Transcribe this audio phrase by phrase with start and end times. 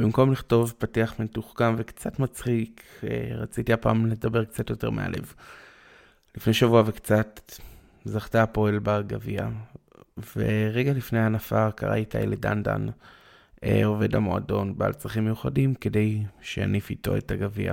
[0.00, 5.34] במקום לכתוב פתיח מתוחכם וקצת מצחיק, אה, רציתי הפעם לדבר קצת יותר מהלב.
[6.36, 7.52] לפני שבוע וקצת
[8.04, 9.48] זכתה הפועל בגביע,
[10.36, 12.86] ורגע לפני ההנפה קרא איתי לדנדן,
[13.64, 17.72] אה, עובד המועדון, בעל צרכים מיוחדים, כדי שיניף איתו את הגביע.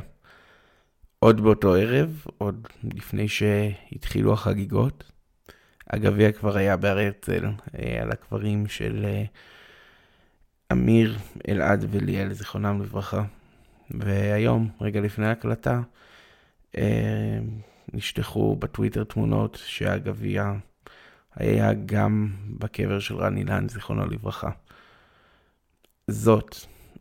[1.19, 5.11] עוד באותו ערב, עוד לפני שהתחילו החגיגות,
[5.89, 7.45] הגביע כבר היה בהר הרצל,
[7.79, 9.05] אה, על הקברים של
[10.71, 13.23] אמיר, אלעד וליאל, זיכרונם לברכה.
[13.91, 15.82] והיום, רגע לפני ההקלטה,
[17.93, 20.54] נשלחו בטוויטר תמונות שהגביע
[21.36, 22.29] היה גם
[22.60, 24.50] בקבר של רן אילן, זיכרונו לברכה.
[26.07, 26.55] זאת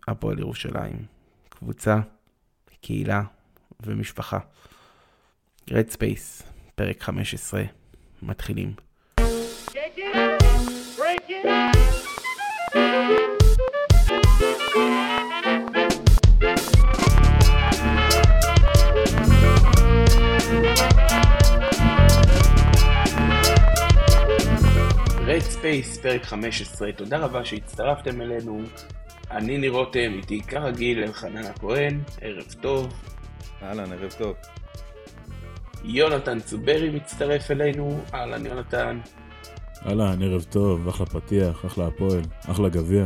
[0.09, 1.05] הפועל ירושלים.
[1.49, 2.01] קבוצה,
[2.81, 3.23] קהילה
[3.81, 4.39] ומשפחה.
[5.71, 6.43] Red Space,
[6.75, 7.63] פרק 15,
[8.23, 8.75] מתחילים.
[25.37, 28.63] Red Space, פרק 15, תודה רבה שהצטרפתם אלינו.
[29.31, 32.93] אני ניר רותם, איתי כרגיל אלחנן הכהן, ערב טוב.
[33.63, 34.37] אהלן, ערב טוב.
[35.85, 39.01] יונתן צוברי מצטרף אלינו, אהלן יונתן.
[39.87, 43.05] אהלן, ערב טוב, אחלה פתיח, אחלה הפועל, אחלה גביע.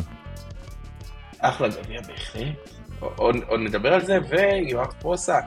[1.39, 2.70] אחלה גביע בהחלט.
[3.01, 5.45] עוד, עוד נדבר על זה, ויואב פרוסק.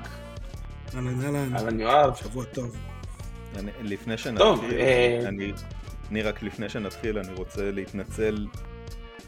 [0.96, 1.56] אהלן, אהלן.
[1.56, 2.16] אהלן יואב.
[2.16, 2.78] שבוע טוב.
[3.60, 5.20] אני, לפני שנתחיל, טוב, אה...
[5.28, 5.54] אני,
[6.12, 8.48] אני רק לפני שנתחיל, אני רוצה להתנצל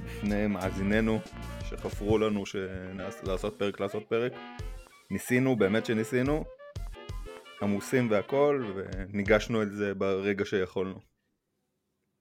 [0.06, 1.20] בפני מאזיננו
[1.70, 2.44] שחפרו לנו
[3.24, 4.34] לעשות פרק לעשות פרק.
[5.12, 6.44] ניסינו, באמת שניסינו,
[7.62, 11.00] עמוסים והכל, וניגשנו את זה ברגע שיכולנו.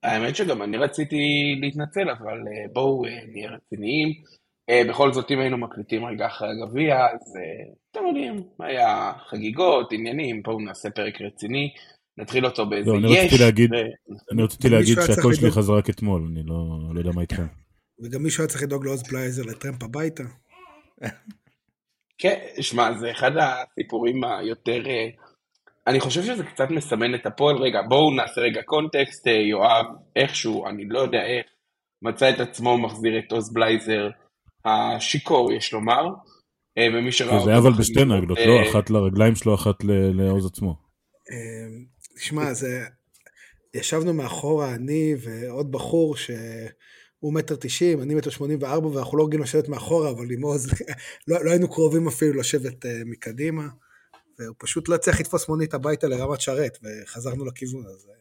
[0.02, 1.16] האמת שגם אני רציתי
[1.61, 4.08] להתנצל, אבל אה, בואו אה, נהיה רציניים.
[4.70, 7.36] אה, בכל זאת, אם היינו מקליטים רגע אחרי הגביע, אז
[7.91, 11.70] אתם יודעים, היה חגיגות, עניינים, בואו נעשה פרק רציני.
[12.18, 13.27] נתחיל אותו באיזה לא, אני יש.
[13.27, 13.77] רציתי להגיד, ו...
[14.33, 16.55] אני רציתי להגיד שהקול שלי חזר רק אתמול, אני לא,
[16.94, 17.46] לא יודע מה איתכם.
[18.02, 20.22] וגם מישהו היה צריך לדאוג לעוז בלייזר לטרמפ הביתה.
[22.18, 24.83] כן, שמע, זה אחד הסיפורים היותר...
[25.86, 27.56] אני חושב שזה קצת מסמן את הפועל.
[27.56, 29.27] רגע, בואו נעשה רגע קונטקסט.
[29.27, 31.46] יואב, איכשהו, אני לא יודע איך,
[32.02, 34.08] מצא את עצמו מחזיר את עוז בלייזר
[34.64, 36.05] השיכור, יש לומר.
[36.78, 39.84] ומי שראה זה היה אבל בשתי נגלות, לא אחת לרגליים שלו, אחת
[40.14, 40.77] לעוז עצמו.
[42.17, 42.85] תשמע, זה...
[43.75, 49.42] ישבנו מאחורה, אני ועוד בחור שהוא מטר תשעים, אני מטר שמונים וארבע, ואנחנו לא רגילים
[49.45, 50.70] לשבת מאחורה, אבל עם עוז,
[51.29, 53.63] לא, לא היינו קרובים אפילו לשבת uh, מקדימה,
[54.39, 58.13] והוא פשוט לא צריך לתפוס מונית הביתה לרמת שרת, וחזרנו לכיוון הזה.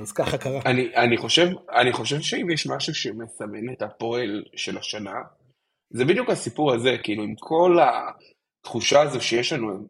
[0.00, 0.60] אז ככה קרה.
[0.66, 1.48] אני, אני, חושב,
[1.80, 5.14] אני חושב שאם יש משהו שמסמן את הפועל של השנה,
[5.90, 7.78] זה בדיוק הסיפור הזה, כאילו עם כל
[8.62, 9.88] התחושה הזו שיש לנו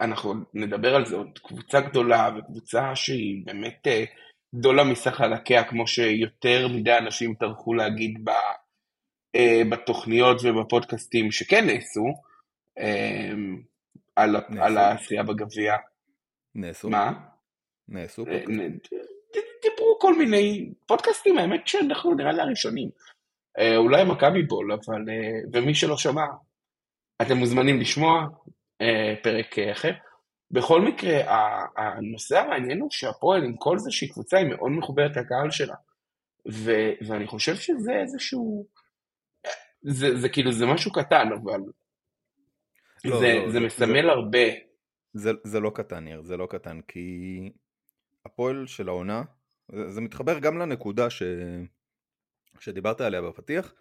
[0.00, 4.04] אנחנו נדבר על זה עוד קבוצה גדולה וקבוצה שהיא באמת אה,
[4.54, 8.30] גדולה מסך חלקיה כמו שיותר מדי אנשים טרחו להגיד ב,
[9.36, 12.04] אה, בתוכניות ובפודקאסטים שכן נעשו
[12.78, 13.32] אה,
[14.16, 15.76] על, על הזכייה בגביע.
[16.54, 16.90] נעשו?
[16.90, 17.12] מה?
[17.88, 18.78] נעשו פודקאסטים?
[19.62, 22.88] דיברו כל מיני פודקאסטים האמת שאנחנו נראה לי הראשונים.
[23.76, 25.04] אולי מכבי בול אבל
[25.52, 26.24] ומי שלא שמע
[27.22, 28.26] אתם מוזמנים לשמוע
[29.22, 29.92] פרק אחר.
[30.50, 31.20] בכל מקרה,
[31.76, 35.74] הנושא המעניין הוא שהפועל עם כל זה שהיא קבוצה היא מאוד מחוברת לקהל שלה.
[36.52, 38.66] ו- ואני חושב שזה איזשהו,
[39.82, 41.60] זה, זה כאילו זה משהו קטן, אבל
[43.04, 44.48] לא, זה, לא, זה, זה מסמל זה, הרבה.
[45.12, 47.52] זה, זה לא קטן, ניר, זה לא קטן, כי
[48.26, 49.22] הפועל של העונה,
[49.72, 51.22] זה, זה מתחבר גם לנקודה ש,
[52.60, 53.74] שדיברת עליה בפתיח,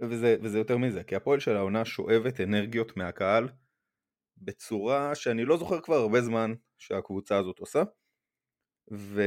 [0.00, 3.48] וזה, וזה יותר מזה, כי הפועל של העונה שואבת אנרגיות מהקהל,
[4.38, 7.82] בצורה שאני לא זוכר כבר הרבה זמן שהקבוצה הזאת עושה
[8.92, 9.22] ו...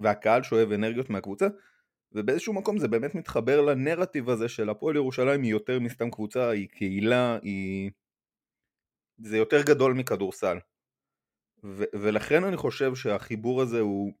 [0.00, 1.46] והקהל שואב אנרגיות מהקבוצה
[2.12, 6.68] ובאיזשהו מקום זה באמת מתחבר לנרטיב הזה של הפועל ירושלים היא יותר מסתם קבוצה, היא
[6.68, 7.90] קהילה, היא...
[9.18, 10.58] זה יותר גדול מכדורסל.
[11.64, 11.84] ו...
[11.94, 14.12] ולכן אני חושב שהחיבור הזה הוא,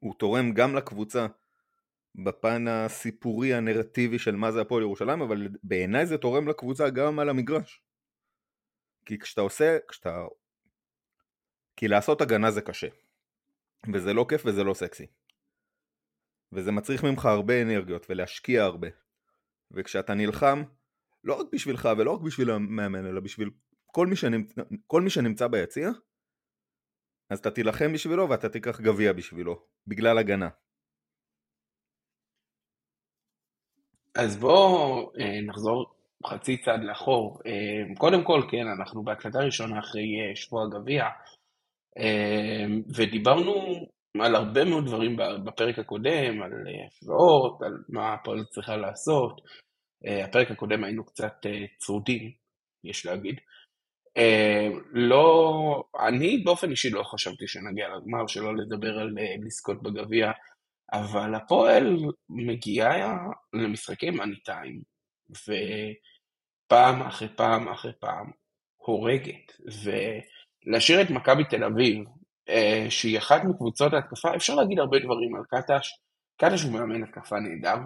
[0.00, 1.26] הוא תורם גם לקבוצה
[2.24, 7.28] בפן הסיפורי הנרטיבי של מה זה הפועל ירושלים אבל בעיניי זה תורם לקבוצה גם על
[7.28, 7.83] המגרש
[9.06, 10.24] כי כשאתה עושה, כשאתה...
[11.76, 12.88] כי לעשות הגנה זה קשה.
[13.92, 15.06] וזה לא כיף וזה לא סקסי.
[16.52, 18.88] וזה מצריך ממך הרבה אנרגיות ולהשקיע הרבה.
[19.70, 20.62] וכשאתה נלחם,
[21.24, 23.50] לא רק בשבילך ולא רק בשביל המאמן, אלא בשביל
[23.86, 24.52] כל מי, שנמצ...
[24.86, 25.88] כל מי שנמצא ביציע,
[27.30, 30.48] אז אתה תילחם בשבילו ואתה תיקח גביע בשבילו, בגלל הגנה.
[34.14, 35.94] אז בואו אה, נחזור
[36.26, 37.38] חצי צעד לאחור.
[37.46, 41.04] אה, קודם כל, כן, אנחנו בהקלטה ראשונה אחרי אה, שבוע הגביע,
[41.98, 42.66] אה,
[42.96, 43.86] ודיברנו
[44.20, 46.52] על הרבה מאוד דברים בפרק הקודם, על
[46.86, 49.40] השוואות, על מה הפועל צריכה לעשות.
[50.24, 51.46] הפרק הקודם היינו קצת
[51.78, 52.32] צרודים,
[52.84, 53.40] יש להגיד.
[54.92, 60.32] לא, אני באופן אישי לא חשבתי שנגיע לגמר, שלא לדבר על לזכות בגביע,
[60.92, 61.96] אבל הפועל
[62.28, 63.18] מגיעה
[63.52, 64.82] למשחקי מאני טיים,
[66.74, 68.30] ופעם אחרי פעם אחרי פעם
[68.76, 69.52] הורגת,
[69.84, 72.04] ולהשאיר את מכבי תל אביב,
[72.48, 75.88] אה, שהיא אחת מקבוצות ההתקפה, אפשר להגיד הרבה דברים על קטש,
[76.40, 77.76] קטש הוא מאמן התקפה נהדר,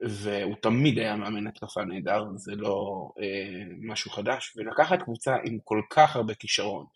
[0.00, 5.80] והוא תמיד היה מאמן התקפה נהדר, זה לא אה, משהו חדש, ולקחת קבוצה עם כל
[5.90, 6.86] כך הרבה כישרון,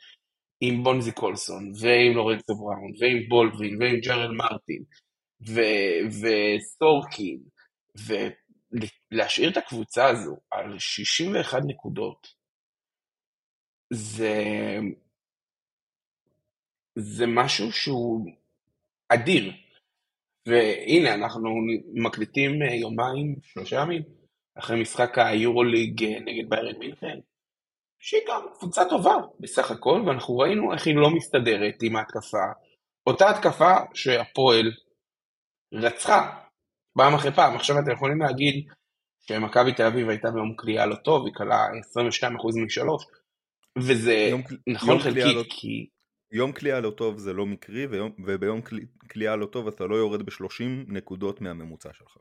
[0.61, 4.83] עם בונזי קולסון, ועם לורנצו בראון, ועם בולדווין, ועם ג'רל מרטין,
[8.09, 8.29] ו-
[9.13, 12.27] ולהשאיר את הקבוצה הזו על 61 נקודות,
[13.93, 14.35] זה,
[16.99, 18.27] זה משהו שהוא
[19.09, 19.53] אדיר.
[20.49, 21.51] והנה, אנחנו
[21.95, 24.03] מקליטים אה, יומיים, שלושה ימים,
[24.59, 27.19] אחרי משחק היורוליג אה, נגד ביירן מינכן,
[27.99, 32.47] שהיא גם קבוצה טובה בסך הכל, ואנחנו ראינו איך היא לא מסתדרת עם ההתקפה.
[33.07, 34.73] אותה התקפה שהפועל
[35.75, 36.42] רצחה
[36.97, 37.57] פעם אחרי פעם.
[37.57, 38.55] עכשיו אתם יכולים להגיד
[39.21, 43.05] שמכבי תל אביב הייתה ביום קליעה לא טוב, היא כלה 22% משלוש,
[43.79, 45.87] וזה יום- נכון יום חלקית, קליעה לא- כי
[46.33, 49.97] יום קליעה לא טוב זה לא מקרי, ויום, וביום קלי- קליעה לא טוב אתה לא
[49.97, 52.17] יורד ב-30 נקודות מהממוצע שלך.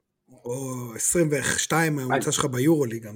[0.45, 3.15] או 22 הממוצע שלך ביורוליג גם,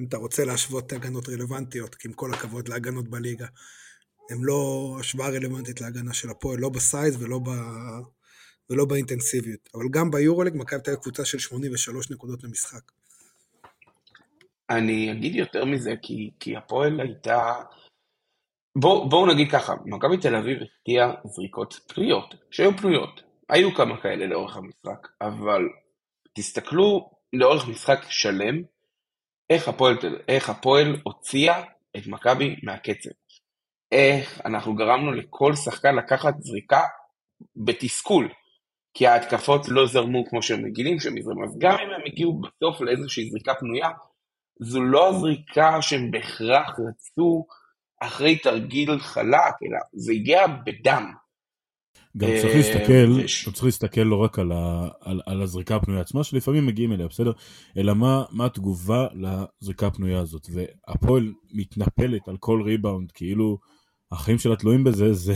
[0.00, 3.46] אם אתה רוצה להשוות הגנות רלוונטיות, כי עם כל הכבוד להגנות בליגה,
[4.30, 4.60] הם לא
[5.00, 7.48] השוואה רלוונטית להגנה של הפועל, לא בסייז ולא, ב...
[8.72, 9.68] ולא באינטנסיביות.
[9.74, 12.92] אבל גם ביורוליג מכבי תל אביב קבוצה של 83 נקודות למשחק.
[14.70, 17.54] אני אגיד יותר מזה, כי, כי הפועל הייתה...
[18.78, 23.22] בואו בוא נגיד ככה, מכבי תל אביב הפתיעה זריקות פנויות, שהיו פנויות.
[23.48, 25.62] היו כמה כאלה לאורך המשחק, אבל
[26.34, 28.62] תסתכלו לאורך משחק שלם,
[29.50, 29.96] איך הפועל,
[30.28, 31.62] איך הפועל הוציאה
[31.96, 33.10] את מכבי מהקצב.
[33.92, 36.80] איך אנחנו גרמנו לכל שחקן לקחת זריקה
[37.56, 38.28] בתסכול,
[38.94, 41.44] כי ההתקפות לא זרמו כמו שהם רגילים שהם יזרמו.
[41.44, 43.88] אז גם אם הם הגיעו בסוף לאיזושהי זריקה פנויה,
[44.60, 47.46] זו לא הזריקה שהם בהכרח רצו
[48.00, 51.12] אחרי תרגיל חלק, אלא זה הגיע בדם.
[52.16, 56.00] גם אה, צריך להסתכל, גם צריך להסתכל לא רק על, ה, על, על הזריקה הפנויה
[56.00, 57.32] עצמה, שלפעמים מגיעים אליה, בסדר?
[57.76, 60.46] אלא מה, מה התגובה לזריקה הפנויה הזאת.
[60.52, 63.58] והפועל מתנפלת על כל ריבאונד, כאילו
[64.12, 65.34] החיים שלה תלויים בזה, זה,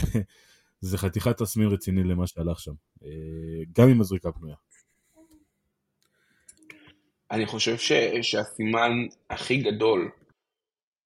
[0.81, 2.73] זה חתיכת תסמין רציני למה שהלך שם.
[3.05, 3.09] אה,
[3.73, 4.57] גם עם הזריקה הפנויה.
[7.31, 7.93] אני חושב ש,
[8.23, 8.93] שהסימן
[9.31, 10.11] הכי גדול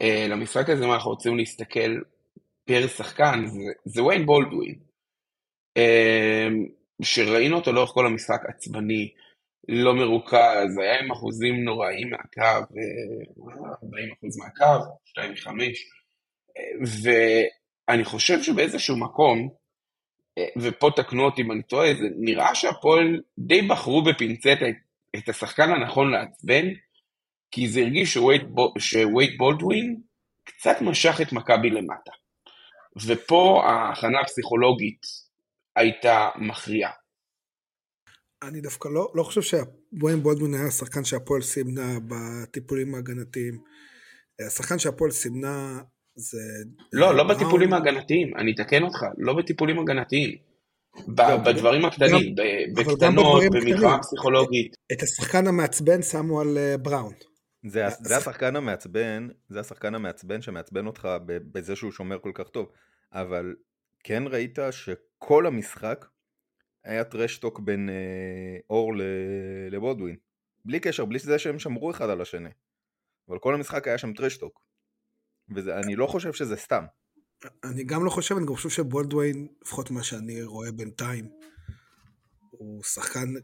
[0.03, 2.01] אה, למשחק הזה, אם אנחנו רוצים להסתכל
[2.65, 4.75] פר שחקן, זה, זה ויין בולדווין.
[5.77, 6.49] אה,
[7.03, 9.13] שראינו אותו לאורך כל המשחק עצבני,
[9.69, 13.25] לא מרוכז, היה עם אחוזים נוראים מהקו, אה,
[13.85, 15.49] 40% מהקו, 2 מ-5,
[17.03, 19.60] ואני חושב שבאיזשהו מקום,
[20.63, 24.77] ופה תקנו אותי אם אני טועה, זה נראה שהפועל די בחרו בפינצטה את,
[25.17, 26.65] את השחקן הנכון לעצבן,
[27.51, 30.00] כי זה הרגיש שווייד, בו- שווייד בולדווין
[30.45, 32.11] קצת משך את מכבי למטה.
[33.07, 35.00] ופה ההכנה הפסיכולוגית
[35.76, 36.91] הייתה מכריעה.
[38.43, 43.59] אני דווקא לא, לא חושב שבוין בולדמן היה השחקן שהפועל סימנה בטיפולים ההגנתיים.
[44.47, 45.81] השחקן שהפועל סימנה
[46.14, 46.38] זה...
[46.93, 47.25] לא, לא.
[47.29, 50.37] בטיפולים ההגנתיים, אני אתקן אותך, לא בטיפולים הגנתיים.
[51.19, 52.35] לא, בדברים הקטנים,
[52.76, 54.00] בקטנות, במלחמה הקטנים.
[54.00, 54.75] פסיכולוגית.
[54.93, 57.12] את השחקן המעצבן שמו על אה, בראון.
[57.67, 62.19] זה, ה- זה- זה השחקן המעצבן, זה השחקן המעצבן שמעצבן אותך ב- בזה שהוא שומר
[62.19, 62.67] כל כך טוב,
[63.12, 63.55] אבל
[64.05, 66.07] כן ראית שכל המשחק
[66.85, 67.95] היה טרשטוק בין אה,
[68.71, 69.02] אור ל-
[69.71, 70.17] לבודווין,
[70.64, 72.50] בלי קשר, בלי זה שהם שמרו אחד על השני,
[73.29, 74.61] אבל כל המשחק היה שם טרשטוק,
[75.54, 76.85] ואני לא חושב שזה סתם.
[77.64, 81.28] אני גם לא חושב, אני גם חושב שבולדווין, לפחות מה שאני רואה בינתיים,
[82.50, 83.35] הוא שחקן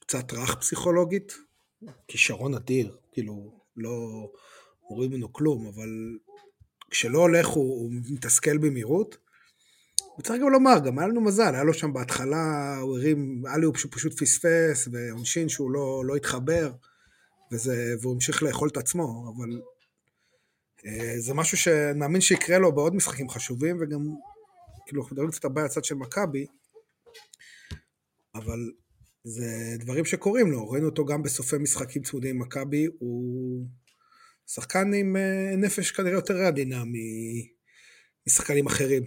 [0.00, 1.32] קצת רך פסיכולוגית,
[2.08, 4.26] כישרון אדיר, כאילו, לא
[4.82, 6.18] רואים ממנו כלום, אבל
[6.90, 9.16] כשלא הולך הוא, הוא מתסכל במהירות.
[10.18, 13.92] וצריך גם לומר, גם היה לנו מזל, היה לו שם בהתחלה, הוא הרים אליופ שהוא
[13.92, 16.72] פשוט פספס, ועונשין שהוא לא, לא התחבר,
[17.52, 19.60] וזה, והוא המשיך לאכול את עצמו, אבל
[21.18, 24.00] זה משהו שאני מאמין שיקרה לו בעוד משחקים חשובים, וגם,
[24.86, 26.46] כאילו, אנחנו מדברים קצת הרבה על הצד של מכבי,
[28.34, 28.58] אבל
[29.24, 33.66] זה דברים שקורים לו, ראינו אותו גם בסופי משחקים צמודים עם מכבי, הוא
[34.46, 36.82] שחקן עם אה, נפש כנראה יותר עדינה
[38.26, 39.02] משחקנים אחרים.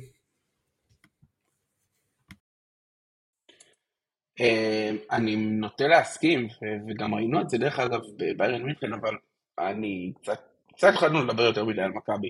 [4.40, 6.48] אה, אני נוטה להסכים,
[6.88, 9.16] וגם ראינו את זה דרך אגב בביירן מינכן, אבל
[9.60, 12.30] אני קצת, קצת התחלנו לדבר יותר מדי על מכבי.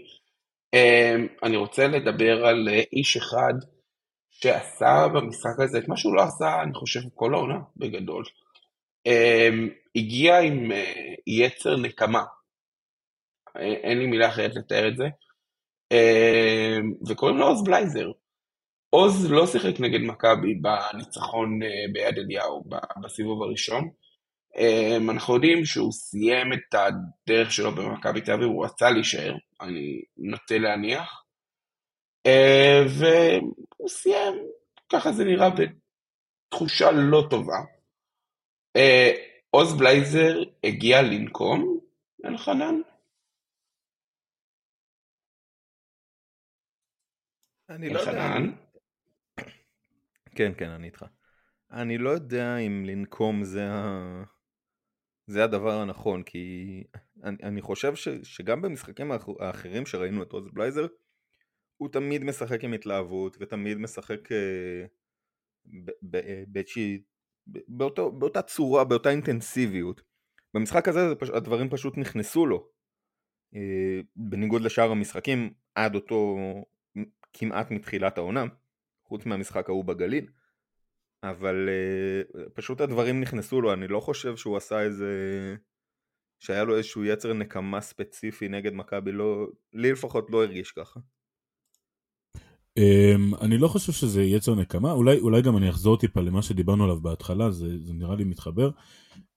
[0.74, 3.54] אה, אני רוצה לדבר על איש אחד
[4.30, 8.24] שעשה במשחק הזה את מה שהוא לא עשה, אני חושב, כל העונה בגדול.
[9.96, 10.72] הגיע עם
[11.28, 12.24] יצר נקמה,
[13.56, 15.06] אין לי מילה אחרת לתאר את זה.
[15.92, 18.12] אמ, וקוראים לו עוז בלייזר.
[18.90, 22.64] עוז לא שיחק נגד מכבי בניצחון אה, ביד אליהו
[23.04, 23.90] בסיבוב הראשון.
[24.58, 30.02] אמ, אנחנו יודעים שהוא סיים את הדרך שלו במכבי תל אביב, הוא רצה להישאר, אני
[30.18, 31.24] נוטה להניח.
[32.26, 34.34] אה, והוא סיים,
[34.92, 37.60] ככה זה נראה בתחושה לא טובה.
[38.76, 39.12] אה,
[39.50, 41.80] עוז בלייזר הגיע לנקום,
[42.26, 42.76] אלחנן?
[47.70, 48.36] אני לא יודע.
[50.36, 51.06] כן, כן, אני איתך.
[51.72, 54.24] אני לא יודע אם לנקום זה, ה...
[55.28, 56.84] זה הדבר הנכון, כי
[57.24, 60.88] אני, אני חושב ש, שגם במשחקים האחרים שראינו את עוז בלייזר,
[61.78, 64.86] הוא תמיד משחק עם התלהבות, ותמיד משחק אה,
[66.48, 67.02] באיזושהי...
[67.68, 70.02] באותו, באותה צורה, באותה אינטנסיביות.
[70.54, 72.68] במשחק הזה הדברים פשוט נכנסו לו.
[73.56, 76.38] אה, בניגוד לשאר המשחקים, עד אותו
[77.34, 78.46] כמעט מתחילת העונה,
[79.04, 80.28] חוץ מהמשחק ההוא בגליל,
[81.24, 85.06] אבל uh, פשוט הדברים נכנסו לו, אני לא חושב שהוא עשה איזה...
[86.40, 89.48] שהיה לו איזשהו יצר נקמה ספציפי נגד מכבי, לא...
[89.74, 91.00] לי לפחות לא הרגיש ככה.
[92.80, 96.84] Um, אני לא חושב שזה יצר נקמה, אולי, אולי גם אני אחזור טיפה למה שדיברנו
[96.84, 98.70] עליו בהתחלה, זה, זה נראה לי מתחבר.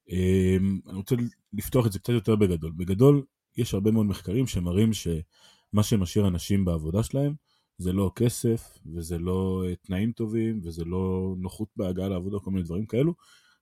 [0.08, 1.14] Um, אני רוצה
[1.52, 2.72] לפתוח את זה קצת יותר בגדול.
[2.76, 3.22] בגדול,
[3.56, 7.34] יש הרבה מאוד מחקרים שמראים שמה שמשאיר אנשים בעבודה שלהם,
[7.78, 12.62] זה לא כסף, וזה לא אה, תנאים טובים, וזה לא נוחות בהגעה לעבודה, כל מיני
[12.62, 13.14] דברים כאלו.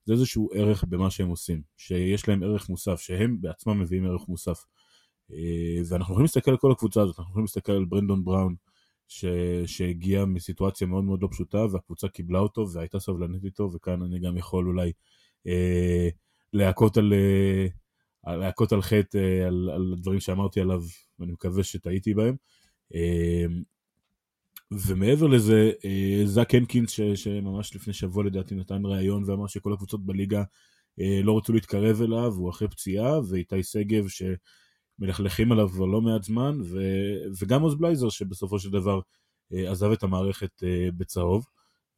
[0.04, 4.64] זה איזשהו ערך במה שהם עושים, שיש להם ערך מוסף, שהם בעצמם מביאים ערך מוסף.
[5.32, 8.54] אה, ואנחנו יכולים להסתכל על כל הקבוצה הזאת, אנחנו יכולים להסתכל על ברנדון בראון,
[9.08, 9.24] ש...
[9.66, 14.36] שהגיע מסיטואציה מאוד מאוד לא פשוטה, והקבוצה קיבלה אותו והייתה סבלנית איתו, וכאן אני גם
[14.36, 14.92] יכול אולי
[15.46, 16.08] אה,
[16.52, 17.12] להכות על...
[17.12, 17.66] אה,
[18.36, 20.82] להכות על חטא על, על דברים שאמרתי עליו,
[21.18, 22.36] ואני מקווה שטעיתי בהם.
[24.86, 30.06] ומעבר לזה, אה, זאק הנקינס, ש, שממש לפני שבוע לדעתי נתן ראיון ואמר שכל הקבוצות
[30.06, 30.42] בליגה
[31.00, 34.04] אה, לא רצו להתקרב אליו, הוא אחרי פציעה, ואיתי שגב
[34.98, 36.80] שמלכלכים עליו כבר לא מעט זמן, ו,
[37.40, 39.00] וגם עוז בלייזר שבסופו של דבר
[39.52, 40.62] אה, עזב את המערכת
[40.96, 41.46] בצהוב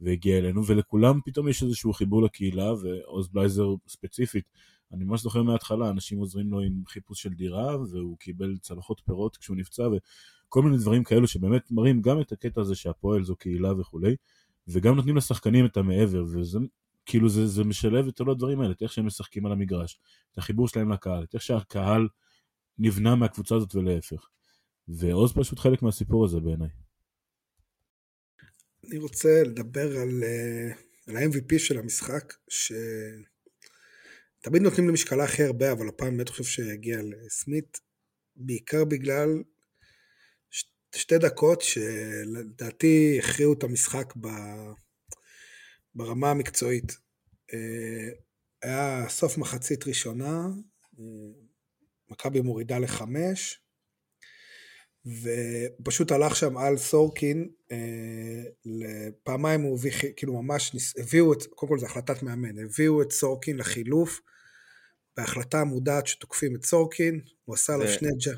[0.01, 4.45] והגיע אלינו, ולכולם פתאום יש איזשהו חיבור לקהילה, ועוז בלייזר ספציפית,
[4.93, 9.37] אני ממש זוכר מההתחלה, אנשים עוזרים לו עם חיפוש של דירה, והוא קיבל צלחות פירות
[9.37, 9.89] כשהוא נפצע,
[10.55, 14.17] כל מיני דברים כאלו שבאמת מראים גם את הקטע הזה שהפועל זו קהילה וכולי,
[14.69, 16.59] וגם נותנים לשחקנים את המעבר, וזה
[17.07, 20.01] כאילו זה, זה משלב את כל הדברים האלה, את איך שהם משחקים על המגרש,
[20.33, 22.09] את החיבור שלהם לקהל, את איך שהקהל
[22.79, 24.29] נבנה מהקבוצה הזאת ולהפך.
[24.89, 26.69] ועוז פשוט חלק מהסיפור הזה בעיניי.
[28.89, 30.73] אני רוצה לדבר על, אה,
[31.09, 33.23] על ה-MVP של המשחק, שתמיד
[34.63, 37.81] נותנים למשקלה הכי הרבה, אבל הפעם באמת חושב שהגיע לסמית,
[38.37, 39.43] בעיקר בגלל
[40.95, 44.29] שתי דקות שלדעתי הכריעו את המשחק ב...
[45.95, 46.97] ברמה המקצועית.
[47.55, 48.09] אה,
[48.63, 50.47] היה סוף מחצית ראשונה,
[50.99, 51.05] אה,
[52.11, 53.61] מכבי מורידה לחמש,
[55.07, 61.79] ופשוט הלך שם על סורקין, אה, פעמיים הוא הביא, כאילו ממש, הביאו את, קודם כל
[61.79, 64.21] זו החלטת מאמן, הביאו את סורקין לחילוף,
[65.17, 68.33] בהחלטה מודעת שתוקפים את סורקין, הוא עשה לו שני ג'ה.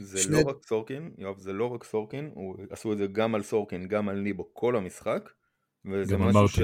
[0.00, 0.42] זה שני...
[0.42, 2.56] לא רק סורקין, יואב, זה לא רק סורקין, הוא...
[2.70, 5.30] עשו את זה גם על סורקין, גם על ניבו, כל המשחק,
[5.92, 6.60] וזה משהו ש...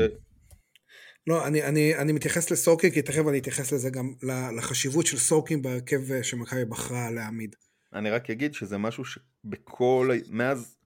[1.26, 4.14] לא, אני, אני, אני מתייחס לסורקין, כי תכף אני אתייחס לזה גם
[4.56, 7.56] לחשיבות של סורקין בהרכב שמכבי בחרה להעמיד.
[7.94, 10.76] אני רק אגיד שזה משהו שבכל, מאז,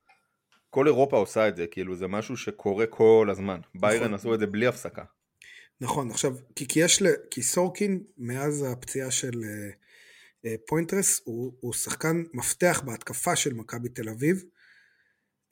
[0.71, 3.61] כל אירופה עושה את זה, כאילו זה משהו שקורה כל הזמן.
[3.75, 4.15] ביירן נכון.
[4.15, 5.05] עשו את זה בלי הפסקה.
[5.81, 9.31] נכון, עכשיו, כי, כי יש, ל, כי סורקין, מאז הפציעה של...
[9.31, 9.80] Uh, אה,
[10.67, 14.45] פוית'רס הוא, הוא שחקן מפתח בהתקפה של מכבי תל אביב,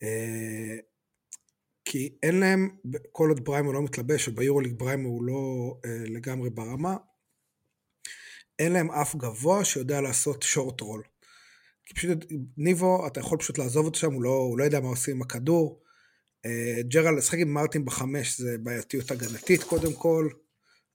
[0.03, 0.77] אה,
[1.85, 2.77] כי אין להם,
[3.13, 6.97] כל עוד בריימו לא מתלבש, וביורוליג בריימו הוא לא אה, לגמרי ברמה,
[8.59, 11.03] אין להם אף גבוה שיודע לעשות שורט רול.
[11.87, 12.19] כי פשוט
[12.57, 15.23] ניבו, אתה יכול פשוט לעזוב אותו שם, הוא לא, הוא לא יודע מה עושים עם
[15.23, 15.83] הכדור.
[16.81, 20.29] ג'רל, לשחק עם מרטין בחמש זה בעייתיות הגנתית קודם כל.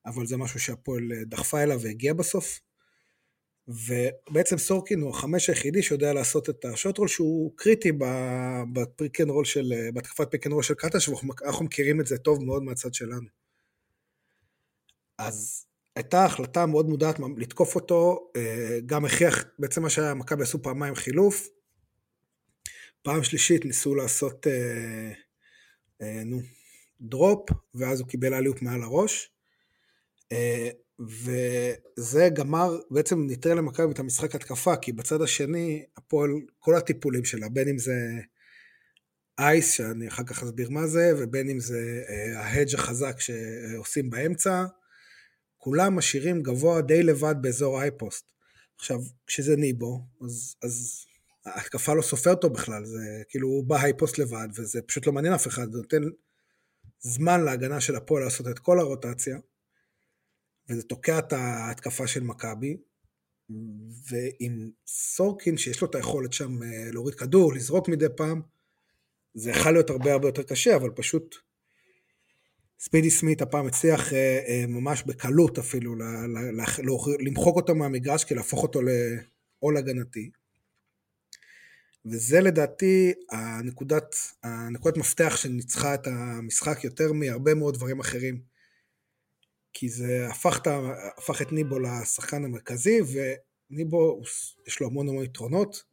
[0.05, 2.59] אבל זה משהו שהפועל אה, דחפה אליו והגיע בסוף.
[3.67, 7.91] ובעצם סורקין הוא החמש היחידי שיודע לעשות את השוטרול שהוא קריטי
[8.73, 12.63] ב pick and roll של, בהתקפת רול של קטש, ואנחנו מכירים את זה טוב מאוד
[12.63, 13.27] מהצד שלנו.
[15.17, 15.65] אז
[15.95, 20.95] הייתה החלטה מאוד מודעת לתקוף אותו, אה, גם הכריח, בעצם מה שהיה, מכבי עשו פעמיים
[20.95, 21.47] חילוף.
[23.01, 25.11] פעם שלישית ניסו לעשות, אה,
[26.01, 26.41] אה, נו,
[27.01, 29.31] drop, ואז הוא קיבל alley-oop מעל הראש.
[30.31, 37.25] אה, וזה גמר, בעצם נטרל למכבי את המשחק התקפה, כי בצד השני, הפועל, כל הטיפולים
[37.25, 37.93] שלה, בין אם זה
[39.39, 44.09] ice, שאני אחר כך אסביר מה זה, ובין אם זה אה, ה hedge החזק שעושים
[44.09, 44.65] באמצע,
[45.57, 48.25] כולם משאירים גבוה די לבד באזור ה high post.
[48.75, 51.05] עכשיו, כשזה ניבו, אז, אז
[51.45, 55.13] ההתקפה לא סופרת אותו בכלל, זה כאילו הוא בה high post לבד, וזה פשוט לא
[55.13, 56.01] מעניין אף אחד, זה נותן
[56.99, 59.37] זמן להגנה של הפועל לעשות את כל הרוטציה.
[60.69, 62.77] וזה תוקע את ההתקפה של מכבי,
[64.09, 68.41] ועם סורקין, שיש לו את היכולת שם אה, להוריד כדור, לזרוק מדי פעם,
[69.33, 71.35] זה יכול להיות הרבה הרבה יותר קשה, אבל פשוט
[72.79, 75.95] ספידי סמית הפעם הצליח אה, אה, ממש בקלות אפילו
[77.25, 80.29] למחוק אותו מהמגרש, כי להפוך אותו לעול הגנתי.
[82.05, 88.52] וזה לדעתי הנקודת, הנקודת מפתח שניצחה את המשחק יותר מהרבה מאוד דברים אחרים.
[89.73, 90.67] כי זה הפך, את,
[91.17, 94.21] הפך את ניבו לשחקן המרכזי, וניבו
[94.67, 95.83] יש לו המון המון יתרונות,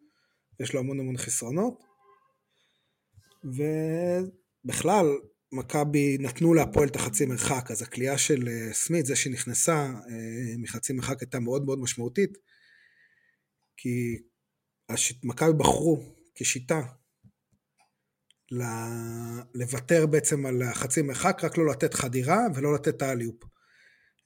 [0.61, 1.85] יש לו המון המון חסרונות,
[3.45, 5.07] ובכלל,
[5.53, 10.93] מכבי נתנו להפועל את החצי מרחק, אז הכלייה של אה, סמית, זה שנכנסה אה, מחצי
[10.93, 12.39] מרחק הייתה מאוד מאוד משמעותית,
[13.77, 14.19] כי
[15.25, 16.81] מכבי בחרו כשיטה
[19.55, 23.45] לוותר בעצם על החצי מרחק, רק לא לתת חדירה ולא לתת את ה alley-oop.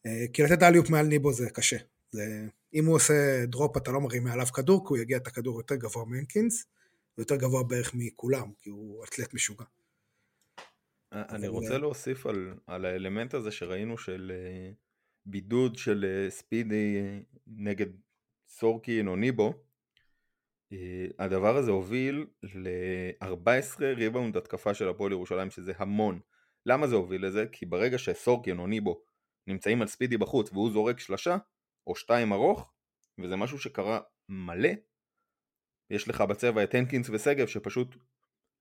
[0.06, 1.76] אה, כי לתת alley-oop מעל ניבו זה קשה.
[2.10, 5.58] זה, אם הוא עושה drop אתה לא מרים מעליו כדור, כי הוא יגיע את הכדור
[5.58, 6.66] יותר גבוה מהנקינס,
[7.18, 9.64] ויותר גבוה בערך מכולם, כי הוא אתלט משוגע.
[11.12, 14.32] אה, אני רוצה להוסיף על, על האלמנט הזה שראינו של
[15.26, 16.96] בידוד של ספידי
[17.46, 17.86] נגד
[18.48, 19.54] סורקין או ניבו,
[21.18, 26.20] הדבר הזה הוביל ל-14 ריבאונד התקפה של הפועל ירושלים שזה המון.
[26.66, 27.46] למה זה הוביל לזה?
[27.52, 29.02] כי ברגע שסורקין או ניבו
[29.46, 31.36] נמצאים על ספידי בחוץ והוא זורק שלשה
[31.86, 32.72] או שתיים ארוך
[33.18, 34.70] וזה משהו שקרה מלא.
[35.90, 37.96] יש לך בצבע את הנקינס ושגב שפשוט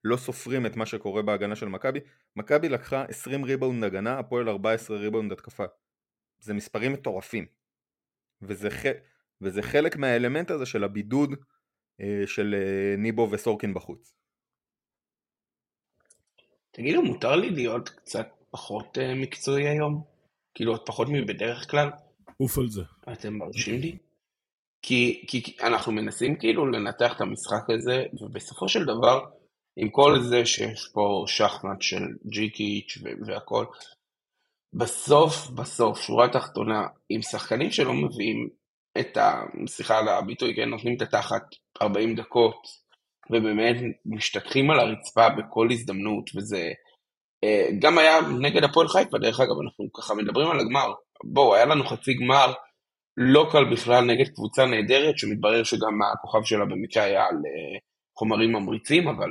[0.03, 1.99] לא סופרים את מה שקורה בהגנה של מכבי.
[2.35, 5.65] מכבי לקחה 20 ריבאונד הגנה הפועל 14 ריבאונד התקפה.
[6.39, 7.45] זה מספרים מטורפים.
[8.41, 8.85] וזה, ח...
[9.41, 11.29] וזה חלק מהאלמנט הזה של הבידוד
[12.01, 14.15] אה, של אה, ניבו וסורקין בחוץ.
[16.71, 20.12] תגידו מותר לי להיות קצת פחות אה, מקצועי היום?
[20.55, 21.89] כאילו פחות מבדרך כלל.
[22.37, 22.81] עוף על זה.
[23.11, 23.97] אתם מרשים לי?
[24.81, 29.25] כי, כי אנחנו מנסים כאילו לנתח את המשחק הזה, ובסופו של דבר,
[29.75, 33.65] עם כל זה שיש פה שחמט של ג'יקיץ' והכל,
[34.73, 38.49] בסוף, בסוף, שורה תחתונה, עם שחקנים שלא מביאים
[38.99, 39.41] את ה...
[39.67, 41.43] סליחה על הביטוי, כן, נותנים את התחת
[41.81, 42.67] 40 דקות,
[43.29, 46.71] ובאמת משתטחים על הרצפה בכל הזדמנות, וזה
[47.79, 50.93] גם היה נגד הפועל חיפה, דרך אגב, אנחנו ככה מדברים על הגמר.
[51.23, 52.53] בואו, היה לנו חצי גמר
[53.17, 57.79] לא קל בכלל נגד קבוצה נהדרת, שמתברר שגם הכוכב שלה במקרה היה על אה,
[58.17, 59.29] חומרים ממריצים, אבל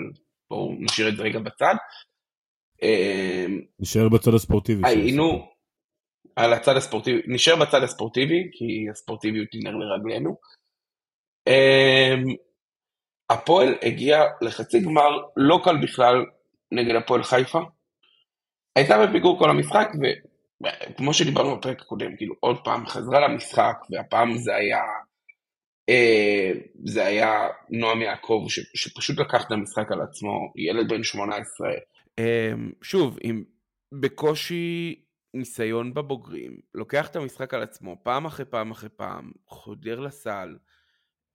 [0.51, 1.75] בואו נשאיר את זה רגע בצד.
[2.83, 3.46] אה,
[3.81, 4.83] נשאר בצד הספורטיבי.
[4.85, 5.48] היינו
[6.37, 10.37] על הצד הספורטיבי, נשאר בצד הספורטיבי, כי הספורטיביות היא נר לרגלינו.
[13.31, 16.25] הפועל הגיע לחצי גמר לא קל בכלל
[16.72, 17.61] נגד הפועל חיפה.
[18.77, 19.89] הייתה בפיגור כל המשחק,
[20.91, 24.81] וכמו שדיברנו בפרק הקודם, כאילו עוד פעם חזרה למשחק, והפעם זה היה,
[25.89, 26.51] אה,
[26.85, 31.69] זה היה נועם יעקב, ש, שפשוט לקח את המשחק על עצמו, ילד בן 18.
[32.19, 33.45] אמ, שוב, עם
[34.01, 35.03] בקושי
[35.35, 40.57] ניסיון בבוגרים, לוקח את המשחק על עצמו פעם אחרי פעם אחרי פעם, חודר לסל,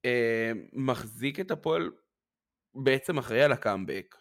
[0.05, 1.91] אה, מחזיק את הפועל
[2.75, 4.15] בעצם אחראי על הקאמבק.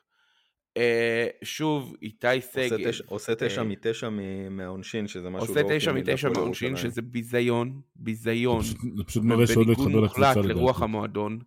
[0.76, 2.90] אה, שוב, איתי סגל.
[3.06, 4.08] עושה תשע מתשע
[4.50, 5.60] מהעונשין, שזה משהו לא...
[5.60, 8.62] עושה תשע מתשע מהעונשין, שזה ביזיון, ביזיון.
[8.96, 10.48] זה פשוט מראה שעוד לא התחבר לקבוצה לדעתי.
[10.48, 11.38] לרוח המועדון.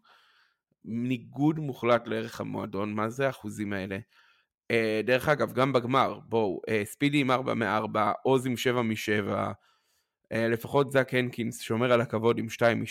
[0.85, 3.99] ניגוד מוחלט לערך המועדון, מה זה האחוזים האלה?
[4.71, 8.95] Uh, דרך אגב, גם בגמר, בואו, ספידי עם 4 מ-4, עוז עם 7 מ-7,
[9.33, 12.87] uh, לפחות זאק הנקינס שומר על הכבוד עם 2 מ-6,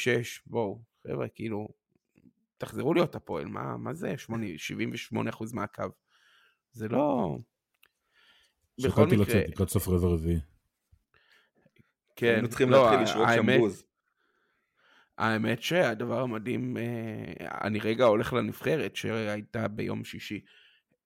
[0.47, 1.69] בואו, חבר'ה, כאילו,
[2.59, 4.47] תחזרו להיות הפועל, מה, מה זה 8,
[5.15, 5.17] 78%
[5.53, 5.83] מהקו?
[6.79, 7.39] זה לא...
[8.79, 9.05] בכל מקרה...
[9.05, 10.41] שקלתי לצאת לקראת סוף רבע רביעי.
[12.17, 13.85] כן, היינו צריכים לא, להתחיל לשרוק שם האמת- בוז.
[15.19, 20.41] האמת שהדבר המדהים, אה, אני רגע הולך לנבחרת שהייתה ביום שישי.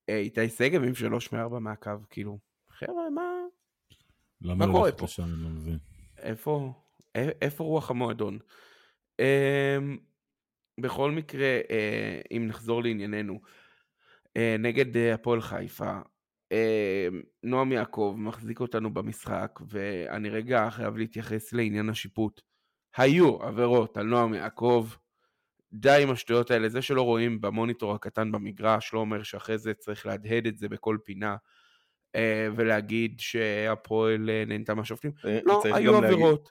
[0.09, 3.31] אה, איתי שגב עם שלוש מארבע מהקו, כאילו, חבר'ה, מה,
[4.41, 5.05] למה מה קורה ללכת פה?
[5.05, 5.77] לשם, אני לא מבין.
[6.17, 6.73] איפה,
[7.15, 8.39] איפה רוח המועדון?
[9.19, 9.77] אה,
[10.79, 13.41] בכל מקרה, אה, אם נחזור לענייננו,
[14.59, 15.91] נגד אה, הפועל חיפה,
[16.51, 17.07] אה,
[17.43, 22.41] נועם יעקב מחזיק אותנו במשחק, ואני רגע חייב להתייחס לעניין השיפוט.
[22.97, 24.87] היו עבירות על נועם יעקב,
[25.73, 30.05] די עם השטויות האלה, זה שלא רואים במוניטור הקטן במגרש, לא אומר שאחרי זה צריך
[30.05, 31.35] להדהד את זה בכל פינה,
[32.15, 35.11] אה, ולהגיד שהפועל אה, נהנתה מהשופטים.
[35.25, 36.49] אה, לא, היו עבירות.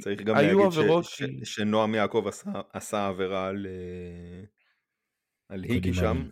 [0.00, 4.44] צריך גם היו להגיד ש- עבירות ש- שנועם יעקב עשה- עשה עבירה על אה,
[5.48, 5.96] על היקי קדימה.
[5.96, 6.28] שם.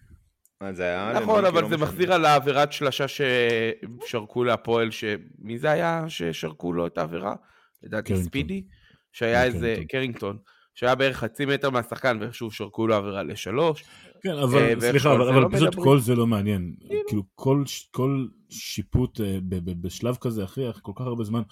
[0.63, 1.21] אה, זה היה...
[1.21, 1.77] נכון, למיקי, אבל לא זה.
[1.77, 7.35] מחזיר על העבירת שלשה ששרקו להפועל, שמי זה היה ששרקו לו את העבירה?
[7.83, 8.17] לדעתי.
[8.17, 8.65] ספידי,
[9.13, 10.39] שהיה אה, איזה, קרינגטון.
[10.75, 13.85] שהיה בערך חצי מטר מהשחקן, ואיכשהו שרקו לו עבירה לשלוש.
[14.23, 15.85] כן, אה, אבל ואיך סליחה, אבל, לא פשוט מדברים.
[15.85, 16.75] כל זה לא מעניין.
[17.09, 19.39] כאילו, כל, ש- כל שיפוט אה,
[19.81, 21.43] בשלב כזה, אחרי כל כך הרבה זמן,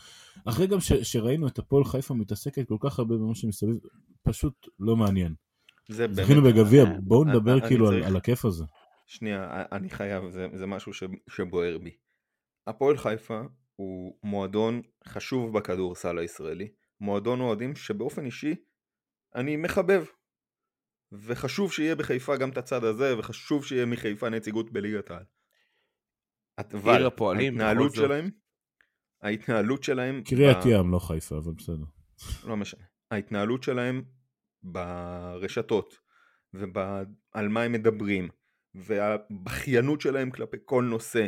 [0.44, 3.77] אחרי גם ש, שראינו את הפועל חיפה מתעסקת כל כך הרבה במה שמסביב,
[4.23, 5.35] פשוט לא מעניין.
[5.88, 6.25] זה באמת...
[6.25, 8.64] זכינו בגביע, אה, בואו נדבר כאילו על הכיף הזה.
[9.11, 11.96] שנייה, אני חייב, זה, זה משהו ש, שבוער בי.
[12.66, 13.40] הפועל חיפה
[13.77, 18.55] הוא מועדון חשוב בכדורסל הישראלי, מועדון אוהדים שבאופן אישי
[19.35, 20.05] אני מחבב.
[21.12, 25.25] וחשוב שיהיה בחיפה גם את הצד הזה, וחשוב שיהיה מחיפה נציגות בליגת העל.
[26.59, 27.94] אבל הפועלים, ההתנהלות.
[27.94, 28.31] שלהם,
[29.23, 31.85] ההתנהלות שלהם, קריית ים, לא חיפה, אבל בסדר.
[32.46, 34.03] לא משנה, ההתנהלות שלהם
[34.62, 35.99] ברשתות
[36.53, 38.29] ועל מה הם מדברים
[38.74, 41.26] והבכיינות שלהם כלפי כל נושא.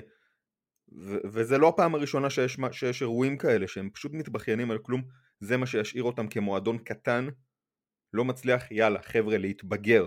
[0.92, 5.02] ו- וזה לא הפעם הראשונה שיש, מה- שיש אירועים כאלה שהם פשוט מתבכיינים על כלום.
[5.40, 7.28] זה מה שישאיר אותם כמועדון קטן.
[8.12, 10.07] לא מצליח יאללה חבר'ה להתבגר.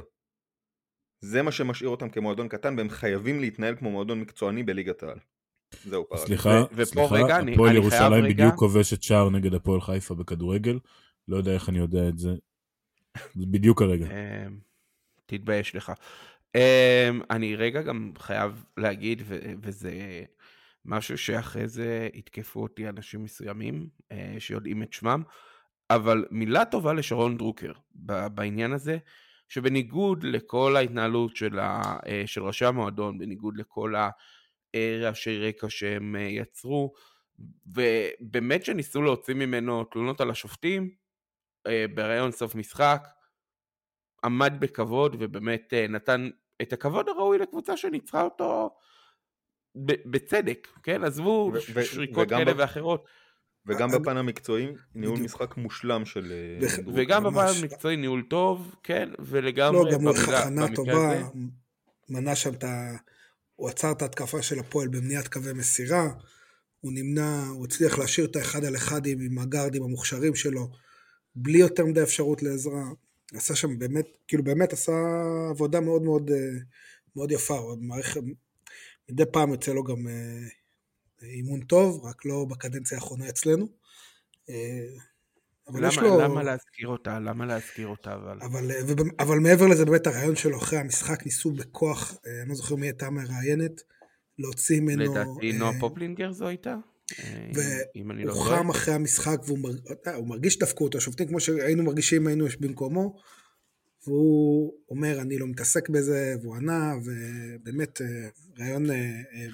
[1.21, 5.17] זה מה שמשאיר אותם כמועדון קטן והם חייבים להתנהל כמו מועדון מקצועני בליגת העל.
[5.85, 10.15] זהו פרק סליחה, ו- סליחה, רגע, הפועל ירושלים רגע- בדיוק כובשת שער נגד הפועל חיפה
[10.15, 10.79] בכדורגל,
[11.27, 12.29] לא יודע איך אני יודע את זה.
[13.35, 14.05] זה בדיוק הרגע.
[14.05, 14.59] אמ,
[15.25, 15.91] תתבייש לך.
[16.55, 19.21] אמ, אני רגע גם חייב להגיד,
[19.61, 20.23] וזה
[20.85, 25.23] משהו שאחרי זה יתקפו אותי אנשים מסוימים אה, שיודעים את שמם,
[25.89, 27.71] אבל מילה טובה לשרון דרוקר
[28.33, 28.97] בעניין הזה,
[29.49, 33.93] שבניגוד לכל ההתנהלות של, ה, אה, של ראשי המועדון, בניגוד לכל
[34.73, 36.93] הרעשי רקע שהם אה, יצרו,
[37.65, 40.89] ובאמת שניסו להוציא ממנו תלונות על השופטים,
[41.67, 43.07] אה, בראיון סוף משחק,
[44.23, 46.29] עמד בכבוד ובאמת נתן
[46.61, 48.69] את הכבוד הראוי לקבוצה שניצחה אותו
[49.85, 51.03] ב- בצדק, כן?
[51.03, 53.05] עזבו ו- שריקות כאלה ב- ואחרות.
[53.67, 55.19] וגם אני- בפן המקצועי ניהול.
[55.19, 56.67] משחק מושלם של אה.
[56.95, 57.45] וגם בפן.
[57.61, 59.09] המקצועי ניהול טוב, כן?
[59.19, 61.13] ולגמרי לא, גם הכנה במקרה טובה,
[62.09, 62.95] מנע שם את ה...
[63.55, 66.03] הוא עצר את ההתקפה של הפועל במניעת קווי מסירה,
[66.79, 70.69] הוא נמנע, הוא הצליח להשאיר את האחד על אחד עם הגארדים המוכשרים שלו,
[71.35, 72.83] בלי יותר מדי אפשרות לעזרה.
[73.35, 74.91] עשה שם באמת, כאילו באמת עשה
[75.49, 76.59] עבודה מאוד מאוד, אה,
[77.15, 78.17] מאוד יפה, הוא מעריך,
[79.09, 83.67] מדי פעם יוצא לו גם אה, אימון טוב, רק לא בקדנציה האחרונה אצלנו.
[84.49, 84.87] אה,
[85.67, 86.21] אבל יש למה, לו...
[86.21, 87.19] למה להזכיר אותה?
[87.19, 88.13] למה להזכיר אותה?
[88.13, 88.39] אבל...
[88.41, 88.71] אבל,
[89.19, 93.09] אבל מעבר לזה, באמת הרעיון שלו אחרי המשחק ניסו בכוח, אני לא זוכר מי הייתה
[93.09, 93.81] מראיינת,
[94.39, 95.03] להוציא ממנו...
[95.03, 96.75] לדעתי נועה פופלינגר זו הייתה?
[98.11, 98.33] אני לא.
[98.33, 99.77] חם אחרי המשחק והוא מרג...
[100.15, 103.15] הוא מרגיש שדפקו אותו, השופטים כמו שהיינו מרגישים אם היינו במקומו,
[104.07, 109.47] והוא אומר אני לא מתעסק בזה, והוא ענה, ובאמת אה, רעיון אה, אה,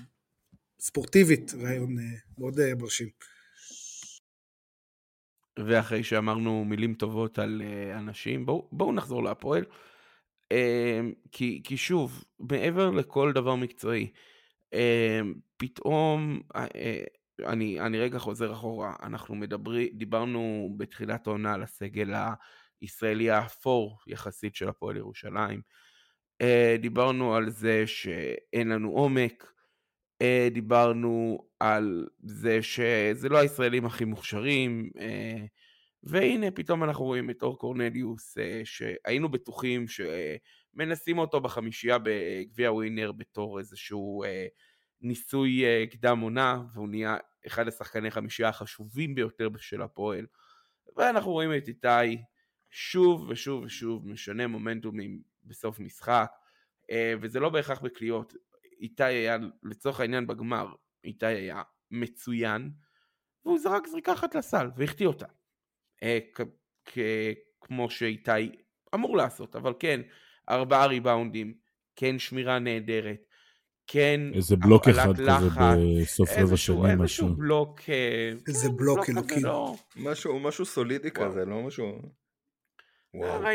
[0.80, 1.96] ספורטיבית, רעיון
[2.38, 3.08] מאוד מרשים.
[5.60, 7.62] ואחרי שאמרנו מילים טובות על
[7.98, 9.66] אנשים, בואו בוא נחזור להפועל.
[11.32, 14.12] כי, כי שוב, מעבר לכל דבר מקצועי,
[15.58, 16.42] פתאום,
[17.46, 22.14] אני, אני רגע חוזר אחורה, אנחנו מדברים, דיברנו בתחילת העונה על הסגל
[22.82, 25.62] הישראלי האפור יחסית של הפועל ירושלים.
[26.42, 29.54] אה, דיברנו על זה שאין לנו עומק,
[30.22, 35.46] אה, דיברנו על זה שזה לא הישראלים הכי מוכשרים, אה,
[36.04, 43.60] והנה פתאום אנחנו רואים את אור קורנליוס, שהיינו בטוחים שמנסים אותו בחמישייה בגביע ווינר בתור
[43.60, 44.24] איזשהו
[45.02, 50.26] ניסוי אה, קדם עונה, והוא נהיה אחד השחקני חמישייה החשובים ביותר של הפועל.
[50.96, 52.24] ואנחנו רואים את איתי
[52.70, 56.32] שוב ושוב ושוב משנה מומנטומים בסוף משחק,
[56.92, 58.34] אה, וזה לא בהכרח בקליעות.
[58.80, 61.62] איתי היה, לצורך העניין בגמר, איתי היה
[61.92, 62.72] מצוין,
[63.46, 65.26] והוא זרק זריקה אחת לסל והחטיא אותה.
[66.04, 66.20] אה,
[67.62, 68.52] כמו שאיתי
[68.96, 70.02] אמור לעשות, אבל כן,
[70.50, 71.54] ארבעה ריבאונדים,
[71.96, 73.26] כן שמירה נהדרת,
[73.94, 75.32] כן איזה בלוק אחד כזה
[76.02, 77.02] בסוף רבע שני משהו.
[77.02, 79.42] איזשהו בלוק, אה, איזה כן, בלוק אלוקי.
[79.42, 79.76] לא...
[79.96, 81.30] משהו, משהו סולידי וואו.
[81.30, 82.02] כזה, לא משהו...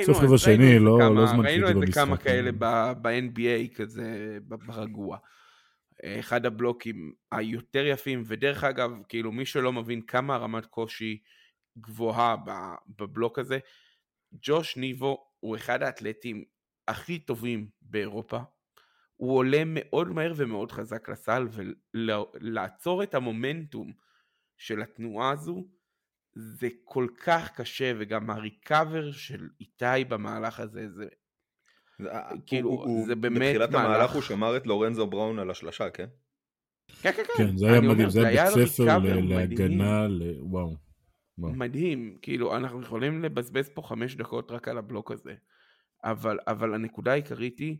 [0.03, 2.51] סוף רבע שני, לא, לא זמן ראינו את זה כמה כאלה
[3.03, 5.19] ב-NBA כזה, ברגוע.
[6.05, 11.19] אחד הבלוקים היותר יפים, ודרך אגב, כאילו מי שלא מבין כמה הרמת קושי
[11.79, 12.37] גבוהה
[12.99, 13.59] בבלוק הזה,
[14.43, 16.45] ג'וש ניבו הוא אחד האתלטים
[16.89, 18.39] הכי טובים באירופה.
[19.17, 21.49] הוא עולה מאוד מהר ומאוד חזק לסל,
[21.95, 23.93] ולעצור את המומנטום
[24.57, 25.65] של התנועה הזו
[26.35, 31.09] זה כל כך קשה, וגם הריקאבר של איתי במהלך הזה, זה
[32.01, 33.85] אה, כאילו, הוא, זה באמת בתחילת מהלך...
[33.85, 36.07] המהלך הוא שמר את לורנזו בראון על השלשה, כן?
[37.03, 37.45] כן, כן, כן.
[37.47, 40.07] כן, זה היה מדהים, זה היה בית ספר להגנה,
[40.41, 40.77] וואו.
[41.39, 45.35] מדהים, כאילו, אנחנו יכולים לבזבז פה חמש דקות רק על הבלוק הזה,
[46.05, 47.77] אבל, אבל הנקודה העיקרית היא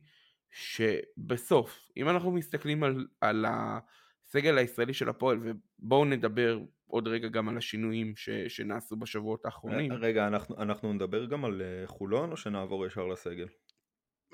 [0.57, 7.49] שבסוף, אם אנחנו מסתכלים על, על הסגל הישראלי של הפועל, ובואו נדבר עוד רגע גם
[7.49, 9.93] על השינויים ש, שנעשו בשבועות האחרונים.
[9.93, 13.47] רגע, אנחנו, אנחנו נדבר גם על אה, חולון או שנעבור ישר לסגל?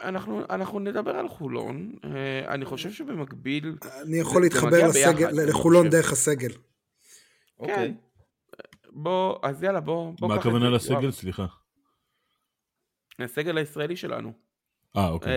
[0.01, 3.77] אנחנו, אנחנו נדבר על חולון, אה, אני חושב שבמקביל...
[4.03, 6.53] אני יכול להתחבר לסגל, לחולון דרך הסגל.
[7.59, 7.77] אוקיי.
[7.77, 7.95] כן.
[8.91, 10.13] בוא, אז יאללה, בוא...
[10.21, 11.11] בוא מה הכוונה לסגל?
[11.11, 11.47] סליחה.
[13.19, 14.33] הסגל הישראלי שלנו.
[14.97, 15.37] אה, אוקיי.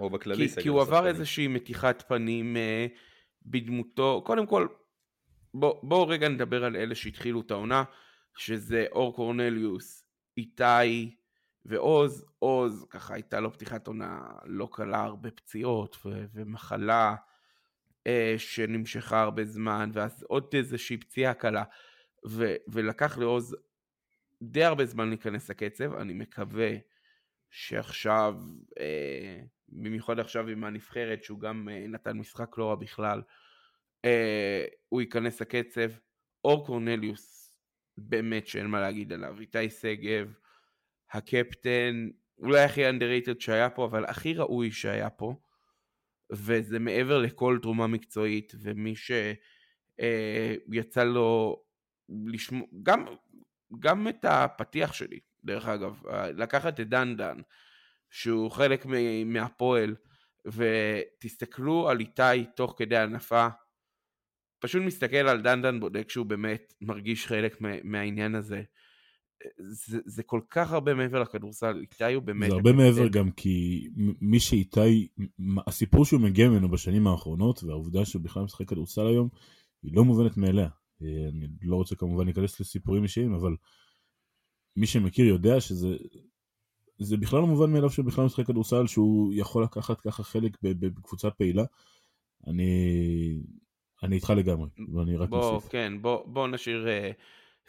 [0.00, 0.62] או בכללי סגל.
[0.62, 2.86] כי הוא עבר איזושהי מתיחת פנים אה,
[3.42, 4.22] בדמותו.
[4.26, 4.66] קודם כל,
[5.54, 7.84] בואו בוא רגע נדבר על אלה שהתחילו את העונה,
[8.36, 10.04] שזה אור קורנליוס,
[10.36, 11.16] איתי,
[11.64, 17.14] ועוז, עוז, ככה הייתה לו פתיחת עונה לא קלה, הרבה פציעות ו- ומחלה
[18.06, 21.64] אה, שנמשכה הרבה זמן, ואז עוד איזושהי פציעה קלה,
[22.28, 23.56] ו- ולקח לעוז
[24.42, 26.70] די הרבה זמן להיכנס לקצב, אני מקווה
[27.50, 28.34] שעכשיו,
[28.80, 33.22] אה, במיוחד עכשיו עם הנבחרת, שהוא גם אה, נתן משחק לא רע בכלל,
[34.04, 35.90] אה, הוא ייכנס לקצב.
[36.44, 37.56] אור קורנליוס,
[37.96, 40.32] באמת שאין מה להגיד עליו, איתי שגב,
[41.12, 42.08] הקפטן,
[42.38, 45.34] אולי הכי underrated שהיה פה, אבל הכי ראוי שהיה פה,
[46.30, 48.94] וזה מעבר לכל תרומה מקצועית, ומי
[49.96, 51.62] שיצא לו
[52.08, 53.06] לשמוע, גם,
[53.78, 56.02] גם את הפתיח שלי, דרך אגב,
[56.36, 57.36] לקחת את דן דן,
[58.10, 58.86] שהוא חלק
[59.26, 59.94] מהפועל,
[60.46, 63.48] ותסתכלו על איתי תוך כדי הנפה,
[64.60, 68.62] פשוט מסתכל על דן דן בודק שהוא באמת מרגיש חלק מהעניין הזה.
[69.58, 72.48] זה, זה כל כך הרבה מעבר לכדורסל, איתי הוא באמת...
[72.48, 73.88] זה הרבה מעבר גם כי
[74.20, 75.08] מי שאיתי,
[75.66, 79.28] הסיפור שהוא מגיע ממנו בשנים האחרונות, והעובדה שהוא בכלל משחק כדורסל היום,
[79.82, 80.68] היא לא מובנת מאליה.
[81.02, 83.56] אה, אני לא רוצה כמובן להיכנס לסיפורים אישיים, אבל
[84.76, 85.96] מי שמכיר יודע שזה
[86.98, 91.30] זה בכלל לא מובן מאליו שהוא בכלל משחק כדורסל, שהוא יכול לקחת ככה חלק בקבוצה
[91.30, 91.64] פעילה.
[92.46, 93.42] אני,
[94.02, 95.70] אני איתך לגמרי, ואני רק בוא, מוסיף.
[95.70, 96.86] כן, בוא, בוא נשאיר...
[96.86, 97.20] Uh...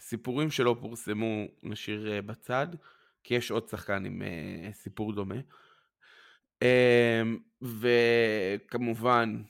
[0.02, 2.68] סיפורים שלא פורסמו נשאיר אה, בצד,
[3.24, 5.36] כי יש עוד שחקן עם אה, סיפור דומה.
[6.62, 9.42] אמ, וכמובן,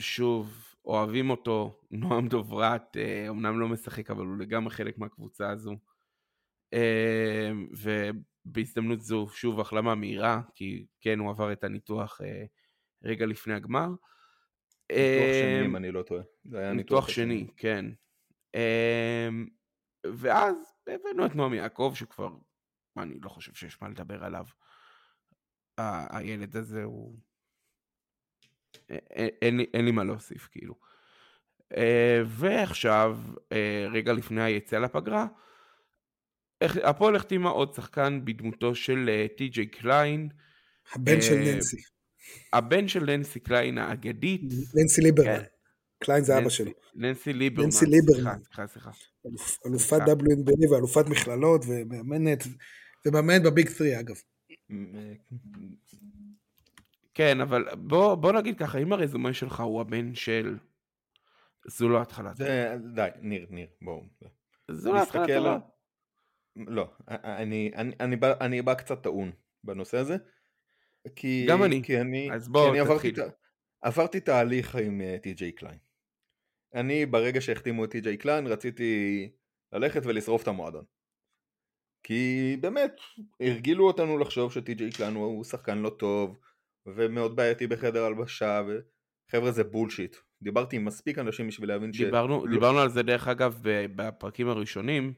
[0.00, 2.96] שוב, אוהבים אותו, נועם דוברת,
[3.28, 5.76] אומנם אה, לא משחק, אבל הוא לגמרי חלק מהקבוצה הזו.
[6.72, 7.68] אמ,
[8.44, 12.20] ובהזדמנות זו, שוב, החלמה מהירה, כי כן, הוא עבר את הניתוח
[13.04, 13.88] רגע לפני הגמר.
[14.90, 16.22] ניתוח שני, אם אני לא טועה.
[16.72, 17.84] ניתוח שני, כן.
[20.06, 22.28] ואז הבאנו את נועם יעקב, שכבר,
[22.96, 24.44] אני לא חושב שיש מה לדבר עליו.
[26.10, 27.18] הילד הזה הוא...
[28.88, 30.74] אין, אין, לי מה להוסיף, כאילו.
[31.76, 33.18] אה, ועכשיו,
[33.52, 35.26] אה, רגע לפני היציאה לפגרה,
[36.62, 40.28] הפועל החתימה עוד שחקן בדמותו של אה, טי.ג'יי קליין.
[40.92, 41.76] הבן של ננסי.
[42.52, 44.42] הבן של ננסי קליין האגדית.
[44.74, 45.42] ננסי ליברמן.
[45.98, 46.70] קליין זה אבא שלו.
[46.94, 47.64] ננסי ליברמן.
[47.64, 48.38] ננסי ליברמן.
[48.44, 48.90] סליחה, סליחה.
[49.66, 52.44] אלופת WNBA ואלופת מכללות ומאמנת,
[53.06, 54.16] ומאמנת ב Big 3 אגב.
[57.14, 60.56] כן, אבל בוא, בוא נגיד ככה, אם הרזומה שלך הוא הבן של...
[61.68, 62.32] זו לא התחלה.
[62.94, 64.02] די, ניר, ניר, בואו.
[64.70, 65.58] זו לא התחלה טובה.
[66.66, 69.32] לא, אני, אני, אני, בא, אני בא קצת טעון
[69.64, 70.16] בנושא הזה.
[71.16, 71.82] כי, גם אני.
[71.82, 72.80] כי אני, אז בואו תתחיל.
[72.80, 73.12] עברתי,
[73.82, 75.78] עברתי תהליך עם אה, טי.ג'יי קליין.
[76.74, 79.30] אני ברגע שהחתימו את טי.ג'יי קליין רציתי
[79.72, 80.84] ללכת ולשרוף את המועדון.
[82.02, 82.92] כי באמת
[83.40, 86.38] הרגילו אותנו לחשוב שטי.ג'יי קליין הוא שחקן לא טוב
[86.86, 92.00] ומאוד בעייתי בחדר הלבשה וחבר'ה זה bullshit דיברתי עם מספיק אנשים בשביל להבין ש...
[92.00, 93.60] דיברנו, לא- דיברנו על זה דרך אגב
[93.96, 95.12] בפרקים הראשונים,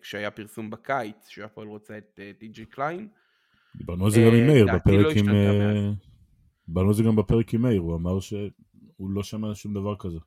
[0.00, 3.08] כשהיה פרסום בקיץ, שהפועל רוצה את אה, טי.ג'י קליין.
[3.76, 5.28] דיברנו על זה גם עם אה, מאיר דעתי בפרק לא עם...
[5.28, 5.90] אה.
[6.68, 10.18] דיברנו על זה גם בפרק עם מאיר, הוא אמר שהוא לא שמע שום דבר כזה.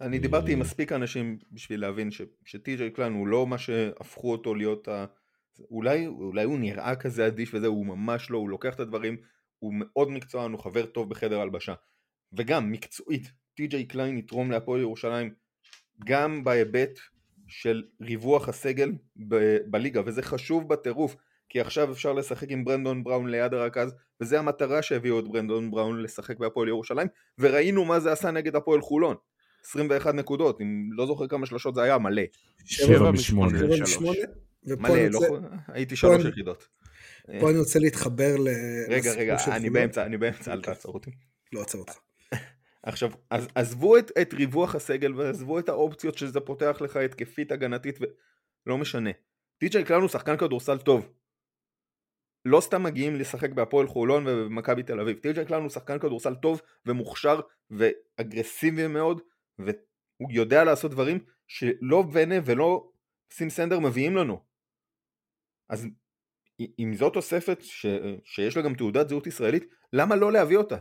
[0.00, 4.32] אני דיברתי עם אה, מספיק אנשים בשביל להבין ש- שטי.ג'יי קליין הוא לא מה שהפכו
[4.32, 5.06] אותו להיות ה...
[5.70, 9.16] אולי, אולי הוא נראה כזה אדיש וזה, הוא ממש לא, הוא לוקח את הדברים,
[9.58, 11.74] הוא מאוד מקצוען, הוא חבר טוב בחדר הלבשה.
[12.32, 15.34] וגם, מקצועית, טי.ג'יי קליין יתרום להפועל ירושלים
[16.04, 16.98] גם בהיבט
[17.48, 18.92] של ריווח הסגל
[19.28, 21.16] ב- בליגה, וזה חשוב בטירוף,
[21.48, 26.02] כי עכשיו אפשר לשחק עם ברנדון בראון ליד הרכז, וזה המטרה שהביאו את ברנדון בראון
[26.02, 29.16] לשחק בהפועל ירושלים, וראינו מה זה עשה נגד הפועל חולון.
[29.64, 32.22] 21 נקודות, אם לא זוכר כמה שלושות זה היה, מלא.
[32.64, 33.58] שבע משמונה.
[33.58, 33.90] שבע לשלוש.
[33.90, 34.18] משמונה,
[34.66, 35.20] ופה מלא, אני לא...
[35.68, 36.68] הייתי שלוש יחידות.
[37.40, 38.48] פה אני רוצה להתחבר ל...
[38.88, 39.70] רגע, רגע, אני.
[39.70, 40.74] באמצע, אני באמצע, אל אוקיי.
[40.74, 41.10] תעצור אותי.
[41.52, 41.94] לא עוצר אותך.
[42.86, 47.98] עכשיו, אז עזבו את, את ריווח הסגל ועזבו את האופציות שזה פותח לך התקפית הגנתית
[48.00, 49.10] ולא משנה.
[49.58, 51.12] טי.ג'יי קלאן הוא שחקן כדורסל טוב.
[52.44, 55.18] לא סתם מגיעים לשחק בהפועל חולון ובמכבי תל אביב.
[55.18, 59.20] טי.ג'יי קלאן הוא שחקן כדורסל טוב ומוכשר ואגרסיבי מאוד
[59.58, 62.90] והוא יודע לעשות דברים שלא ונה ולא
[63.32, 64.40] סים סנדר מביאים לנו.
[65.68, 65.86] אז
[66.78, 67.86] אם זאת תוספת ש...
[68.24, 70.76] שיש לה גם תעודת זהות ישראלית, למה לא להביא אותה?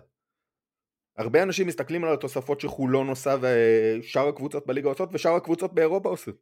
[1.17, 6.35] הרבה אנשים מסתכלים על התוספות שחולון עושה ושאר הקבוצות בליגה עושות ושאר הקבוצות באירופה עושות.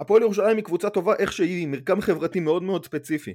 [0.00, 3.34] הפועל ירושלים היא קבוצה טובה איך שהיא, עם מרקם חברתי מאוד מאוד ספציפי.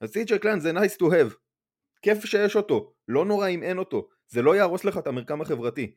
[0.00, 1.34] אז טי.ג'יי קליין זה nice to have.
[2.02, 5.94] כיף שיש אותו, לא נורא אם אין אותו, זה לא יהרוס לך את המרקם החברתי.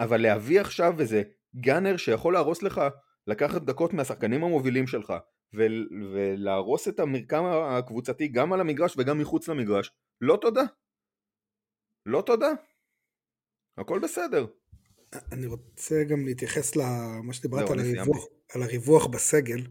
[0.00, 1.22] אבל להביא עכשיו איזה
[1.60, 2.80] גאנר שיכול להרוס לך,
[3.26, 5.12] לקחת דקות מהשחקנים המובילים שלך,
[5.54, 10.62] ול- ולהרוס את המרקם הקבוצתי גם על המגרש וגם מחוץ למגרש, לא תודה.
[12.06, 12.48] לא תודה.
[13.78, 14.46] הכל בסדר.
[15.32, 19.66] אני רוצה גם להתייחס למה שדיברת זהו, על הריווח, על הריווח בסגל,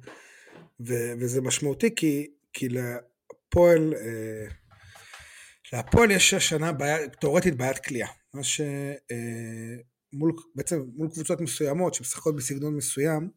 [0.87, 4.47] ו- וזה משמעותי כי, כי להפועל, אה,
[5.73, 12.75] להפועל יש השנה בעיה, תאורטית בעיית כליאה, מה שמול, בעצם מול קבוצות מסוימות שמשחקות בסגנון
[12.75, 13.29] מסוים,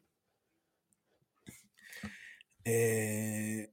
[2.67, 3.65] אה,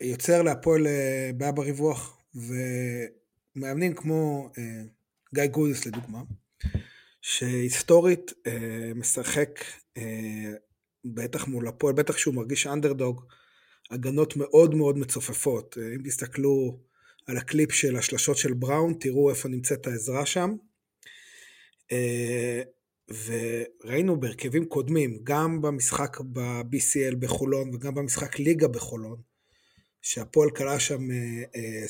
[0.00, 4.82] יוצר להפועל אה, בעיה בריווח, ומאמנים כמו אה,
[5.34, 6.22] גיא גודיס לדוגמה,
[7.22, 9.64] שהיסטורית אה, משחק
[9.96, 10.52] אה,
[11.04, 13.24] בטח מול הפועל, בטח שהוא מרגיש אנדרדוג,
[13.90, 15.78] הגנות מאוד מאוד מצופפות.
[15.78, 16.80] אה, אם תסתכלו
[17.26, 20.56] על הקליפ של השלשות של בראון, תראו איפה נמצאת העזרה שם.
[21.92, 22.62] אה,
[23.24, 29.20] וראינו בהרכבים קודמים, גם במשחק ב-BCL בחולון וגם במשחק ליגה בחולון,
[30.02, 31.16] שהפועל כלה שם אה,
[31.56, 31.84] אה,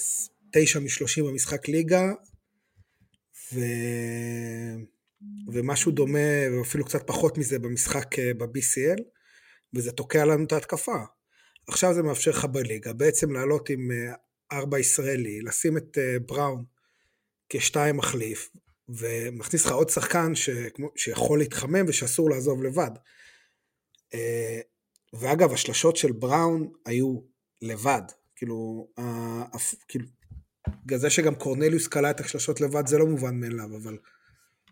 [0.52, 2.12] תשע משלושים במשחק ליגה,
[3.54, 3.60] ו...
[5.52, 9.02] ומשהו דומה, ואפילו קצת פחות מזה במשחק אה, ב-BCL,
[9.74, 10.96] וזה תוקע לנו את ההתקפה.
[11.68, 14.14] עכשיו זה מאפשר לך בליגה בעצם לעלות עם אה,
[14.52, 16.64] ארבע ישראלי, לשים את אה, בראון
[17.48, 18.50] כשתיים מחליף,
[18.88, 22.90] ומכניס לך עוד שחקן שכמו, שיכול להתחמם ושאסור לעזוב לבד.
[25.12, 27.20] ואגב, השלשות של בראון היו
[27.62, 28.02] לבד.
[28.36, 28.88] כאילו,
[29.88, 30.06] כאילו,
[30.84, 33.98] בגלל זה שגם קורנליוס קלע את השלשות לבד זה לא מובן מאליו, אבל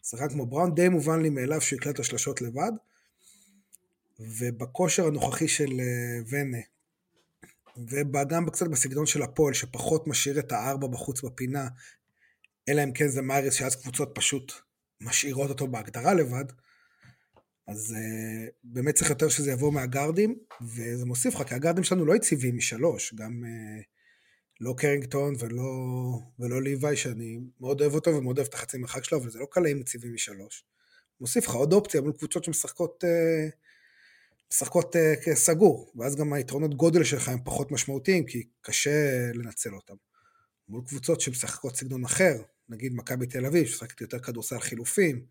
[0.03, 2.73] שחקן כמו בראון די מובן לי מאליו שהוא יקלע את השלשות לבד.
[4.21, 6.59] ובכושר הנוכחי של אה, ונה,
[7.89, 11.69] וגם קצת בסגנון של הפועל, שפחות משאיר את הארבע בחוץ בפינה,
[12.69, 14.53] אלא אם כן זה מאריס, שאז קבוצות פשוט
[15.01, 16.45] משאירות אותו בהגדרה לבד,
[17.67, 22.17] אז uh, באמת צריך יותר שזה יבוא מהגארדים, וזה מוסיף לך, כי הגארדים שלנו לא
[22.17, 23.85] יציבים משלוש, גם uh,
[24.61, 25.63] לא קרינגטון ולא,
[26.39, 29.47] ולא ליוואי, שאני מאוד אוהב אותו ומאוד אוהב את החצי מרחק שלו, אבל זה לא
[29.51, 30.65] קלעים יציבים משלוש.
[31.21, 33.51] מוסיף לך עוד אופציה מול קבוצות שמשחקות uh,
[34.53, 39.95] משחקות uh, כסגור, ואז גם היתרונות גודל שלך הם פחות משמעותיים, כי קשה לנצל אותם.
[40.69, 45.25] מול קבוצות שמשחקות סגנון אחר, נגיד מכבי תל אביב, שמשחקת יותר כדורסל חילופים,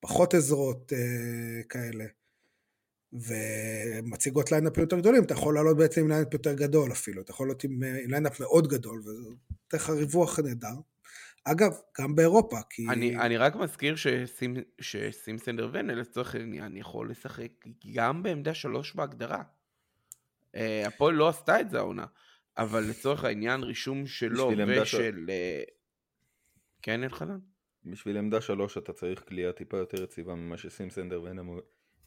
[0.00, 2.04] פחות עזרות uh, כאלה,
[3.12, 7.46] ומציגות ליינאפים יותר גדולים, אתה יכול לעלות בעצם עם lineup יותר גדול אפילו, אתה יכול
[7.46, 10.74] לעלות עם, אה, עם lineup מאוד גדול, וזה נותן לך ריווח נהדר.
[11.44, 12.86] אגב, גם באירופה, כי...
[12.88, 17.52] אני, אני רק מזכיר שסים, שסים סנדר ונה לצורך העניין יכול לשחק
[17.94, 19.42] גם בעמדה שלוש בהגדרה.
[20.54, 22.06] אה, הפועל לא עשתה את זה העונה,
[22.58, 24.50] אבל לצורך העניין רישום שלו
[24.82, 25.26] ושל...
[25.30, 25.62] אה,
[26.82, 27.38] כן, אלחנן?
[27.84, 31.38] בשביל עמדה שלוש אתה צריך כליאה טיפה יותר יציבה ממה שסים סנדר ואין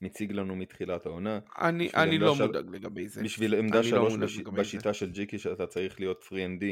[0.04, 1.40] מציג לנו מתחילת העונה.
[1.62, 3.24] אני, אני לא של- מודאג לגבי זה.
[3.24, 4.38] בשביל עמדה לא שלוש מודאג בש...
[4.38, 4.62] לגבי זה.
[4.62, 6.66] בשיטה של ג'יקי שאתה צריך להיות 3 and D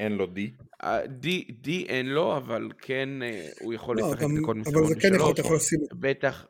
[0.00, 0.52] אין לו די.
[1.08, 4.88] די, די אין לו, אבל כן אה, הוא יכול לא, לשחק גם- בכל אבל מסגרות
[4.88, 5.40] זה כן יכול, אתה.
[5.40, 5.80] יכול לשים...
[6.00, 6.46] בטח,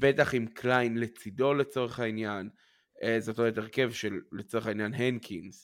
[0.00, 2.48] בטח עם קליין לצידו לצורך העניין.
[3.02, 5.62] אה, זאת אומרת הרכב של לצורך העניין הנקינס,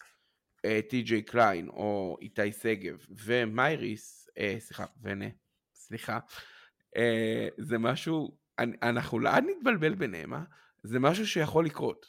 [0.64, 4.28] אה, טי.ג'יי קליין או איתי שגב ומייריס,
[4.58, 5.26] סליחה, ונה,
[5.74, 6.18] סליחה,
[7.58, 10.42] זה משהו, אנחנו לאן נתבלבל ביניהם, אה?
[10.82, 12.06] זה משהו שיכול לקרות.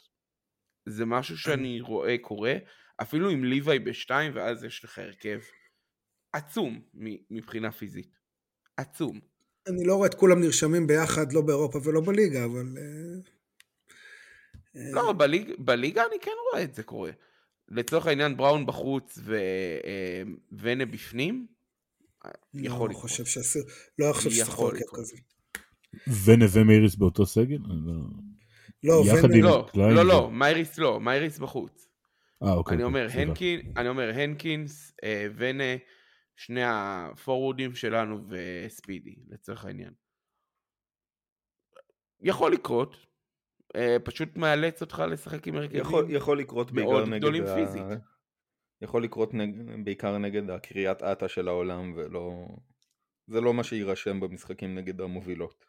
[0.86, 2.54] זה משהו שאני רואה קורה,
[3.02, 5.40] אפילו עם ליוואי בשתיים ואז יש לך הרכב
[6.32, 6.80] עצום
[7.30, 8.18] מבחינה פיזית.
[8.76, 9.20] עצום.
[9.66, 12.66] אני לא רואה את כולם נרשמים ביחד, לא באירופה ולא בליגה, אבל...
[12.78, 13.20] אה,
[14.76, 17.10] אה, לא, בליג, בליגה אני כן רואה את זה קורה.
[17.68, 19.36] לצורך העניין בראון בחוץ ו,
[19.84, 20.22] אה,
[20.84, 21.46] בפנים,
[22.54, 23.02] יכול לא לקרות.
[23.02, 23.60] חושב שעשו...
[23.98, 25.00] לא חושב שצריך יכול הרכב לקרות.
[25.00, 25.16] כזה.
[26.24, 27.58] ונווה מאיריס באותו סגל?
[27.84, 28.02] לא-
[28.84, 31.88] לא, יחד עם- לא, קליין לא, ו- לא, מייריס לא, מייריס בחוץ.
[32.42, 32.74] אה, אוקיי.
[32.76, 33.20] אני אוקיי, אומר.
[33.20, 35.64] הנקין, אני אומר, הנקינס, אה, ונה,
[36.36, 39.92] שני הפורוורדים שלנו וספידי, לצורך העניין.
[42.22, 42.96] יכול לקרות,
[43.76, 45.80] אה, פשוט מאלץ אותך לשחק עם הרכבים.
[45.80, 47.54] יכול, יכול לקרות מאוד בעיקר נגד גדולים ה...
[47.54, 47.82] פיזית.
[48.82, 49.84] יכול לקרות נג...
[49.84, 52.48] בעיקר נגד הקריית אתא של העולם ולא...
[53.26, 55.64] זה לא מה שיירשם במשחקים נגד המובילות.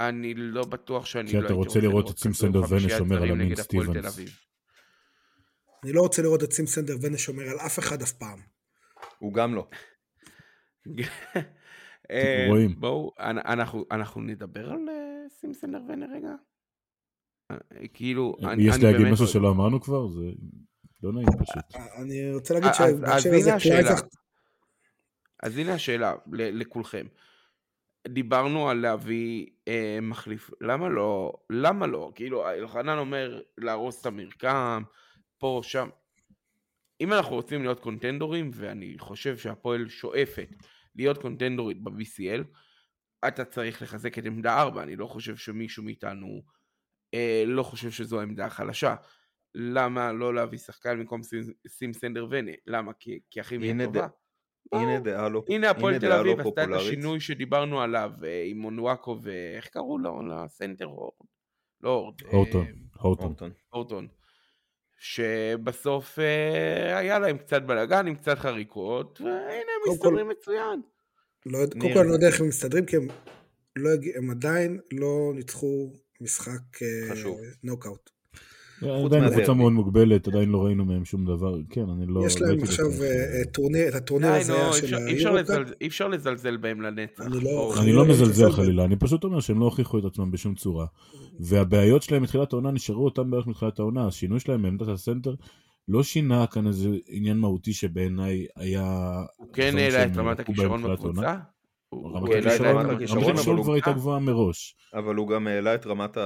[0.00, 3.30] אני לא בטוח שאני כי לא אתה הייתי רוצה לראות את סימסנדר ונה שומר על
[3.30, 4.18] אמין סטיבנס.
[5.84, 8.38] אני לא רוצה לראות את סימסנדר ונה שומר על אף אחד אף פעם.
[9.18, 9.68] הוא גם לא.
[12.10, 12.74] אה, רואים.
[12.80, 16.28] בואו, אנ- אנחנו, אנחנו נדבר על אה, סימסנדר ונה רגע?
[17.50, 17.56] אה,
[17.94, 19.12] כאילו, אני, יש אני להגיד באמת...
[19.12, 20.08] משהו לא- שלא אמרנו כבר?
[20.08, 20.20] זה
[21.02, 21.80] לא נעים פשוט.
[22.02, 23.94] אני רוצה להגיד אז- אז הנה הזה השאלה.
[25.42, 27.06] אז הנה השאלה ל- לכולכם.
[28.08, 32.12] דיברנו על להביא אה, מחליף, למה לא, למה לא?
[32.14, 34.82] כאילו, אלחנן אומר להרוס את המרקם,
[35.38, 35.88] פה, שם.
[37.00, 40.48] אם אנחנו רוצים להיות קונטנדורים, ואני חושב שהפועל שואפת
[40.94, 42.42] להיות קונטנדורית ב-BCL,
[43.28, 46.42] אתה צריך לחזק את עמדה 4, אני לא חושב שמישהו מאיתנו
[47.14, 48.94] אה, לא חושב שזו העמדה החלשה.
[49.54, 52.52] למה לא להביא שחקן במקום סים- סים סנדר ונה?
[52.66, 52.92] למה?
[52.92, 54.06] כי, כי הכימיה הנה טובה?
[54.72, 55.00] הנה.
[55.00, 56.86] דעה לא הנה הפועל תל לא אביב עשתה את פופולרית.
[56.86, 60.22] השינוי שדיברנו עליו אה, עם מונואקו ואיך קראו לו?
[60.28, 61.12] לסנטר הורד?
[61.80, 62.14] לא הורד.
[62.24, 62.66] אה,
[63.00, 63.50] הורטון.
[63.70, 64.06] הורטון.
[64.98, 70.80] שבסוף אה, היה להם קצת בלאגן עם קצת חריקות, והנה הם מסתדרים מצוין.
[71.46, 71.94] לא קודם.
[71.94, 73.08] כל אני לא יודע איך הם מסתדרים, כי הם,
[73.76, 73.90] לא,
[74.30, 76.78] עדיין לא ניצחו משחק.
[77.62, 78.15] נוקאוט.
[78.82, 79.36] עדיין מהדרבי.
[79.36, 81.54] קבוצה מאוד מוגבלת, עדיין לא ראינו מהם שום דבר.
[81.70, 82.26] כן, אני לא...
[82.26, 82.86] יש לא להם עכשיו.
[83.02, 83.06] אה,
[83.38, 84.96] אה, טורניר, את הטורניר הזה של אפשר-
[85.80, 86.08] אי אפשר.
[86.08, 87.20] לזלזל- בהם לנצח.
[87.26, 88.50] אני לא- לא לא מזלזל.
[88.52, 90.86] חלילה, אני פשוט אומר שהם לא הוכיחו את עצמם בשום צורה.
[91.40, 94.06] והבעיות שלהם מתחילת העונה נשארו אותם בערך מתחילת העונה.
[94.06, 95.34] השינוי שלהם בעמדת הסנטר
[95.88, 99.12] לא שינה כאן איזה עניין מהותי שבעיניי היה...
[99.36, 100.82] הוא כן העלה את רמת הכישרון.
[100.92, 101.36] בקבוצה?
[101.88, 104.76] הוא רמת הוא העלה את הכישרון- רמת אבל כבר הוא- הייתה אה, גבוהה מראש.
[104.94, 106.16] אבל הוא גם העלה את רמת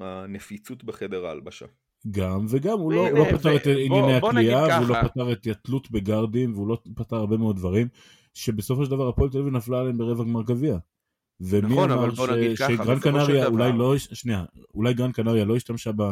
[0.00, 1.66] הנפיצות בחדר ההלבשה.
[2.10, 5.02] גם וגם הוא לא, לא פתר את ענייני הכלייה והוא לא.
[5.02, 7.88] פתר את התלות בגארדים והוא לא פתר הרבה מאוד דברים
[8.34, 10.78] שבסופו של דבר הפועל תל אביב נפלה עליהם ברבע גמר גביע.
[11.40, 14.44] ומי נכון, אמר אבל בוא ש- נגיד ככה, שגרן קנריה אולי לא, שנייה,
[14.74, 16.02] אולי גרן קנריה לא השתמשה ב,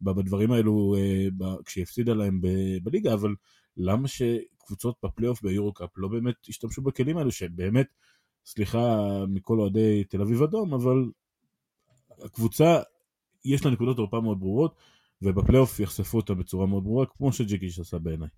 [0.00, 2.46] ב, בדברים האלו אה, ב, כשהיא הפסידה להם ב,
[2.82, 3.34] בליגה, אבל
[3.76, 7.86] למה שקבוצות בפלייאוף ביורו-קאפ לא באמת השתמשו בכלים האלו שבאמת,
[8.44, 11.10] סליחה מכל אוהדי תל אביב אדום, אבל
[12.24, 12.80] הקבוצה
[13.44, 14.74] יש לה נקודות תורפה מאוד ברורות,
[15.22, 18.28] ובפלייאוף יחשפו אותה בצורה מאוד ברורה, כמו שג'יקיש עשה בעיניי.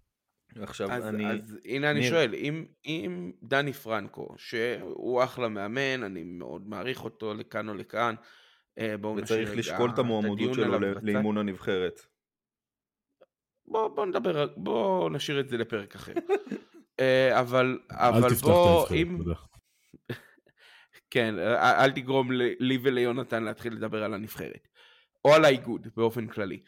[0.56, 1.26] עכשיו אז, אני...
[1.26, 2.10] אז הנה אני ניר.
[2.10, 8.14] שואל, אם, אם דני פרנקו, שהוא אחלה מאמן, אני מאוד מעריך אותו לכאן או לכאן,
[8.78, 10.78] אה, בואו נשאיר וצריך לשקול את המועמדות שלו.
[11.02, 12.00] לאימון הנבחרת.
[13.66, 16.12] בוא, בוא נדבר, בוא נשאיר את זה לפרק אחר.
[17.00, 19.34] אה, אבל, אבל תפתח את בוא, הנבחרת, אם, תודה.
[21.14, 24.68] כן, אל אל תגרום לי לי וליונתן להתחיל לדבר על הנבחרת.
[25.24, 26.62] או על האיגוד באופן כללי.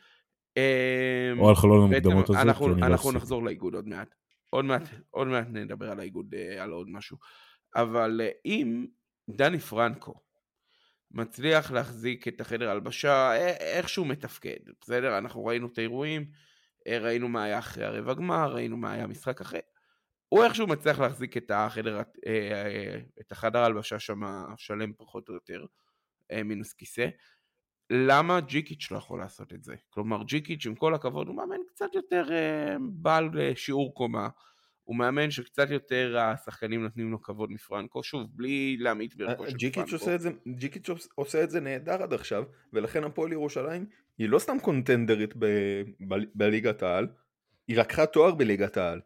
[0.57, 3.13] אה, או על חלון המוקדמות הזה, אנחנו, כי אני לא אנחנו.
[3.13, 4.15] נחזור לאיגוד עוד מעט.
[4.51, 7.17] עוד מעט, עוד מעט נדבר על האיגוד, אה, על עוד משהו.
[7.77, 8.87] אבל אה, אם
[9.31, 10.15] דני פרנקו
[11.11, 15.19] מצליח להחזיק את החדר הלבשה, אה, איכשהו מתפקד, בסדר?
[15.19, 16.27] אנחנו ראינו את האירועים,
[16.87, 19.61] אה, ראינו מה היה אחרי הרבע גמר, ראינו מה היה משחק אחרי.
[20.37, 24.21] הוא איכשהו מצליח להחזיק את החדר, אה, אה, את החדר הלבשה שם
[24.57, 25.65] שלם פחות או יותר,
[26.33, 27.09] אה, מינוס כיסא.
[27.91, 29.75] למה ג'יקיץ' לא יכול לעשות את זה?
[29.91, 32.29] כלומר ג'יקיץ' עם כל הכבוד הוא מאמן קצת יותר
[32.81, 34.29] בעל שיעור קומה,
[34.85, 39.75] הוא מאמן שקצת יותר השחקנים נותנים לו כבוד מפרנקו, שוב בלי להמעיט בערכו של ג'יקיץ'
[39.75, 39.95] פרנקו.
[39.95, 43.87] עושה את זה, ג'יקיץ' עושה את זה נהדר עד עכשיו, ולכן הפועל ירושלים
[44.19, 47.07] היא לא סתם קונטנדרית ב- ב- בליגת העל,
[47.69, 49.01] היא לקחה תואר בליגת העל.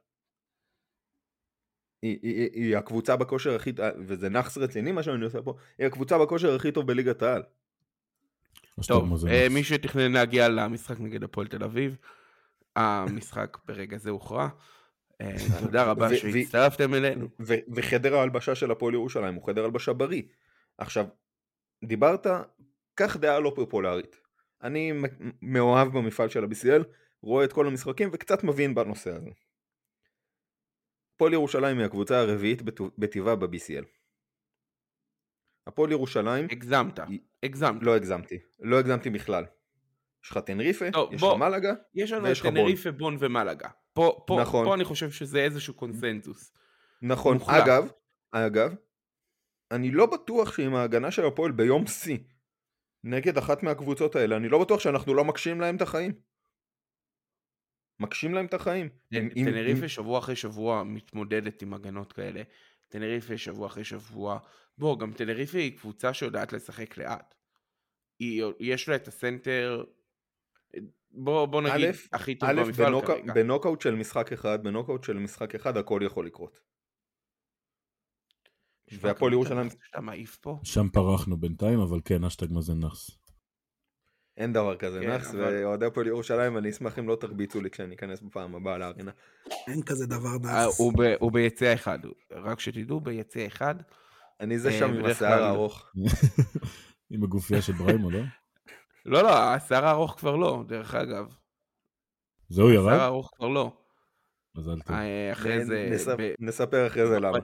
[2.03, 6.19] היא, היא, היא הקבוצה בכושר הכי, וזה נאחס רציני מה שאני עושה פה, היא הקבוצה
[6.19, 7.43] בכושר הכי טוב בליגת העל.
[8.87, 11.97] טוב, אה, מי שתכנן להגיע למשחק נגד הפועל תל אביב,
[12.77, 14.49] המשחק ברגע זה הוכרע.
[15.21, 17.29] אה, תודה רבה שהצטרפתם אלינו.
[17.75, 20.23] וחדר ההלבשה של הפועל ירושלים הוא חדר הלבשה בריא.
[20.79, 21.07] עכשיו,
[21.85, 22.27] דיברת,
[22.95, 24.17] קח דעה לא פופולרית.
[24.63, 24.93] אני
[25.43, 26.85] מאוהב במפעל של ה-BCL,
[27.23, 29.31] רואה את כל המשחקים וקצת מבין בנושא הזה.
[31.21, 32.63] הפועל ירושלים היא הקבוצה הרביעית
[32.99, 33.85] בטבעה ב-BCL.
[35.67, 36.47] הפועל ירושלים...
[36.51, 37.01] הגזמת,
[37.43, 37.83] הגזמת.
[37.83, 39.45] לא הגזמתי, לא הגזמתי בכלל.
[40.25, 43.69] יש לך תנריפה, יש לך מלאגה, יש לנו תנריפה, בון ומלאגה.
[43.93, 44.67] פה, פה, נכון.
[44.67, 46.53] פה אני חושב שזה איזשהו קונסנזוס.
[47.03, 47.63] נכון, מוחלט.
[47.63, 47.91] אגב,
[48.33, 48.75] אגב,
[49.71, 52.19] אני לא בטוח שעם ההגנה של הפועל ביום שיא
[53.05, 56.13] נגד אחת מהקבוצות האלה, אני לא בטוח שאנחנו לא מקשים להם את החיים.
[58.01, 58.89] מקשים להם את החיים.
[59.45, 62.43] תנריפה שבוע אחרי שבוע מתמודדת עם הגנות כאלה.
[62.89, 64.39] תנריפה שבוע אחרי שבוע.
[64.79, 67.35] בוא, גם תנריפה היא קבוצה שיודעת לשחק לאט.
[68.19, 69.85] היא, יש לה את הסנטר,
[71.11, 73.35] בוא, בוא נגיד, א', הכי טוב א', במפעל בנוק, כרגע.
[73.35, 76.61] בנוקאוט של משחק אחד, בנוקאוט של משחק אחד הכל יכול לקרות.
[78.93, 79.69] והפועל ירושלים...
[80.65, 83.20] שם פרחנו בינתיים, אבל כן, אשטג מזן נאחס.
[84.41, 85.43] אין דבר כזה כן, נאחס, אבל...
[85.43, 89.11] ואוהדי הפועל ירושלים, אני אשמח אם לא תרביצו לי כשאני אכנס בפעם הבאה לארינה.
[89.67, 90.81] אין כזה דבר אה, נאחס.
[90.81, 91.99] הוא, הוא ביציע אחד,
[92.31, 93.75] רק שתדעו, ביציע אחד.
[94.41, 95.93] אני זה אה, שם עם השיער הארוך.
[97.11, 98.21] עם הגופייה של בריימו, לא?
[99.07, 101.35] לא, לא, השיער הארוך כבר לא, דרך אגב.
[102.49, 102.87] זהו ירד?
[102.87, 103.73] השיער הארוך כבר לא.
[104.55, 104.97] מזל טוב.
[104.97, 105.89] אה, אחרי זה...
[106.39, 107.39] נספר אחרי זה למה.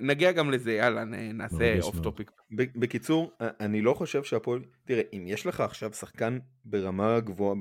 [0.00, 2.30] נגיע גם לזה, יאללה, נעשה off topic.
[2.50, 4.64] בקיצור, אני לא חושב שהפועל...
[4.84, 7.54] תראה, אם יש לך עכשיו שחקן ברמה גבוהה,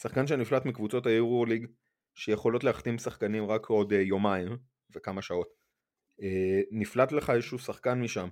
[0.00, 1.66] שחקן שנפלט מקבוצות היורו ליג,
[2.14, 4.56] שיכולות להחתים שחקנים רק עוד אה, יומיים
[4.94, 5.48] וכמה שעות,
[6.22, 8.28] אה, נפלט לך איזשהו שחקן משם,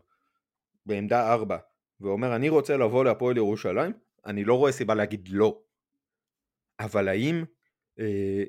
[0.86, 1.58] בעמדה 4,
[2.00, 3.92] ואומר אני רוצה לבוא להפועל ירושלים,
[4.26, 5.60] אני לא רואה סיבה להגיד לא.
[6.80, 7.44] אבל האם,
[7.98, 8.44] אה,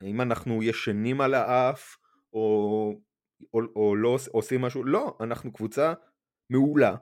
[0.00, 1.96] האם אנחנו ישנים על האף,
[2.32, 3.00] או
[3.54, 5.92] או, או לא עושים משהו, לא, אנחנו קבוצה
[6.50, 6.94] מעולה,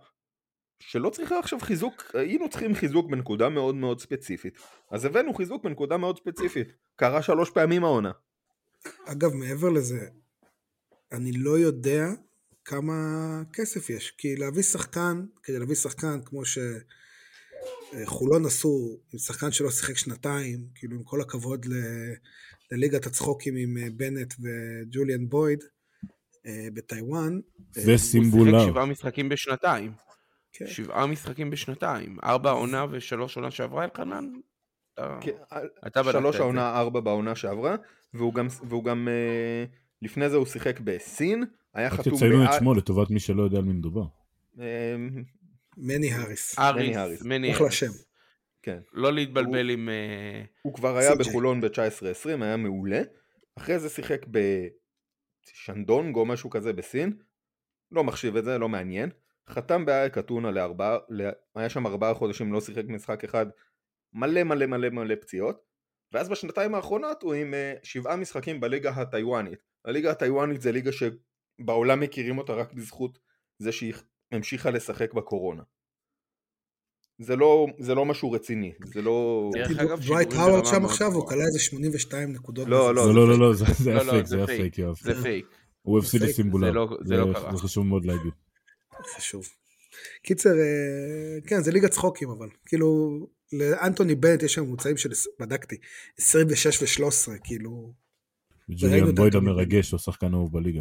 [0.80, 4.58] שלא צריכה עכשיו חיזוק, היינו צריכים חיזוק בנקודה מאוד מאוד ספציפית,
[4.90, 8.12] אז הבאנו חיזוק בנקודה מאוד ספציפית, קרה שלוש פעמים העונה.
[9.06, 10.08] אגב, מעבר לזה,
[11.12, 12.04] אני לא יודע
[12.64, 12.92] כמה
[13.52, 16.42] כסף יש, כי להביא שחקן, כדי להביא שחקן כמו
[18.04, 21.72] שחולון עשו, עם שחקן שלא שיחק שנתיים, כאילו עם כל הכבוד ל...
[22.72, 25.64] לליגת הצחוקים עם בנט וג'וליאן בויד,
[26.46, 27.40] אה, בטיוואן.
[27.86, 28.50] וסימבולר.
[28.50, 29.92] הוא שיחק שבעה משחקים בשנתיים.
[30.52, 30.66] כן.
[30.66, 32.16] שבעה משחקים בשנתיים.
[32.24, 34.24] ארבע עונה ושלוש עונה שעברה, אלחנן?
[35.20, 35.30] כן,
[35.86, 37.76] אתה שלוש העונה, ארבע בעונה שעברה,
[38.14, 39.64] והוא גם, והוא גם אה,
[40.02, 42.12] לפני זה הוא שיחק בסין, היה חתום...
[42.12, 44.04] רק תציינו את שמו לטובת מי שלא יודע על מי מדובר.
[44.60, 44.96] אה,
[45.76, 46.58] מני האריס.
[46.58, 47.56] האריס, מני האריס.
[47.56, 47.92] אחלה שם.
[48.62, 48.78] כן.
[48.92, 49.88] לא להתבלבל עם...
[50.62, 53.02] הוא כבר היה בחולון ב-19-20, היה מעולה.
[53.58, 54.26] אחרי זה שיחק
[55.46, 57.18] בשנדונג או משהו כזה בסין.
[57.90, 59.10] לא מחשיב את זה, לא מעניין.
[59.48, 60.98] חתם באייק אתונה לארבעה,
[61.54, 63.46] היה שם ארבעה חודשים, לא שיחק משחק אחד.
[64.12, 65.72] מלא מלא מלא מלא פציעות.
[66.12, 69.62] ואז בשנתיים האחרונות הוא עם uh, שבעה משחקים בליגה הטיוואנית.
[69.84, 73.18] הליגה הטיוואנית זה ליגה שבעולם מכירים אותה רק בזכות
[73.58, 73.94] זה שהיא
[74.32, 75.62] המשיכה לשחק בקורונה.
[77.18, 79.50] זה לא, זה לא משהו רציני, זה לא...
[80.06, 82.68] דווייט האוורד שם עכשיו, הוא קלע איזה 82 נקודות.
[82.68, 84.96] לא, לא, לא, לא, זה היה פייק, זה היה פייק, יואב.
[85.02, 85.46] זה פייק.
[85.82, 87.56] הוא הפסיד לסימבולר, זה לא קרה.
[87.56, 88.32] זה חשוב מאוד להגיד.
[89.16, 89.44] חשוב.
[90.22, 90.50] קיצר,
[91.46, 92.48] כן, זה ליגת צחוקים אבל.
[92.66, 93.18] כאילו,
[93.52, 95.10] לאנטוני בנט יש שם ממוצעים של,
[95.40, 95.76] בדקתי,
[96.18, 97.92] 26 ו-13, כאילו...
[98.70, 100.80] ג'וליאן בויד המרגש, הוא שחקן אהוב בליגה.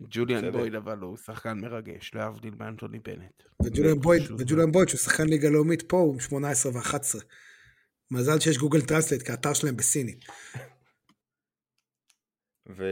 [0.00, 3.42] ג'וליאן בויד אבל הוא שחקן מרגש, להבדיל מאנטוני בנט.
[4.38, 7.24] וג'וליאן בויד שהוא שחקן ליגה לאומית פה הוא עם 18 ו-11.
[8.10, 10.24] מזל שיש גוגל טרנסלייט כי האתר שלהם בסינית.
[12.76, 12.84] ו...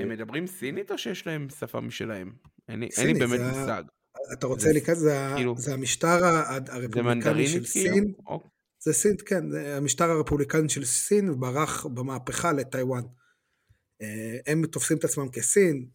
[0.00, 2.32] הם, מדברים סינית או שיש להם שפה משלהם?
[2.68, 3.82] אין לי באמת מושג.
[4.32, 5.04] אתה רוצה להיכנס,
[5.36, 6.24] כאילו- זה המשטר
[6.68, 7.92] הרפובליקני של סין.
[7.92, 8.40] כאילו?
[8.78, 9.44] זה סין, כן,
[9.76, 13.02] המשטר הרפובליקני של סין ברח במהפכה לטיוואן.
[14.04, 15.86] אה, הם תופסים את עצמם כסין,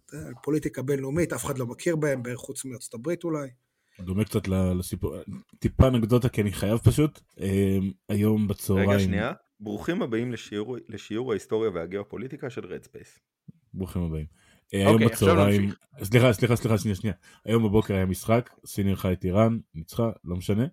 [0.44, 3.50] פוליטיקה בינלאומית, אף אחד לא מכיר בהם, חוץ מארצות הברית אולי.
[4.02, 5.16] דומה קצת לסיפור,
[5.60, 7.78] טיפה אנקדוטה כי אני חייב פשוט, אה,
[8.10, 8.90] היום בצהריים.
[8.90, 13.20] רגע שנייה, ברוכים הבאים לשיעור, לשיעור ההיסטוריה והגיאופוליטיקה של רד ספייס.
[13.74, 14.26] ברוכים הבאים.
[14.74, 15.70] אה, היום אוקיי, בצהריים,
[16.04, 20.36] סליחה סליחה סליחה שנייה שנייה, היום בבוקר היה משחק, סין אירחה את איראן, ניצחה, לא
[20.36, 20.66] משנה.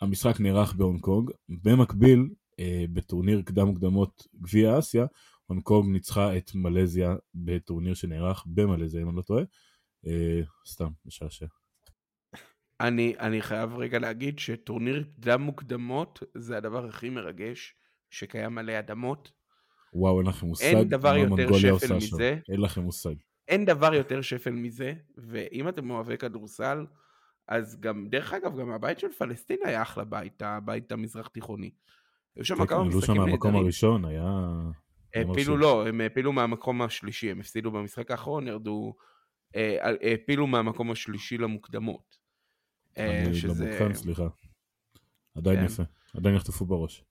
[0.00, 2.28] המשחק נערך בהונג קונג, במקביל
[2.92, 5.06] בטורניר קדם מוקדמות גביע אסיה
[5.46, 9.44] הונג ניצחה את מלזיה בטורניר שנערך במלזיה, אם אני לא טועה.
[10.06, 11.46] אה, סתם, משעשע.
[12.80, 17.74] אני, אני חייב רגע להגיד שטורניר קדם מוקדמות זה הדבר הכי מרגש
[18.10, 19.32] שקיים עלי אדמות.
[19.92, 21.96] וואו, אין לכם מושג אין דבר יותר שפל עושה שם.
[21.96, 22.38] מזה.
[22.48, 23.14] אין לכם מושג.
[23.48, 26.86] אין דבר יותר שפל מזה, ואם אתם אוהבי כדורסל,
[27.48, 31.70] אז גם, דרך אגב, גם הבית של פלסטין היה אחלה בית, הבית המזרח תיכוני.
[32.36, 33.54] היו שם כן, כמה שם משחקים נהדרים.
[33.54, 34.50] הראשון, היה...
[35.14, 35.56] העפילו.
[35.56, 38.94] לא, הם העפילו מהמקום השלישי, הם הפסידו במשחק האחרון, ירדו,
[39.56, 42.18] אה, העפילו מהמקום השלישי למוקדמות.
[42.98, 44.28] אה, אני לא שזה- מוקדם, סליחה.
[45.36, 45.64] עדיין כן.
[45.64, 45.82] יפה,
[46.16, 47.04] עדיין נחטפו בראש.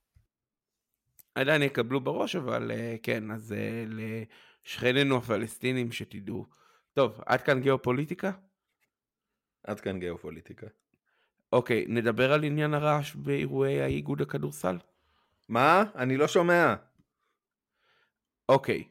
[1.34, 6.46] עדיין יקבלו בראש, אבל אה, כן, אז אה, לשכנינו הפלסטינים שתדעו.
[6.92, 8.30] טוב, עד כאן גיאופוליטיקה?
[9.64, 10.66] עד כאן גיאופוליטיקה.
[11.52, 14.78] אוקיי, נדבר על עניין הרעש באירועי האיגוד הכדורסל?
[15.48, 15.84] מה?
[15.94, 16.74] אני לא שומע.
[18.48, 18.84] אוקיי,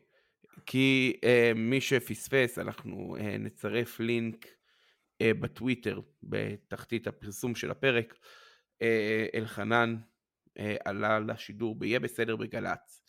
[0.65, 4.47] כי אה, מי שפספס, אנחנו אה, נצרף לינק
[5.21, 8.17] אה, בטוויטר, בתחתית הפרסום של הפרק.
[8.81, 9.95] אה, אלחנן
[10.59, 13.01] אה, עלה לשידור ב"יהיה בסדר" בגל"צ.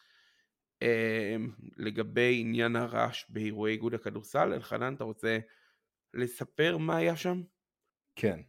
[0.83, 1.37] אה,
[1.77, 5.39] לגבי עניין הרעש באירועי איגוד הכדורסל, אלחנן, אתה רוצה
[6.15, 7.43] לספר מה היה שם?
[8.17, 8.41] כן.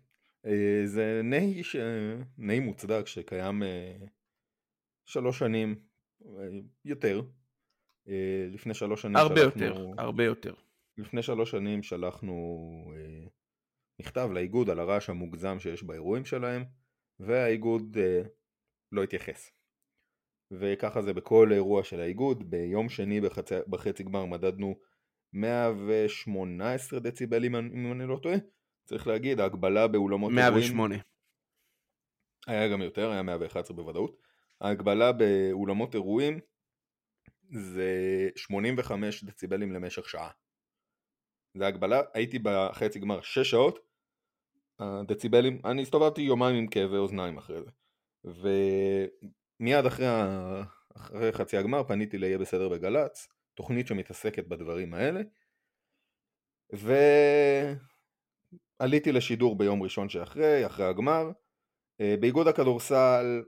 [0.45, 1.75] אה, זה נהי, ש...
[2.37, 3.95] נהי מוצדק שקיים אה,
[5.05, 5.75] שלוש שנים,
[6.25, 6.29] אה,
[6.85, 7.21] יותר.
[8.09, 9.63] אה, לפני שלוש שנים הרבה שלחנו...
[9.63, 10.53] יותר, הרבה יותר.
[10.97, 12.33] לפני שלוש שנים שלחנו
[12.95, 13.27] אה,
[13.99, 16.63] מכתב לאיגוד על הרעש המוגזם שיש באירועים שלהם,
[17.19, 18.21] והאיגוד אה,
[18.91, 19.51] לא התייחס.
[20.51, 24.75] וככה זה בכל אירוע של האיגוד, ביום שני בחצי, בחצי גמר מדדנו
[25.33, 28.35] 118 דציבלים אם אני לא טועה,
[28.85, 30.95] צריך להגיד ההגבלה באולמות אירועים, 108.
[32.47, 34.17] היה גם יותר, היה 111 בוודאות,
[34.61, 36.39] ההגבלה באולמות אירועים
[37.51, 40.31] זה 85 דציבלים למשך שעה.
[41.57, 43.79] זה הגבלה, הייתי בחצי גמר 6 שעות,
[44.79, 47.71] הדציבלים, אני הסתובבתי יומיים עם כאבי אוזניים אחרי זה.
[48.23, 50.05] ומיד אחרי.
[50.97, 55.21] אחרי חצי הגמר פניתי ל"יהיה בסדר" בגל"צ, תוכנית שמתעסקת בדברים האלה,
[58.79, 61.31] ועליתי לשידור ביום ראשון שאחרי, אחרי הגמר.
[62.01, 63.43] אה, באיגוד הכדורסל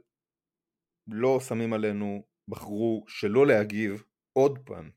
[1.07, 4.89] לא שמים עלינו, בחרו שלא להגיב עוד פעם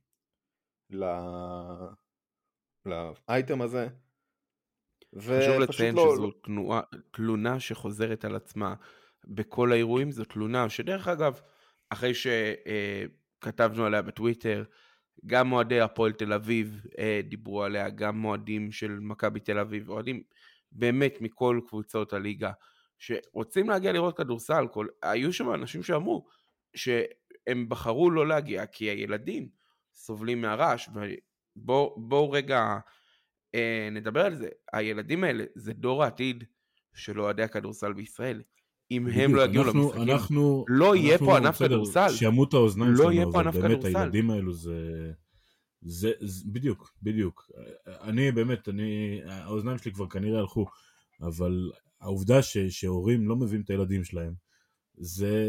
[0.90, 1.04] ל...
[2.86, 3.88] לאייטם הזה.
[5.18, 6.80] חשוב לציין לא- שזו תנועה,
[7.10, 8.74] תלונה שחוזרת על עצמה
[9.24, 11.40] בכל האירועים, זו תלונה שדרך אגב,
[11.90, 14.64] אחרי שכתבנו עליה בטוויטר,
[15.26, 20.22] גם אוהדי הפועל תל אביב אה, דיברו עליה, גם אוהדים של מכבי תל אביב, אוהדים
[20.72, 22.52] באמת מכל קבוצות הליגה,
[22.98, 24.86] שרוצים להגיע לראות כדורסל, כל...
[25.02, 26.26] היו שם אנשים שאמרו
[27.48, 29.48] שהם בחרו לא להגיע כי הילדים
[29.94, 30.88] סובלים מהרעש,
[31.56, 32.78] ובואו בוא רגע
[33.54, 36.44] אה, נדבר על זה, הילדים האלה זה דור העתיד
[36.94, 38.42] של אוהדי הכדורסל בישראל.
[38.90, 42.08] אם הם לא יגיעו למשחקים, אנחנו, לא יהיה פה ענף כדורסל.
[42.08, 43.98] שימות האוזניים לא שלנו, יהיה פה ענף באמת כדורסל.
[43.98, 45.10] הילדים האלו זה...
[45.84, 47.50] זה, זה בדיוק, בדיוק.
[47.86, 50.66] אני באמת, אני, האוזניים שלי כבר כנראה הלכו,
[51.20, 51.70] אבל
[52.00, 54.34] העובדה ש, שהורים לא מביאים את הילדים שלהם,
[54.94, 55.46] זה,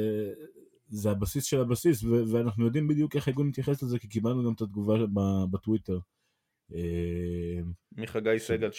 [0.93, 4.53] זה הבסיס של הבסיס, ו, ואנחנו יודעים בדיוק איך הארגון מתייחס לזה, כי קיבלנו גם
[4.53, 5.99] את התגובה ב- בטוויטר.
[6.73, 7.59] אה,
[7.97, 8.69] מחגי ש- סגל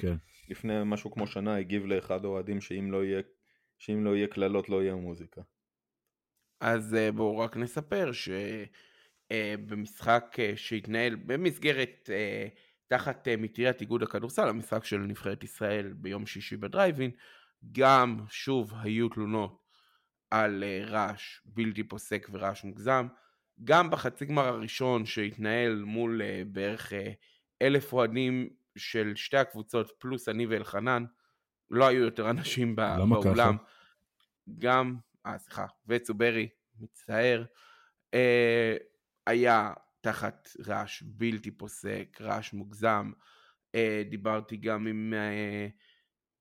[0.00, 0.16] כן.
[0.46, 3.22] שלפני משהו כמו שנה הגיב לאחד האוהדים שאם לא יהיה
[3.78, 5.40] שאם לא יהיה קללות לא יהיה מוזיקה.
[6.60, 8.10] אז אה, בואו רק נספר
[9.32, 12.48] שבמשחק שהתנהל במסגרת אה,
[12.86, 17.10] תחת אה, מטריית איגוד הכדורסל, המשחק של נבחרת ישראל ביום שישי בדרייבין,
[17.72, 19.65] גם שוב היו תלונות
[20.44, 23.06] על אה, רעש בלתי פוסק ורעש מוגזם.
[23.64, 27.12] גם בחצי גמר הראשון שהתנהל מול אה, בערך אה,
[27.62, 31.04] אלף אוהדים של שתי הקבוצות פלוס אני ואלחנן,
[31.70, 32.76] לא היו יותר אנשים?
[32.76, 33.56] באולם.
[34.58, 36.48] גם, אה סליחה, וצוברי,
[36.80, 37.44] מצטער,
[38.14, 38.76] אה,
[39.26, 43.12] היה תחת רעש בלתי פוסק, רעש מוגזם.
[43.74, 45.68] אה, דיברתי גם עם, אה,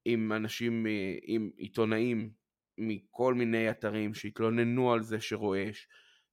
[0.06, 2.32] עם אנשים, אה, עם עיתונאים
[2.78, 5.88] מכל מיני אתרים שהתלוננו על זה שרועש,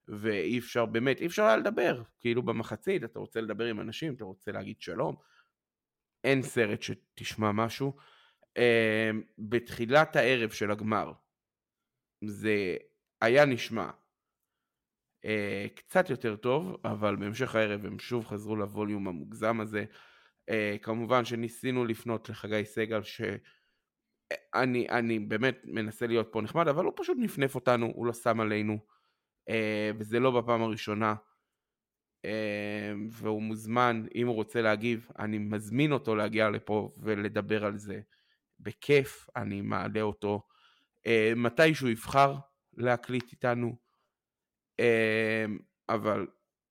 [0.08, 2.02] ואי אפשר, באמת, אי אפשר היה לדבר.
[2.20, 5.16] כאילו במחצית, אתה רוצה לדבר עם אנשים, אתה רוצה להגיד שלום.
[6.24, 7.96] אין סרט שתשמע משהו.
[8.56, 11.12] אה, בתחילת הערב של הגמר,
[12.24, 12.76] זה
[13.20, 13.90] היה נשמע
[15.24, 19.84] אה, קצת יותר טוב, אבל בהמשך הערב הם שוב חזרו לווליום המוגזם הזה.
[20.48, 23.36] אה, כמובן שניסינו לפנות לחגי סגל, שאני
[24.90, 28.78] אני באמת מנסה להיות פה נחמד, אבל הוא פשוט נפנף אותנו, הוא לא שם עלינו,
[29.48, 31.14] אה, וזה לא בפעם הראשונה
[32.24, 38.00] אה, והוא מוזמן, אם הוא רוצה להגיב, אני מזמין אותו להגיע לפה ולדבר על זה.
[38.60, 40.46] בכיף, אני מעלה אותו.
[41.06, 42.36] אה, מתי שהוא יבחר
[42.76, 43.76] להקליט איתנו,
[45.88, 46.26] אבל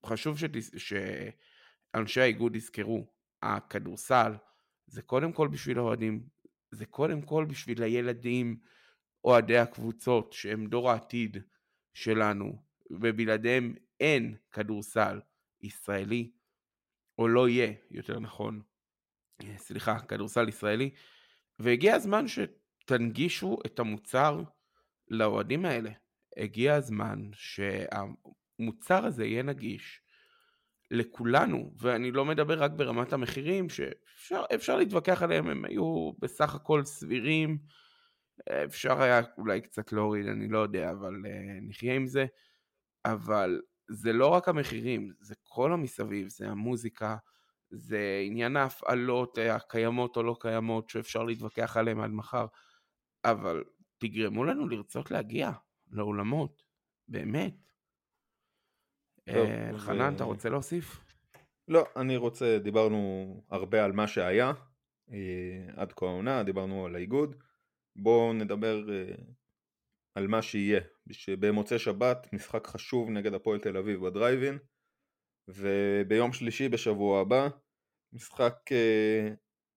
[0.06, 0.70] חשוב שתס...
[0.76, 3.06] שאנשי האיגוד יזכרו,
[3.42, 4.32] הכדורסל
[4.86, 6.22] זה קודם כל בשביל האוהדים,
[6.72, 8.56] זה קודם כל בשביל הילדים,
[9.24, 11.36] אוהדי הקבוצות, שהם דור העתיד
[11.94, 15.20] שלנו, ובלעדיהם אין כדורסל
[15.60, 16.32] ישראלי,
[17.18, 18.62] או לא יהיה, יותר נכון,
[19.56, 20.90] סליחה, כדורסל ישראלי,
[21.58, 24.42] והגיע הזמן שתנגישו את המוצר
[25.08, 25.90] לאוהדים האלה.
[26.36, 30.01] הגיע הזמן שהמוצר הזה יהיה נגיש
[30.92, 37.58] לכולנו, ואני לא מדבר רק ברמת המחירים, שאפשר להתווכח עליהם, הם היו בסך הכל סבירים,
[38.64, 42.26] אפשר היה אולי קצת להוריד, אני לא יודע, אבל uh, נחיה עם זה.
[43.04, 47.16] אבל זה לא רק המחירים, זה כל המסביב, זה המוזיקה,
[47.70, 52.46] זה עניין ההפעלות הקיימות או לא קיימות, שאפשר להתווכח עליהן עד מחר,
[53.24, 53.64] אבל
[53.98, 55.50] תגרמו לנו לרצות להגיע
[55.90, 56.62] לאולמות,
[57.08, 57.61] באמת.
[59.28, 61.00] אה, אלחנן, אתה רוצה להוסיף?
[61.68, 64.52] לא, אני רוצה, דיברנו הרבה על מה שהיה,
[65.12, 67.36] אה, עד כה העונה, דיברנו על האיגוד.
[67.96, 68.84] בואו נדבר
[70.14, 70.80] על מה שיהיה.
[71.40, 74.58] במוצאי שבת משחק חשוב נגד הפועל תל אביב בדרייבין
[75.48, 77.48] וביום שלישי בשבוע הבא
[78.12, 78.54] משחק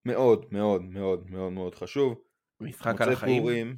[0.06, 2.22] מאוד מאוד מאוד מאוד מאוד חשוב.
[2.62, 3.42] משחק על החיים.
[3.42, 3.78] פורים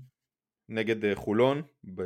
[0.69, 1.61] נגד חולון
[1.95, 2.01] ב...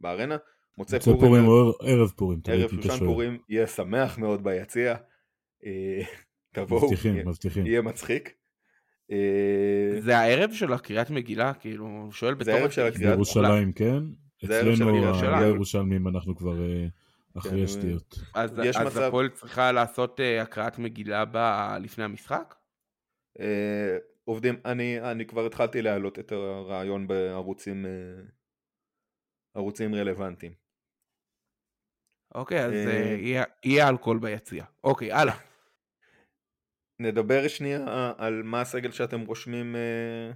[0.00, 0.36] בארנה.
[0.78, 2.40] מוצא פורים, פורים או ערב פורים.
[2.48, 4.94] ערב שושן פורים יהיה שמח מאוד ביציע.
[6.54, 7.66] תבואו, מבטיחים, מבטיחים.
[7.66, 8.34] יהיה מצחיק.
[9.10, 12.44] אה, זה הערב של הקריאת מגילה, כאילו, שואל בתור...
[12.44, 14.02] זה הערב של הקריאת בירושלים, כן?
[14.44, 16.86] אצלנו, הירושלמים, אנחנו כבר אה,
[17.38, 18.18] אחרי כן, השטויות.
[18.34, 21.24] אז הפועל צריכה לעשות אה, הקראת מגילה
[21.80, 22.54] לפני המשחק?
[24.24, 27.86] עובדים, אני כבר התחלתי להעלות את הרעיון בערוצים
[29.54, 30.65] ערוצים רלוונטיים.
[32.36, 32.72] אוקיי, אז
[33.64, 34.64] יהיה אלכוהול ביציע.
[34.84, 35.34] אוקיי, הלאה.
[36.98, 40.30] נדבר שנייה על מה הסגל שאתם רושמים אה,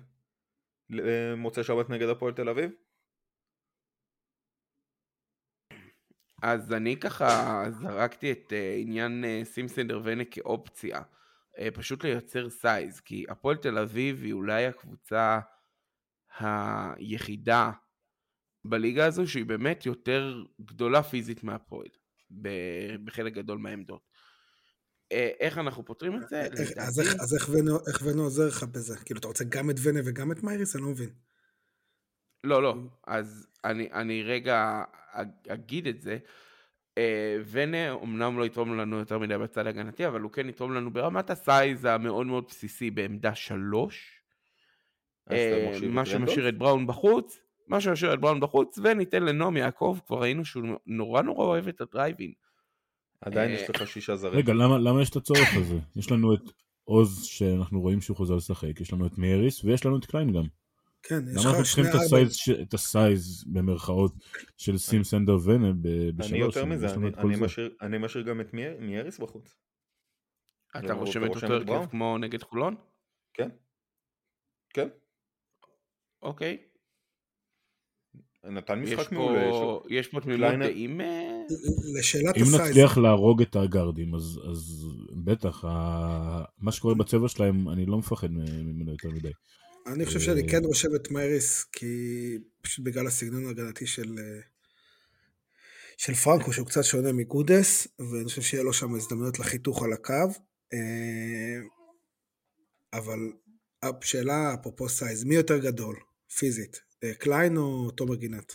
[0.90, 2.70] למוצאי שבת נגד הפועל תל אביב?
[6.42, 11.02] אז אני ככה זרקתי את עניין סימסנדר ונה כאופציה,
[11.74, 15.38] פשוט לייצר סייז, כי הפועל תל אביב היא אולי הקבוצה
[16.38, 17.70] היחידה
[18.64, 21.88] בליגה הזו שהיא באמת יותר גדולה פיזית מהפועל,
[23.04, 24.10] בחלק גדול מהעמדות.
[25.12, 26.48] אה, איך אנחנו פותרים את זה?
[27.20, 28.96] אז איך ונו עוזר לך בזה?
[29.04, 30.76] כאילו, אתה רוצה גם את ונה וגם את מייריס?
[30.76, 31.10] אני לא מבין.
[32.44, 32.74] לא, לא.
[33.06, 34.82] אז אני רגע
[35.48, 36.18] אגיד את זה.
[36.98, 40.92] אה, ונה אמנם לא יתרום לנו יותר מדי בצד ההגנתי, אבל הוא כן יתרום לנו
[40.92, 44.22] ברמת הסייז המאוד מאוד בסיסי בעמדה שלוש.
[45.30, 47.38] אה, מה שמשאיר את בראון בחוץ,
[47.70, 51.80] מה שמשאיר את בראון בחוץ, וניתן לנועם יעקב, כבר ראינו שהוא נורא נורא אוהב את
[51.80, 52.32] ה driving.
[53.20, 54.38] עדיין יש לך שישה זרים.
[54.38, 55.78] רגע, למה, למה יש את הצורך הזה?
[55.96, 56.40] יש לנו את
[56.84, 60.44] עוז שאנחנו רואים שהוא חוזר לשחק, יש לנו את מייריס ויש לנו את קליין גם.
[61.02, 61.50] כן, יש לך שני ארבע.
[61.50, 61.84] למה אנחנו צריכים
[62.62, 64.14] את ה size במרכאות
[64.56, 65.72] של סים סנדר ונה
[66.16, 66.32] בשלוש?
[66.32, 69.56] אני יותר מזה, אני, אני, משאיר, אני משאיר גם את מייריס בחוץ.
[70.78, 72.74] אתה רושם את אותו הרכב כמו נגד חולון?
[73.34, 73.48] כן.
[74.74, 74.88] כן.
[76.22, 76.69] אוקיי.
[78.44, 79.50] נתן משחק מעולה.
[79.88, 81.00] יש פה תמימות דעים?
[81.00, 81.42] אה?
[81.98, 82.54] לשאלת הסייז.
[82.54, 84.86] אם נצליח להרוג את הגארדים, אז, אז
[85.24, 86.44] בטח, ה...
[86.58, 89.30] מה שקורה בצבע שלהם, אני לא מפחד ממנו יותר מדי.
[89.86, 91.86] אני חושב שאני כן רושם את מייריס, כי
[92.62, 94.40] פשוט בגלל הסגנון ההגנתי של, אה,
[95.96, 100.14] של פרנקו, שהוא קצת שונה מגודס, ואני חושב שיהיה לו שם הזדמנויות לחיתוך על הקו.
[100.72, 100.78] אה,
[102.92, 103.18] אבל
[103.82, 105.96] השאלה, אפרופו size, מי יותר גדול,
[106.38, 106.89] פיזית?
[107.04, 108.54] אה, קליין או תומר גינת?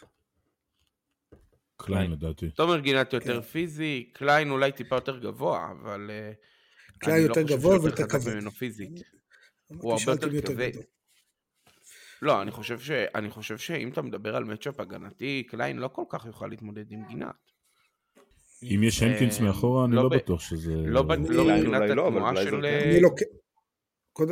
[1.78, 2.50] קליין לדעתי.
[2.50, 3.48] תומר גינת יותר כן.
[3.48, 6.12] פיזי, קליין אולי טיפה יותר גבוה, אבל...
[6.12, 6.32] אה,
[6.98, 8.34] קליין יותר לא גבוה ויותר כבד.
[8.34, 8.92] ממנו פיזית.
[9.68, 10.72] הוא הרבה יותר כבד.
[12.22, 12.92] לא, אני חושב, ש...
[12.92, 17.08] אני חושב שאם אתה מדבר על matchup הגנתי, קליין לא כל כך יוכל להתמודד עם
[17.08, 17.30] גינת.
[18.64, 20.74] אם יש הנקינס אה, מאחורה, אני לא, לא בטוח שזה...
[20.76, 22.66] לא, לא מבחינת לא, התנועה של...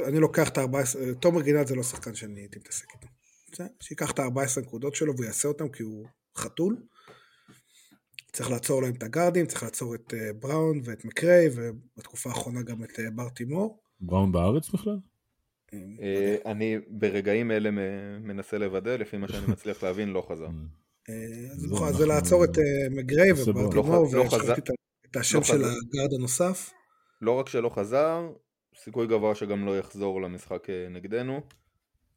[0.07, 3.07] אני לוקח את ה-14, תומר גינת זה לא שחקן שאני הייתי מתעסק איתו.
[3.80, 6.06] שיקח את ה-14 נקודות שלו והוא יעשה אותם כי הוא
[6.38, 6.78] חתול.
[8.34, 12.84] צריך לעצור להם את הגארדים, צריך לעצור את uh, בראון ואת מקריי, ובתקופה האחרונה גם
[12.84, 13.80] את uh, בר תימור.
[14.01, 14.99] בראון בארץ בכלל?
[16.01, 17.72] אה, אני ברגעים אלה
[18.20, 20.47] מנסה לוודא, לפי מה שאני מצליח להבין, לא חזר.
[21.88, 22.58] אז זה לעצור את
[22.91, 24.08] מגריי ובר תימור,
[25.12, 25.64] את השם לא של.
[25.64, 26.72] הגארד הנוסף.
[27.22, 28.30] לא רק שלא חזר,
[28.78, 31.41] סיכוי גבוה שגם לא יחזור למשחק אה, נגדנו.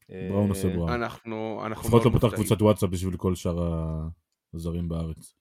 [0.09, 0.89] בראון אה, עושה בראון.
[0.91, 2.45] אנחנו, אנחנו לפחות לא פתח מופתעים.
[2.45, 3.59] קבוצת וואטסאפ בשביל כל שאר
[4.55, 5.35] הזרים בארץ.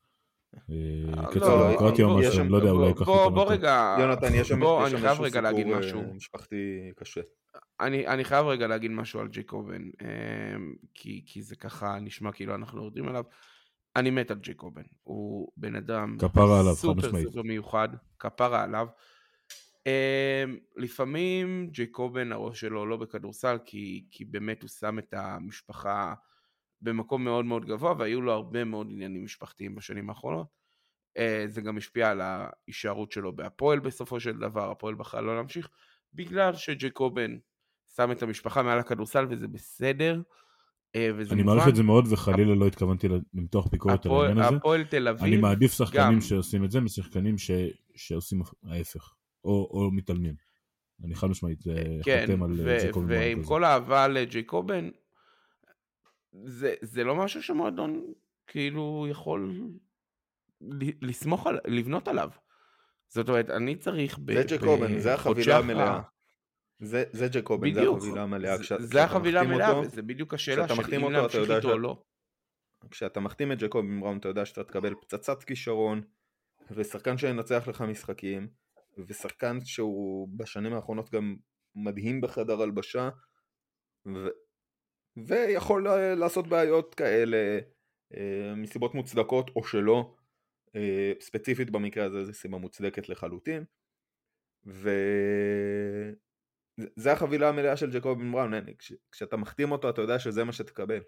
[0.56, 3.52] אה, לא, קץ לא, הדמוקרטיה או משהו, אני לא יודע, אולי ייקח בוא.
[3.52, 4.60] רגע, יונתן, יש שם
[5.42, 6.14] להגיד סיפור, אה, משהו.
[6.14, 7.22] משפחתי קשה.
[7.80, 9.82] אני, אני חייב רגע להגיד משהו על ג'ייקובן,
[10.94, 13.24] כי, כי זה ככה נשמע כאילו אנחנו יורדים עליו.
[13.96, 16.18] אני מת על ג'ייקובן, הוא בן אדם
[16.60, 17.28] עליו, סופר משמעית.
[17.28, 17.90] סופר מיוחד,
[18.20, 18.88] כפרה עליו.
[19.86, 26.14] אמ, לפעמים ג'ייקובן הראש שלו לא בכדורסל, כי, כי באמת הוא שם את המשפחה
[26.82, 30.48] במקום מאוד מאוד גבוה, והיו לו הרבה מאוד עניינים משפחתיים בשנים האחרונות.
[31.18, 35.70] אה, זה גם השפיע על ההישארות שלו בהפועל בסופו של דבר, הפועל בחר לא להמשיך,
[36.14, 37.38] בגלל שג'ייקובן
[37.96, 40.22] שם את המשפחה מעל הכדורסל וזה בסדר,
[40.96, 41.44] אה, וזה אני.
[41.44, 44.56] מעריך את זה מאוד וחלילה לא התכוונתי למתוח ביקורת על העניין הזה.
[44.56, 46.22] הפועל תל אביב, אני מעדיף שחקנים.
[46.22, 47.52] שעושים את זה משחקנים ש-
[47.96, 49.14] שעושים ההפך,
[49.46, 50.36] או או מתעלמים.
[51.04, 51.74] אני חד משמעית אה,
[52.04, 53.44] כן, חותם על ו- אה, ועם.
[53.44, 54.90] כל האהבה לג'ייקובן,
[56.44, 58.14] זה, זה לא משהו שמועדון
[58.48, 59.70] כאילו יכול
[60.62, 62.30] ל- לסמוך על, לבנות עליו.
[63.08, 64.34] זאת אומרת, אני צריך ב...
[64.34, 66.02] זה ג'קובן, זה החבילה המלאה.
[66.80, 68.58] זה זה ג'קובן, זה החבילה המלאה.
[68.58, 71.56] זה- כשה- זה החבילה המלאה, אותו- וזה בדיוק השאלה של אם אותו, אתה להמשיך איתו
[71.56, 72.02] או שאתה- לא.
[72.92, 76.02] כשאתה מחתים את ג'קובן בראון אתה יודע שאתה תקבל פצצת כישרון
[76.72, 78.48] ושחקן שינצח לך משחקים
[79.08, 81.36] ושחקן שהוא בשנים האחרונות גם
[81.76, 83.10] מדהים בחדר הלבשה
[84.08, 84.28] ו...
[85.28, 87.60] ויכול ל- לעשות בעיות כאלה
[88.16, 90.16] אה, מסיבות מוצדקות או שלא
[90.76, 93.64] אה, ספציפית במקרה הזה זו סיבה מוצדקת לחלוטין
[94.66, 94.92] וזה
[97.12, 98.94] החבילה המלאה של ג'קובן בראון כש...
[99.12, 101.02] כשאתה מחתים אותו אתה יודע שזה מה שתקבל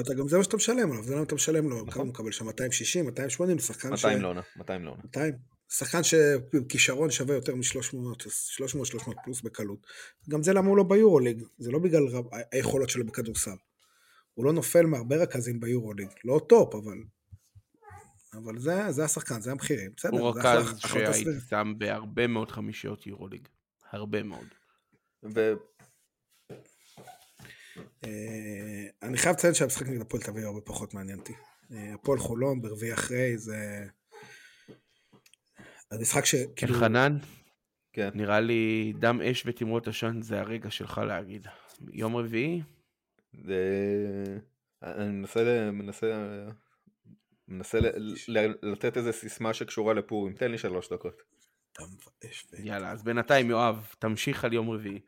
[0.00, 1.76] אתה גם זה מה שאתה משלם עליו, זה למה אתה משלם לו.
[1.76, 1.90] נכון.
[1.90, 4.04] כמה הוא מקבל שם 260, 280, שחקן ש...
[4.04, 5.53] 200 לעונה 200 לעונה 200.
[5.78, 7.62] שחקן שכישרון שווה יותר מ-300,
[8.28, 9.86] 300, 300 פלוס בקלות.
[10.28, 13.56] גם זה למה הוא לא ביורוליג, זה לא בגלל רב- היכולות שלו בכדורסל.
[14.34, 16.98] הוא לא נופל מהרבה רכזים ביורוליג, לא top, אבל...
[18.32, 20.18] אבל זה, זה השחקן, זה המחירים, בסדר.
[20.18, 21.24] הוא זה רכז שהייתי.
[21.50, 23.48] שם בהרבה מאוד חמישיות יורוליג.
[23.92, 24.46] הרבה מאוד.
[25.34, 25.52] ו...
[28.04, 31.32] אה, אני חייב לציין שהמשחק נגד הפועל תל אביב הרבה פחות מעניין אותי.
[31.72, 33.86] אה, הפועל חולון ברביעי אחרי זה...
[35.98, 36.74] המשחק שכאילו...
[36.74, 37.16] אלחנן,
[37.92, 38.08] כן.
[38.14, 41.46] נראה לי דם אש ותמרות עשן זה הרגע שלך להגיד.
[41.92, 42.62] יום רביעי?
[43.44, 43.58] זה...
[44.82, 46.36] אני מנסה, מנסה,
[47.48, 51.22] מנסה ל- ל- לתת איזה סיסמה שקשורה לפורים, תן לי שלוש דקות.
[51.80, 51.86] דם
[52.24, 55.00] ואש ו- יאללה, אז בינתיים יואב, תמשיך על יום רביעי.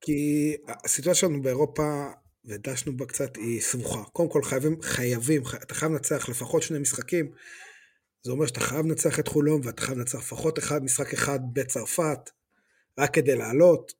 [0.00, 2.06] כי הסיטואציה שלנו באירופה,
[2.44, 4.04] ודשנו בה קצת, היא סבוכה.
[4.04, 7.32] קודם כל חייבים, חייבים, חי- אתה חייב לנצח לפחות שני משחקים.
[8.22, 12.30] זה אומר שאתה חייב לנצח את חולון, ואתה חייב לנצח לפחות אחד, משחק אחד בצרפת,
[12.98, 13.92] רק כדי לעלות.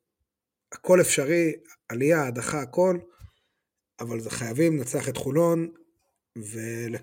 [0.72, 1.52] הכל אפשרי,
[1.88, 2.98] עלייה, הדחה, הכל,
[4.00, 5.68] אבל זה חייבים לנצח את חולון,
[6.38, 6.96] ול-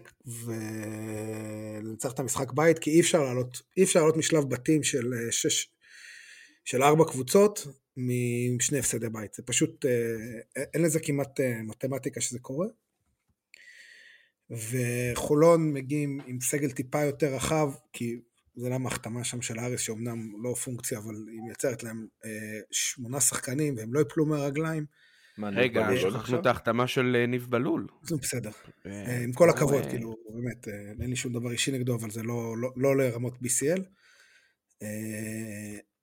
[0.45, 5.31] ולנצח את המשחק בית, כי אי אפשר לעלות, אי אפשר לעלות משלב בתים של אה,
[5.31, 5.69] שש,
[6.65, 7.67] של ארבע קבוצות
[7.97, 9.33] עם שני הפסדי בית.
[9.33, 12.67] זה פשוט, אה, אין לזה כמעט אה, מתמטיקה שזה קורה.
[14.51, 18.19] וחולון מגיעים עם סגל טיפה יותר רחב, כי
[18.55, 23.19] זה למה ההחתמה שם של האריס, שאומנם לא פונקציה, אבל היא מייצרת להם אה, שמונה
[23.21, 24.85] שחקנים והם לא יפלו מהרגליים.
[25.39, 26.39] מה, רגע, שכחנו?
[26.39, 27.87] את ההחתמה של אה, ניב בלול.
[28.03, 28.51] זה בסדר.
[28.85, 30.67] אה, אה, עם כל הכבוד, כאילו, באמת,
[31.01, 33.81] אין לי שום דבר אישי נגדו, אבל זה לא, לא, לא לרמות BCL.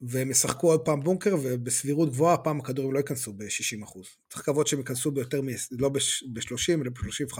[0.01, 4.01] והם ישחקו עוד פעם בונקר, ובסבירות גבוהה, הפעם הכדורים לא ייכנסו ב-60%.
[4.29, 7.39] צריך לקוות שהם ייכנסו ביותר, מ- לא ב-30, אלא ב-35,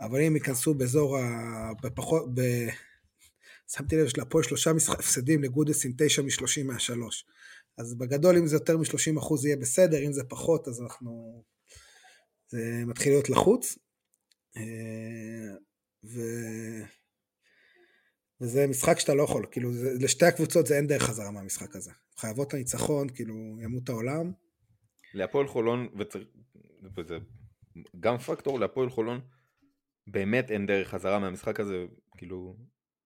[0.00, 1.72] אבל אם ייכנסו באזור ה...
[1.82, 2.34] בפחות...
[2.34, 2.40] ב...
[3.72, 7.24] שמתי לב שלהפועל שלושה הפסדים לגודס עם 9 מ-30 מהשלוש.
[7.78, 11.42] אז בגדול, אם זה יותר מ-30 אחוז יהיה בסדר, אם זה פחות, אז אנחנו...
[12.48, 13.78] זה מתחיל להיות לחוץ.
[14.56, 15.54] אה,
[16.04, 16.20] ו...
[18.40, 21.90] וזה משחק שאתה לא יכול, כאילו, זה, לשתי הקבוצות זה אין דרך חזרה מהמשחק הזה.
[22.16, 24.32] חייבות הניצחון, כאילו, ימות העולם.
[25.14, 26.28] להפועל חולון, וצריך,
[26.96, 27.18] וזה
[28.00, 29.20] גם פקטור, להפועל חולון
[30.10, 31.86] באמת אין דרך חזרה מהמשחק הזה,
[32.16, 32.56] כאילו,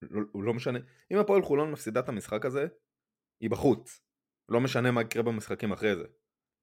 [0.03, 0.79] לא, הוא לא משנה,
[1.13, 2.67] אם הפועל חולון מפסידה את המשחק הזה,
[3.41, 4.01] היא בחוץ,
[4.49, 6.05] לא משנה מה יקרה במשחקים אחרי זה.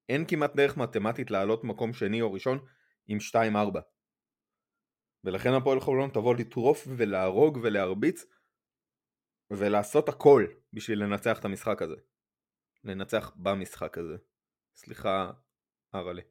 [0.09, 2.65] אין כמעט דרך מתמטית לעלות מקום שני או ראשון
[3.07, 3.79] עם 2-4.
[5.23, 8.25] ולכן הפועל חולון תבוא לטרוף ולהרוג ולהרביץ
[9.51, 11.95] ולעשות הכל בשביל לנצח את המשחק הזה.
[12.83, 14.17] לנצח במשחק הזה.
[14.75, 15.31] סליחה,
[15.95, 16.21] אראלה.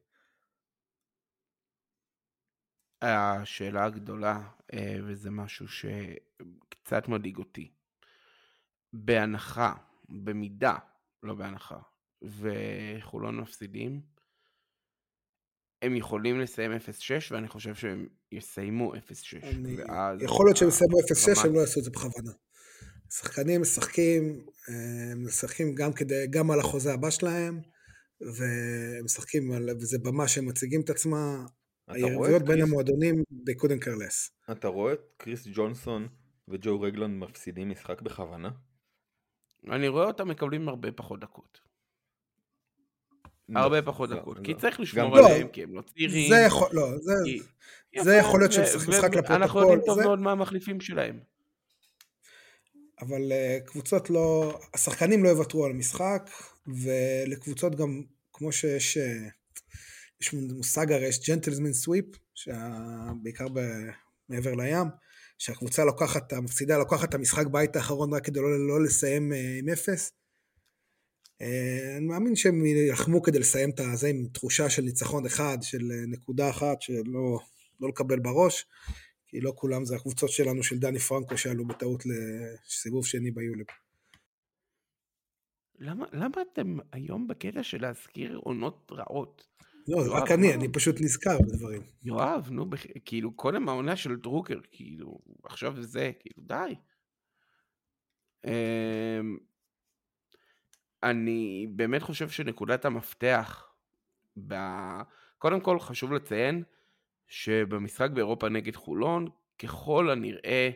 [3.01, 4.41] השאלה הגדולה,
[4.73, 7.71] אה, וזה משהו שקצת מדאיג אותי.
[8.93, 9.73] בהנחה,
[10.09, 10.75] במידה,
[11.23, 11.79] לא בהנחה,
[12.21, 14.01] וחולון מפסידים,
[15.81, 16.75] הם יכולים לסיים 0-6,
[17.31, 18.97] ואני חושב שהם יסיימו 0-6.
[19.43, 19.77] אני...
[20.23, 22.31] יכול להיות שהם יסיימו 0-6, הרמת- הם לא יעשו את זה בכוונה.
[23.09, 27.61] שחקנים משחקים, אה, הם משחקים גם, כדי, גם על החוזה הבא שלהם,
[28.21, 31.45] והם משחקים על, וזה במה שהם מציגים את עצמם.
[31.89, 33.15] היריבויות בין קריס- המועדונים,
[33.49, 34.51] they couldn't care less.
[34.51, 36.07] אתה רואה את קריס ג'ונסון
[36.47, 38.49] וג'ו רגלנד מפסידים משחק בכוונה?
[39.71, 41.59] אני רואה אותם מקבלים הרבה פחות דקות.
[43.55, 44.37] הרבה לא, פחות זה- דקות.
[44.37, 46.29] זה- כי צריך לשמור לא, עליהם, כי הם לא צעירים.
[46.29, 47.39] זה יכול, לא, זה, כי-
[48.03, 50.81] זה יפה, יכול להיות שהם משחקים משחק אנחנו לפרוטוקול, יודעים טוב זה- מאוד מה המחליפים
[50.81, 51.19] שלהם.
[53.01, 56.29] אבל אה, קבוצות לא, השחקנים לא יוותרו על המשחק,
[56.67, 58.01] ולקבוצות גם,
[58.33, 59.27] כמו שיש, אה,
[60.21, 62.05] יש מושג הרי, יש ג'נטלסמן סוויפ,
[63.23, 63.89] בעיקר ב-
[64.29, 64.87] מעבר לים,
[65.37, 69.69] שהקבוצה לוקחת, המפסידה לוקחת את המשחק בית האחרון רק כדי לא, לא לסיים אה, עם
[69.69, 70.11] אפס.
[71.41, 75.91] אה, אני מאמין שהם יילחמו כדי לסיים את הזה עם תחושה של ניצחון אחד, של
[75.91, 77.39] אה, נקודה אחת, שלא
[77.79, 78.65] לא לקבל בראש.
[79.27, 83.63] כי לא כולם זה הקבוצות שלנו של דני פרנקו שעלו בטעות לסיבוב שני ביולי.
[85.79, 89.47] למה, למה אתם היום בקטע של להזכיר עונות רעות?
[89.89, 90.53] לא, זה רק אני?
[90.53, 91.81] אני פשוט נזכר בדברים.
[92.03, 92.69] יואב, נו.
[93.05, 96.75] כאילו, קודם העונה של דרוקר, כאילו, עכשיו זה, כאילו, די.
[98.45, 99.37] אמ,
[101.03, 103.73] אני באמת חושב שנקודת המפתח,
[104.47, 104.55] ב...
[105.37, 106.63] קודם כל חשוב לציין
[107.27, 109.27] שבמשחק באירופה נגד חולון,
[109.59, 110.69] ככל הנראה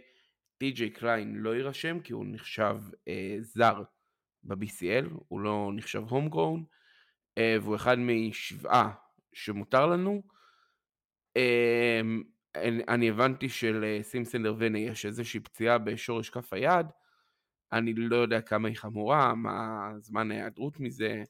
[0.57, 3.83] טי.ג'יי קליין לא יירשם כי הוא נחשב אה, זר
[4.43, 6.63] ב-BCL, הוא לא נחשב הום גרון,
[7.37, 9.02] אה, והוא אחד משבעה
[9.33, 10.21] שמותר לנו.
[11.37, 12.01] אה,
[12.87, 16.85] אני, הבנתי שלסימסן לרווני יש איזושהי פציעה בשורש כף היד,
[17.71, 21.23] אני לא יודע כמה היא חמורה, מה זמן ההיעדרות מזה,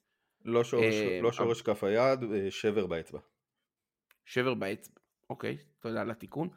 [0.46, 3.20] לא שורש, אה, לא שורש כף היד, אה, שבר באצבע.
[4.26, 5.00] שבר באצבע,
[5.30, 6.50] אוקיי, תודה על התיקון.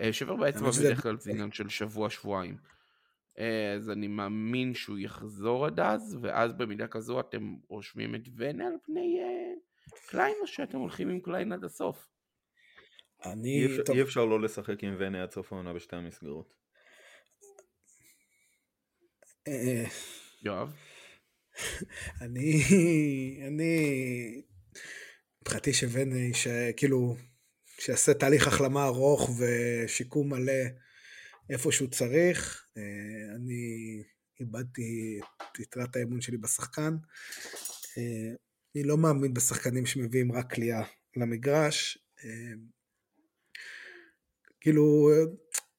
[0.00, 2.56] אה, שבר באצבע בדרך כלל זה עניין של שבוע-שבועיים.
[3.38, 8.66] אה, אז אני מאמין שהוא יחזור עד אז, ואז במידה כזו אתם רושמים את ונה
[8.66, 9.20] על פני
[10.06, 12.06] קליין, או שאתם הולכים עם קליין עד הסוף?
[13.24, 16.54] אני, אי אפשר, טוב, אי אפשר לא לשחק עם ונה עד סוף העונה בשתי המסגרות.
[19.48, 19.84] אה,
[20.42, 20.72] יואב?
[22.22, 22.62] אני,
[23.48, 24.42] אני,
[25.42, 27.16] מבחינתי שבן, שכאילו,
[27.80, 30.62] שיעשה תהליך החלמה ארוך ושיקום מלא
[31.50, 32.66] איפה שהוא צריך.
[32.76, 34.02] אה, אני
[34.40, 36.96] איבדתי את יתרת האמון שלי בשחקן.
[38.74, 40.82] אני לא מאמין בשחקנים שמביאים רק כליאה
[41.16, 41.98] למגרש.
[42.24, 42.52] אה,
[44.60, 45.08] כאילו,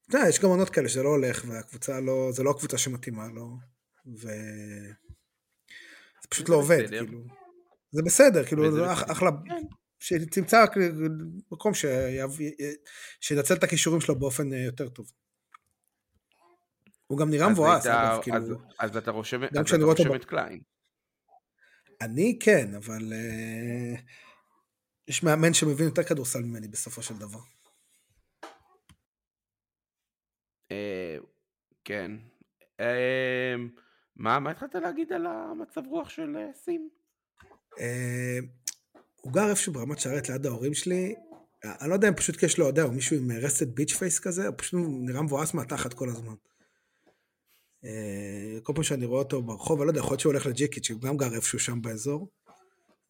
[0.09, 3.27] אתה יודע, יש גם עונות כאלה שזה לא הולך, והקבוצה לא, זה לא הקבוצה שמתאימה
[3.27, 3.57] לו,
[4.05, 4.27] ו...
[6.21, 6.87] זה פשוט לא עובד.
[6.89, 7.23] כאילו.
[7.91, 8.93] זה בסדר, כאילו, זה.
[8.93, 9.29] אחלה.
[9.99, 10.65] שתמצא
[11.51, 11.71] מקום
[13.21, 15.11] שינצל את הכישורים שלו באופן אה, יותר טוב.
[17.07, 18.37] הוא גם נראה מבואס, אגב, כאילו,
[18.79, 20.61] אז- אתה רושם אז גם אתה כשאני רואה אותו רושם ב- את קליין.
[22.01, 24.01] אני כן, אבל אה,
[25.07, 27.39] יש מאמן שמבין יותר כדורסל ממני בסופו של דבר.
[30.71, 31.17] אה,
[31.83, 32.11] כן.
[32.79, 33.55] אה,
[34.15, 36.89] מה מה התחלת להגיד על המצב רוח של סים?
[39.21, 41.15] הוא גר איפשהו ברמת שרת ליד ההורים שלי,
[41.63, 44.19] אני לא יודע אם פשוט כי יש לו, יודע, הוא מישהו עם רסט ביץ' פייס
[44.19, 46.33] כזה, הוא פשוט נראה מבואס מהתחת כל הזמן.
[47.85, 50.87] אה, כל פעם שאני רואה אותו ברחוב, אני לא יודע, יכול להיות שהוא הולך לג'יקיץ',
[50.87, 52.29] שהוא גם גר איפשהו שם באזור,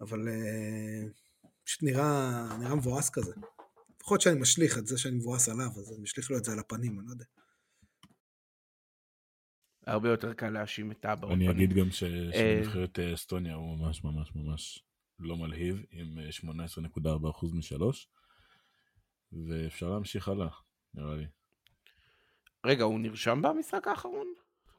[0.01, 1.03] אבל אה,
[1.63, 3.33] פשוט נראה, נראה מבואס כזה.
[4.15, 6.59] להיות שאני משליך את זה שאני מבואס עליו, אז אני משליך לו את זה על
[6.59, 7.25] הפנים, אני לא יודע.
[9.87, 11.33] הרבה יותר קל להאשים את טאבר.
[11.33, 13.13] אני אגיד גם ש- אה.
[13.13, 14.83] אסטוניה הוא ממש ממש ממש
[15.19, 18.09] לא מלהיב, עם אה, 18.4% משלוש,
[19.31, 20.47] ואפשר להמשיך הלאה,
[20.93, 21.25] נראה לי.
[22.65, 24.27] רגע, הוא נרשם במשחק האחרון?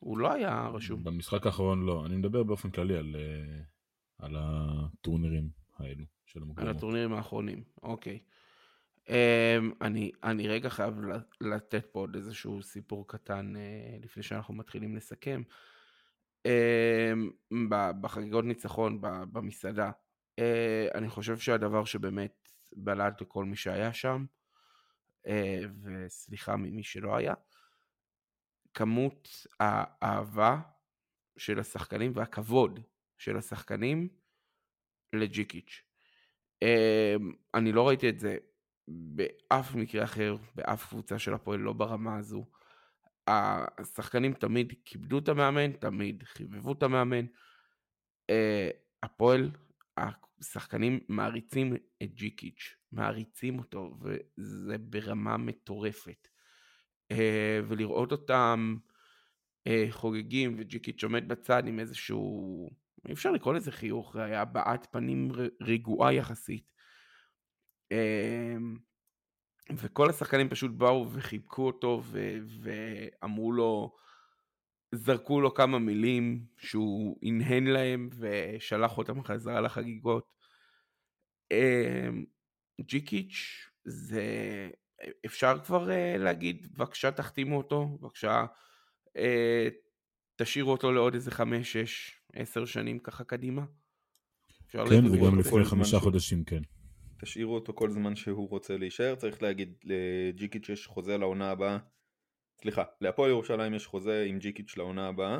[0.03, 1.05] הוא לא היה רשום.
[1.05, 3.63] במשחק האחרון לא, אני מדבר באופן כללי על, אה,
[4.19, 6.77] על הטורנירים האלו של על המוקדמות.
[6.77, 8.19] הטורנירים האחרונים, אוקיי.
[9.07, 9.13] Um,
[9.81, 10.95] אני, אני רגע חייב
[11.41, 15.43] לתת פה עוד איזשהו סיפור קטן uh, לפני שאנחנו מתחילים לסכם.
[16.49, 16.51] Um,
[18.01, 18.99] בחגיגות ניצחון
[19.33, 19.91] במסעדה,
[20.41, 20.43] uh,
[20.95, 24.25] אני חושב שהדבר שבאמת בלט לכל מי שהיה שם,
[25.27, 25.31] uh,
[25.83, 27.35] וסליחה ממי שלא היה,
[28.75, 30.61] כמות האהבה
[31.39, 32.81] של השחקנים והכבוד
[33.19, 34.09] של השחקנים
[35.13, 35.83] לג'יקיץ'.
[36.65, 37.23] Um,
[37.55, 38.37] אני לא ראיתי את זה
[38.89, 42.45] באף מקרה אחר, באף קבוצה של הפועל, לא ברמה הזו.
[43.29, 47.27] השחקנים תמיד כיבדו את המאמן, תמיד חיבבו את המאמן.
[48.31, 48.71] אה,
[49.03, 49.51] הפועל,
[50.41, 56.29] השחקנים מעריצים את ג'יקיץ', מעריצים אותו, וזה ברמה מטורפת.
[57.13, 58.77] אה, ולראות אותם
[59.67, 62.71] אה, חוגגים וג'יקיץ' עומד בצד עם איזשהו,
[63.09, 66.73] אי אפשר לקרוא לזה חיוך, היה הבעת פנים רגועה יחסית.
[69.77, 73.95] וכל השחקנים פשוט באו וחיבקו אותו ו- ואמרו לו,
[74.95, 80.33] זרקו לו כמה מילים שהוא הנהן להם ושלח אותם חזרה לחגיגות.
[82.81, 84.25] ג'יקיץ' זה
[85.27, 88.45] אפשר כבר uh, להגיד בבקשה תחתימו אותו בבקשה
[89.09, 89.13] uh,
[90.37, 93.63] תשאירו אותו לעוד איזה חמש, שש, עשר שנים ככה קדימה.
[94.69, 96.63] כן וגם לפני חמישה חודשים כן.
[97.21, 101.79] תשאירו אותו כל זמן שהוא רוצה להישאר, צריך להגיד לג'יקיץ' יש חוזה לעונה הבאה,
[102.61, 105.39] סליחה, להפועל ירושלים יש חוזה עם ג'יקיץ' לעונה הבאה,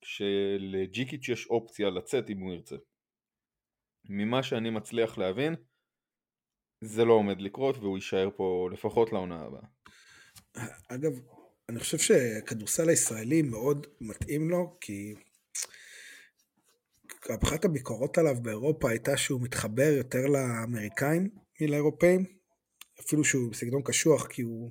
[0.00, 2.76] כשלג'יקיץ' יש אופציה לצאת אם הוא ירצה.
[4.08, 5.54] ממה שאני מצליח להבין,
[6.80, 9.62] זה לא עומד לקרות והוא יישאר פה לפחות לעונה הבאה.
[10.88, 11.12] אגב,
[11.68, 15.14] אני חושב שכדורסל הישראלי מאוד מתאים לו, כי
[17.42, 21.28] אחת הביקורות עליו באירופה הייתה שהוא מתחבר יותר לאמריקאים
[21.60, 22.24] מלאירופאים,
[23.00, 24.70] אפילו שהוא בסגנון קשוח, כי הוא,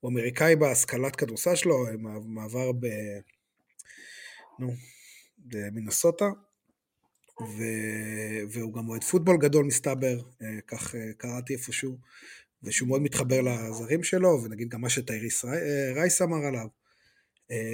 [0.00, 1.86] הוא אמריקאי בהשכלת כדורסל שלו,
[2.26, 2.86] מעבר ב...
[4.58, 4.72] נו,
[5.38, 6.30] במינסוטה,
[7.40, 7.62] ו...
[8.50, 11.98] והוא גם אוהד פוטבול גדול מסתבר, אה, כך אה, קראתי איפשהו,
[12.62, 16.66] ושהוא מאוד מתחבר לזרים שלו, ונגיד גם מה שטייריס אה, רייס אמר עליו.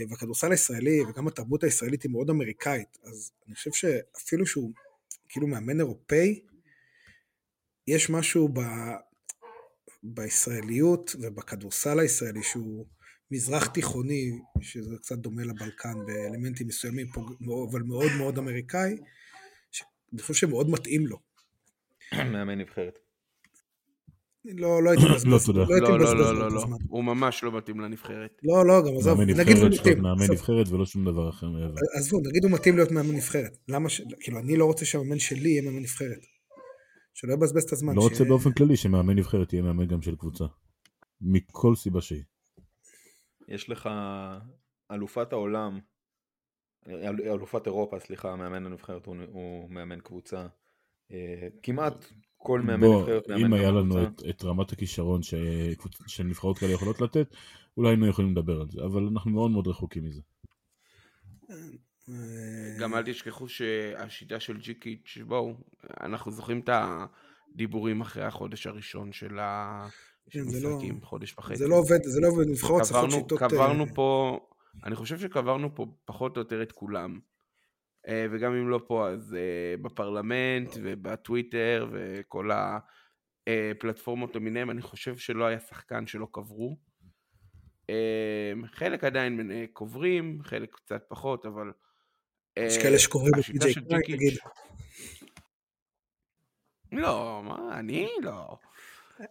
[0.09, 4.73] והכדורסל הישראלי וגם התרבות הישראלית היא מאוד אמריקאית, אז אני חושב שאפילו שהוא
[5.29, 6.41] כאילו מאמן אירופאי,
[7.87, 8.61] יש משהו ב...
[10.03, 12.87] בישראליות ובכדורסל הישראלי שהוא
[13.31, 17.07] מזרח תיכוני, שזה קצת דומה לבלקן באלמנטים מסוימים,
[17.71, 18.97] אבל מאוד מאוד אמריקאי,
[20.11, 21.17] שאני חושב שמאוד מתאים לו.
[22.33, 22.99] מאמן נבחרת.
[24.45, 25.65] לא, לא הייתי מבזבז, לא, תודה.
[25.69, 28.41] לא, לא, לא, לא, לא, הוא ממש לא מתאים לנבחרת.
[28.43, 30.03] לא, לא, גם עזוב, נגיד הוא מתאים.
[30.03, 31.75] מאמן נבחרת ולא שום דבר אחר מעבר.
[31.99, 33.57] עזבו, נגיד הוא מתאים להיות מאמן נבחרת.
[33.69, 34.01] למה, ש...
[34.21, 36.27] כאילו, אני לא רוצה שהמאמן שלי יהיה מאמן נבחרת.
[37.15, 37.95] שלא יבזבז את הזמן.
[37.95, 40.45] לא רוצה באופן כללי שמאמן נבחרת יהיה מאמן גם של קבוצה.
[41.21, 42.23] מכל סיבה שהיא.
[43.49, 43.89] יש לך
[44.93, 45.79] אלופת העולם,
[47.26, 50.47] אלופת אירופה, סליחה, מאמן הנבחרת הוא מאמן קבוצה.
[51.12, 52.07] אה, כמעט
[52.37, 55.34] כל מאמן נבחרת מאמן אם היה לנו את, את רמת הכישרון ש...
[56.07, 57.34] שנבחרות כאלה יכולות לתת,
[57.76, 60.20] אולי היינו יכולים לדבר על זה, אבל אנחנו מאוד מאוד רחוקים מזה.
[62.78, 65.55] גם אל תשכחו שהשיטה של ג'יקיץ', בואו,
[66.01, 66.70] אנחנו זוכרים את
[67.55, 71.57] הדיבורים אחרי החודש הראשון של המשחקים, לא, חודש וחצי.
[71.57, 73.39] זה לא עובד, זה לא עובד, נבחרות צריכות שיטות...
[73.39, 74.39] קברנו אה, פה,
[74.85, 77.20] אני חושב שקברנו פה פחות או יותר את כולם.
[78.09, 82.51] אה, וגם אם לא פה אז אה, בפרלמנט ובטוויטר וכל
[83.47, 86.77] הפלטפורמות למיניהם, אני חושב שלא היה שחקן שלא קברו.
[87.91, 91.72] אה, חלק עדיין קוברים, חלק קצת פחות, אבל...
[92.59, 94.39] יש כאלה שקוראים בפי.ג'יי קריי, נגיד.
[96.93, 98.59] לא, מה, אני לא.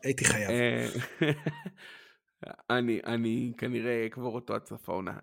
[0.04, 0.50] הייתי חייב.
[2.70, 5.20] אני, אני כנראה אקבור אותו עד סוף העונה.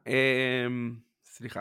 [1.25, 1.61] סליחה.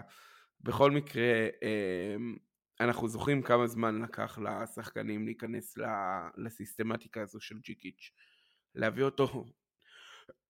[0.61, 2.35] בכל מקרה, אמ,
[2.79, 5.77] אנחנו זוכרים כמה זמן לקח לשחקנים להיכנס
[6.37, 8.11] לסיסטמטיקה הזו של ג'יקיץ'.
[8.75, 9.45] להביא אותו,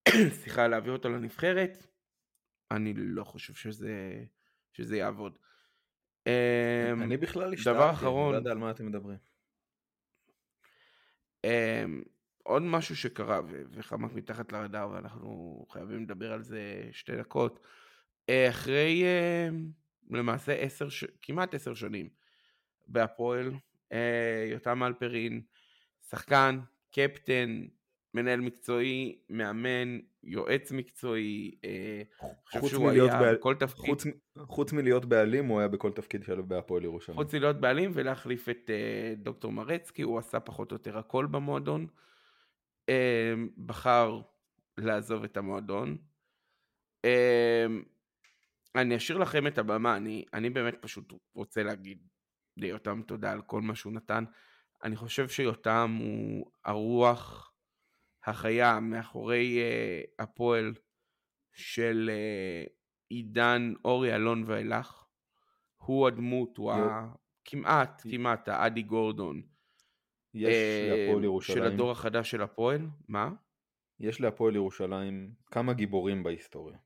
[0.39, 1.87] סליחה, להביא אותו לנבחרת,
[2.71, 4.23] אני לא חושב שזה,
[4.73, 5.37] שזה יעבוד.
[6.27, 9.17] אמ, אני בכלל השתערתי, אני לא יודע על מה אתם מדברים.
[12.43, 13.41] עוד משהו שקרה
[13.71, 17.59] וחמק מתחת לרדאר ואנחנו חייבים לדבר על זה שתי דקות.
[18.29, 19.03] אה, אחרי
[20.09, 21.03] למעשה עשר, ש...
[21.21, 22.09] כמעט עשר שנים
[22.87, 23.51] בהפועל,
[23.91, 25.41] אה, יותם אלפרין,
[26.09, 26.59] שחקן,
[26.91, 27.65] קפטן,
[28.13, 32.01] מנהל מקצועי, מאמן, יועץ מקצועי, אה,
[32.59, 33.85] חוץ מלהיות היה בכל תפקיד.
[33.85, 34.05] חוץ,
[34.37, 37.17] חוץ מלהיות בעלים, הוא היה בכל תפקיד שלו בהפועל ירושלים.
[37.17, 41.87] חוץ מלהיות בעלים ולהחליף את אה, דוקטור מרצקי, הוא עשה פחות או יותר הכל במועדון.
[42.89, 43.33] אה,
[43.65, 44.21] בחר
[44.77, 45.97] לעזוב את המועדון.
[47.05, 47.65] אה,
[48.75, 52.07] אני אשאיר לכם את הבמה, אני, אני באמת פשוט רוצה להגיד
[52.57, 54.23] ליותם תודה על כל מה שהוא נתן.
[54.83, 57.53] אני חושב שיותם הוא הרוח
[58.25, 60.73] החיה מאחורי uh, הפועל
[61.53, 62.69] של uh,
[63.09, 65.03] עידן אורי אלון ואילך.
[65.77, 67.07] הוא הדמות, הוא ה...
[67.45, 69.41] כמעט, כמעט האדי גורדון.
[70.33, 70.55] יש
[70.89, 71.57] להפועל ירושלים.
[71.57, 73.31] של הדור החדש של הפועל, מה?
[73.99, 76.77] יש להפועל ירושלים כמה גיבורים בהיסטוריה.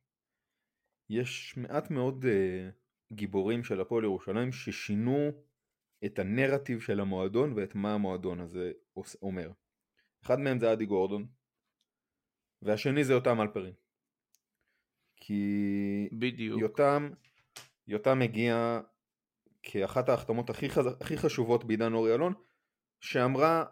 [1.10, 5.32] יש מעט מאוד uh, גיבורים של הפועל ירושלים ששינו
[6.06, 8.72] את הנרטיב של המועדון ואת מה המועדון הזה
[9.22, 9.52] אומר.
[10.24, 11.28] אחד מהם זה אדי גורדון,
[12.62, 13.74] והשני זה יותם אלפרין.
[15.16, 16.62] כי בדיוק.
[16.62, 17.10] יותם,
[17.88, 18.82] יותם הגיע
[19.64, 20.86] כאחת ההחתמות הכי, חז...
[21.02, 22.34] הכי חשובות בעידן אורי אלון,
[23.06, 23.66] שאמרה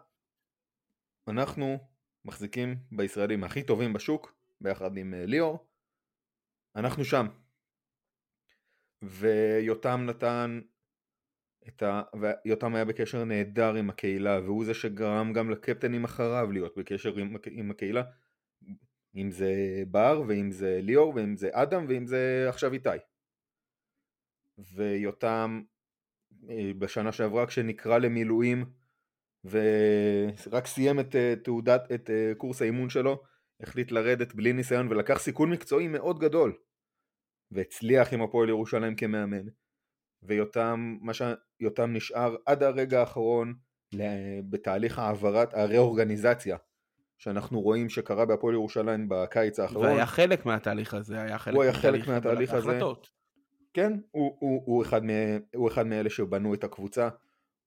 [1.28, 1.78] אנחנו
[2.24, 5.66] מחזיקים בישראלים הכי טובים בשוק, ביחד עם אה, ליאור,
[6.76, 7.26] אנחנו שם.
[9.02, 10.60] ויותם נתן
[11.68, 12.02] את ה...
[12.20, 17.36] ויותם היה בקשר נהדר עם הקהילה, והוא זה שגרם גם לקפטנים אחריו להיות בקשר עם,
[17.50, 18.02] עם הקהילה,
[19.16, 22.88] אם זה בר, ואם זה ליאור, ואם זה אדם, ואם זה עכשיו איתי.
[24.58, 25.62] ויותם
[26.48, 28.83] אה, בשנה שעברה כשנקרא למילואים
[29.44, 33.22] ורק סיים את אה, תעודת, את אה, קורס האימון שלו,
[33.60, 36.56] החליט לרדת בלי ניסיון ולקח סיכון מקצועי מאוד גדול
[37.50, 39.46] והצליח עם הפועל ירושלים כמאמן
[40.22, 43.54] ויותם, מה שיותם נשאר עד הרגע האחרון
[44.50, 46.56] בתהליך העברת, הראורגניזציה
[47.18, 49.86] שאנחנו רואים שקרה בהפועל ירושלים בקיץ האחרון.
[49.86, 52.70] והיה חלק מהתהליך הזה, היה חלק הוא היה חלק מהתהליך הזה.
[52.70, 53.10] החלטות.
[53.74, 55.08] כן, הוא, הוא, הוא, אחד מ,
[55.54, 57.08] הוא אחד מאלה שבנו את הקבוצה,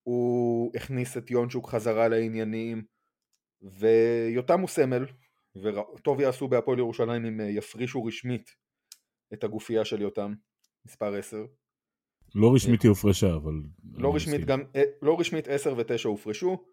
[0.07, 2.84] הוא הכניס את יונצ'וק חזרה לעניינים,
[3.61, 5.05] ויותם הוא סמל,
[5.55, 8.55] וטוב יעשו בהפועל ירושלים אם יפרישו רשמית
[9.34, 10.34] את הגופייה של יותם,
[10.85, 11.45] מספר 10.
[12.35, 13.53] לא רשמית היא הופרשה, אבל...
[13.93, 16.65] לא רשמית, גם, אה, לא רשמית 10 ו-9 הופרשו,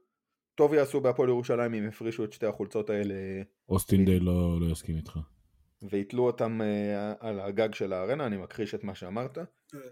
[0.54, 3.14] טוב יעשו בהפועל ירושלים אם יפרישו את שתי החולצות האלה.
[3.68, 5.18] אוסטין דיי לא, לא יסכים איתך.
[5.82, 6.60] ויתלו אותם
[7.20, 9.38] על הגג של הארנה, אני מכחיש את מה שאמרת.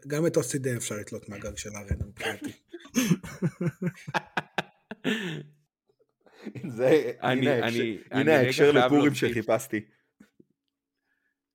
[0.07, 2.53] גם את אוסטין דיי אפשר לתלות מהגג של הארנה מבחינתי.
[6.77, 7.13] זה,
[8.11, 9.81] הנה ההקשר לפורים שחיפשתי.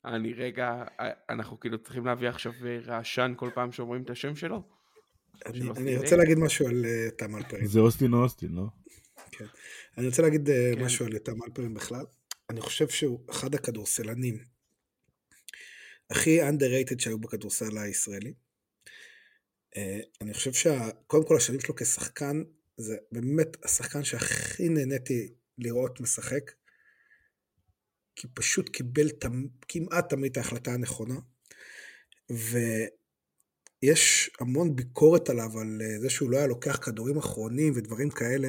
[0.06, 0.84] אני רגע,
[1.30, 2.54] אנחנו כאילו צריכים להביא עכשיו
[2.86, 4.64] רעשן כל פעם שאומרים את השם שלו?
[5.46, 7.66] אני רוצה להגיד משהו על אה, תם אלפרין.
[7.66, 8.64] זה אוסטין או אוסטין, לא?
[9.32, 9.46] כן.
[9.98, 10.86] אני רוצה להגיד אה, כן.
[10.86, 12.06] משהו על תם אלפרין בכלל.
[12.50, 14.38] אני חושב שהוא אחד הכדורסלנים
[16.10, 18.34] הכי underrated שהיו בכדורסל הישראלי.
[19.78, 22.44] אה, אני חושב שקודם כל השנים שלו כשחקן,
[22.78, 26.52] זה באמת השחקן שהכי נהניתי לראות משחק,
[28.16, 29.48] כי פשוט קיבל תמ...
[29.68, 31.16] כמעט תמיד את ההחלטה הנכונה,
[33.84, 38.48] ויש המון ביקורת עליו על אה, זה שהוא לא היה לוקח כדורים אחרונים ודברים כאלה,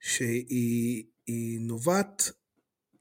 [0.00, 2.30] שהיא נובעת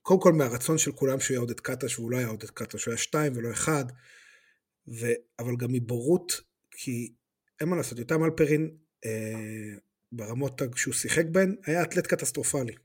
[0.08, 2.92] קודם כל מהרצון של כולם שהוא יהיה עודד קטש, והוא לא היה עודד קטש, הוא
[2.92, 3.86] היה שתיים ולא אחד,
[4.88, 5.08] ו...
[5.40, 7.14] אבל גם מבורות, כי
[7.60, 9.78] אין מה לעשות, יותם אלפרין, אה,
[10.12, 12.76] ברמות שהוא שיחק בהן, היה אתלט קטסטרופלי.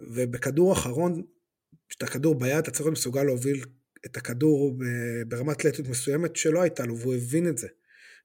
[0.00, 1.22] ובכדור אחרון,
[1.88, 3.64] כשאתה כדור ביד, אתה צריך להיות מסוגל להוביל
[4.06, 4.78] את הכדור
[5.28, 7.68] ברמת אתלטיות מסוימת שלא הייתה לו, והוא הבין את זה.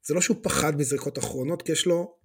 [0.03, 2.18] זה לא שהוא פחד מזריקות אחרונות, כי יש לו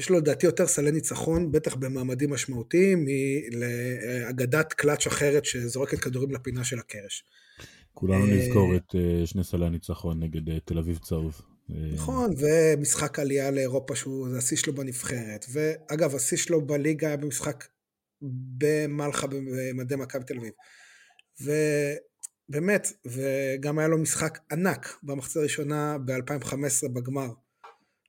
[0.00, 3.06] יש לו לדעתי יותר סלי ניצחון, בטח במעמדים משמעותיים,
[3.58, 7.24] מאגדת קלאץ' אחרת שזורקת כדורים לפינה של הקרש.
[7.94, 11.40] כולנו אה, נזכור את אה, שני סלי הניצחון נגד אה, תל אביב צהוב.
[11.94, 15.46] נכון, ומשחק עלייה לאירופה שהוא, זה השיא שלו בנבחרת.
[15.52, 17.64] ואגב, השיא שלו בליגה היה במשחק
[18.58, 20.52] במלחה במדי מכבי תל אביב.
[21.40, 27.28] ובאמת, וגם היה לו משחק ענק במחצית הראשונה ב-2015 בגמר.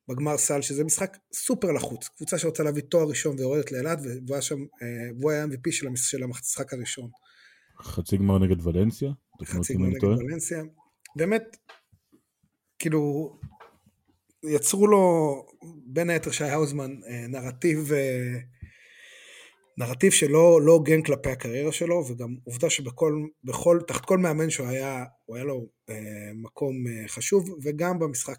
[0.08, 4.42] בגמר סל, שזה משחק סופר לחוץ, קבוצה שרוצה להביא תואר ראשון ויורדת לאילת, והוא היה
[4.42, 4.88] שם, אה,
[5.20, 7.10] והוא היה MVP של, המשחק הראשון.
[7.82, 9.12] חצי גמר נגד ולנסיה?
[9.44, 10.64] חצי גמר נגד ולנסיה.
[11.16, 11.58] באמת,
[12.80, 13.32] כאילו,
[14.44, 15.36] יצרו לו,
[15.86, 18.38] בין היתר שי האוזמן, אה, נרטיב, אה,
[19.78, 23.14] נרטיב שלא לא הוגן כלפי הקריירה שלו, וגם עובדה שבכל,
[23.44, 25.68] בכל, תחת כל מאמן שהוא היה, הוא היה לו
[26.36, 26.74] מקום
[27.08, 28.38] חשוב, וגם במשחק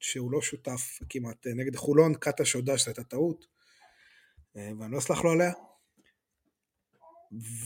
[0.00, 3.46] שהוא לא שותף כמעט אה, נגד חולון, קאטה שהודה שזו הייתה טעות,
[4.56, 5.52] אה, ואני לא אסלח לו עליה.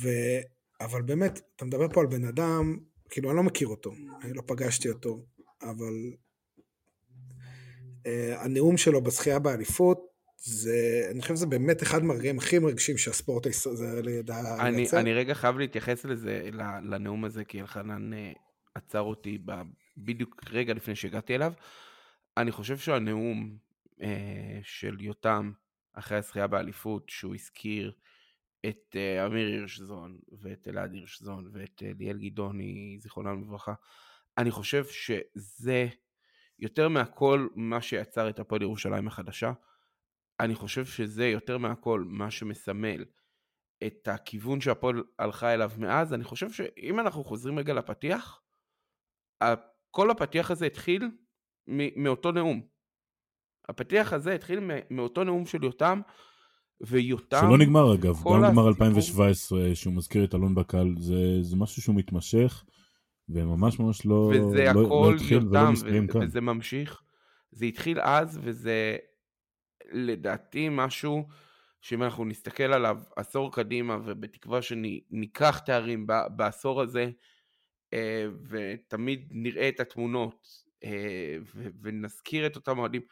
[0.03, 0.09] ו...
[0.85, 2.79] אבל באמת, אתה מדבר פה על בן אדם,
[3.11, 3.93] כאילו אני לא מכיר אותו,
[4.23, 5.27] אני לא פגשתי אותו,
[5.63, 5.95] אבל
[8.03, 13.47] uh, הנאום שלו בזכייה באליפות, זה, אני חושב שזה באמת אחד מהרגעים הכי מרגשים שהספורט
[13.47, 15.01] הישראלי ידע לייצר.
[15.01, 16.49] אני רגע חייב להתייחס לזה,
[16.83, 18.11] לנאום הזה, כי אלחנן
[18.75, 19.39] עצר אותי
[19.97, 21.53] בדיוק רגע לפני שהגעתי אליו.
[22.37, 23.59] אני חושב שהנאום
[24.03, 25.53] אה, של יותם
[25.93, 27.93] אחרי הזכייה באליפות, שהוא הזכיר
[28.67, 33.75] את אה, אמיר הירשזון ואת אלעד הירשזון ואת אה, ליאל גדעוני, זיכרונם לברכה,
[34.39, 35.89] אני חושב שזה
[36.59, 39.53] יותר מהכל מה שיצר את הפועל ירושלים החדשה.
[40.41, 43.05] אני חושב שזה יותר מהכל מה שמסמל
[43.87, 48.43] את הכיוון שהפועל הלכה אליו מאז, אני חושב שאם אנחנו חוזרים רגע לפתיח,
[49.91, 51.11] כל הפתיח הזה התחיל
[51.97, 52.61] מאותו נאום.
[53.69, 54.61] הפתיח הזה התחיל
[54.91, 56.01] מאותו נאום של יותם,
[56.81, 57.41] ויותם...
[57.41, 61.97] שלא נגמר אגב, גם נגמר 2017 שהוא מזכיר את אלון בקל, זה, זה משהו שהוא
[61.97, 62.65] מתמשך,
[63.29, 66.23] וממש ממש לא, וזה לא, הכל לא התחיל יותם, ולא מסתיים כאן.
[66.23, 67.03] וזה ממשיך.
[67.51, 68.97] זה התחיל אז, וזה
[69.93, 71.29] לדעתי משהו
[71.81, 76.07] שאם אנחנו נסתכל עליו עשור קדימה, ובתקווה שניקח תארים
[76.37, 77.11] בעשור הזה,
[77.93, 80.49] אה, ותמיד נראה את התמונות,
[81.55, 83.03] ו- ונזכיר את אותם אוהדים,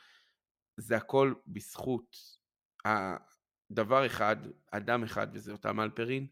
[0.76, 2.16] זה הכל בזכות
[3.70, 4.36] דבר אחד,
[4.70, 6.26] אדם אחד, וזה אותם אלפרין.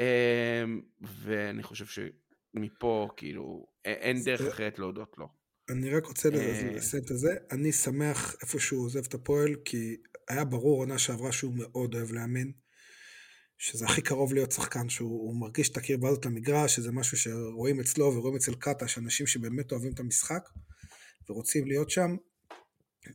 [0.00, 0.64] אה,
[1.00, 5.28] ואני חושב שמפה, כאילו, אין דרך אחרת להודות לו.
[5.70, 6.70] אני רק רוצה אה.
[6.74, 7.36] לסיים את זה.
[7.50, 9.96] אני שמח איפה שהוא עוזב את הפועל, כי
[10.28, 12.50] היה ברור עונה שעברה שהוא מאוד אוהב לאמן.
[13.58, 17.80] שזה הכי קרוב להיות שחקן, שהוא הוא מרגיש את הקרבה הזאת למגרש, שזה משהו שרואים
[17.80, 20.48] אצלו ורואים אצל קטש, אנשים שבאמת אוהבים את המשחק
[21.28, 22.16] ורוצים להיות שם.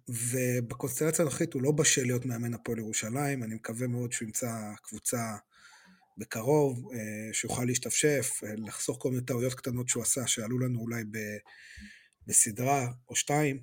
[0.10, 5.36] ובקונסטלציה הנוכחית הוא לא בשל להיות מאמן הפועל ירושלים, אני מקווה מאוד שהוא ימצא קבוצה
[6.18, 11.04] בקרוב, אה, שיוכל להשתפשף, אה, לחסוך כל מיני טעויות קטנות שהוא עשה, שעלו לנו אולי
[11.12, 11.18] ב,
[12.28, 13.60] בסדרה או שתיים,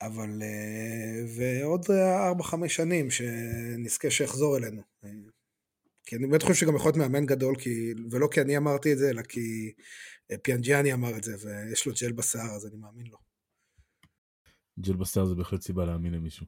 [0.00, 0.42] אבל...
[0.42, 4.82] אה, ועוד ארבע, חמש שנים שנזכה שיחזור אלינו.
[6.08, 8.98] כי אני באמת חושב שגם יכול להיות מאמן גדול, כי, ולא כי אני אמרתי את
[8.98, 9.72] זה, אלא כי
[10.30, 13.16] אה, פיאנג'יאני אמר את זה, ויש לו ג'ל בשיער, אז אני מאמין לו.
[14.80, 16.46] ג'ל בשר זה בהחלט סיבה להאמין למישהו.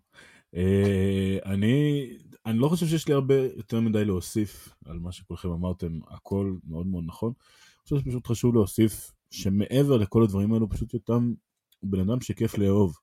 [0.54, 2.06] אה, אני,
[2.46, 6.86] אני לא חושב שיש לי הרבה יותר מדי להוסיף על מה שכולכם אמרתם, הכל מאוד
[6.86, 7.32] מאוד נכון.
[7.38, 11.32] אני חושב שפשוט חשוב להוסיף שמעבר לכל הדברים האלו, פשוט יותם
[11.82, 12.96] בן אדם שכיף לאהוב.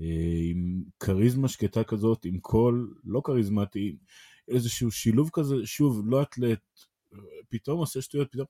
[0.00, 3.96] אה, עם כריזמה שקטה כזאת, עם קול לא כריזמטי,
[4.48, 6.60] איזשהו שילוב כזה, שוב, לא אתלט,
[7.48, 8.46] פתאום עושה שטויות, פתאום,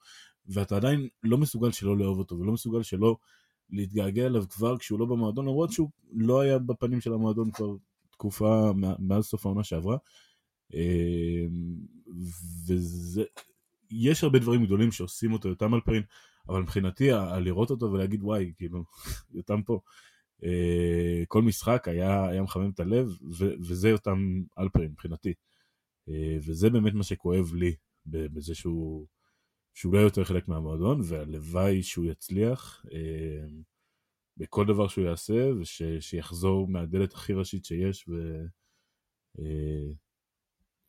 [0.47, 3.17] ואתה עדיין לא מסוגל שלא לאהוב אותו, ולא מסוגל שלא
[3.71, 7.75] להתגעגע אליו כבר כשהוא לא במועדון, למרות שהוא לא היה בפנים של המועדון כבר
[8.11, 9.97] תקופה מאז סוף העונה שעברה.
[10.75, 11.47] אה,
[12.67, 13.25] וזה,
[13.91, 16.03] יש הרבה דברים גדולים שעושים אותו יותם אלפרין,
[16.49, 17.11] אבל מבחינתי,
[17.41, 18.85] לראות אותו ולהגיד וואי, כאילו,
[19.35, 19.81] יותם פה.
[20.45, 23.09] אה, כל משחק היה, היה מחמם את הלב,
[23.39, 25.35] ו- וזה יותם אלפרין מבחינתי.
[26.09, 27.77] אה, וזה באמת מה שכואב לי
[28.07, 29.07] בזה שהוא,
[29.75, 33.47] שהוא לא יותר חלק מהמועדון, והלוואי שהוא יצליח אה,
[34.37, 38.45] בכל דבר שהוא יעשה, ושיחזור מהדלת הכי ראשית שיש, ו,
[39.39, 39.93] אה,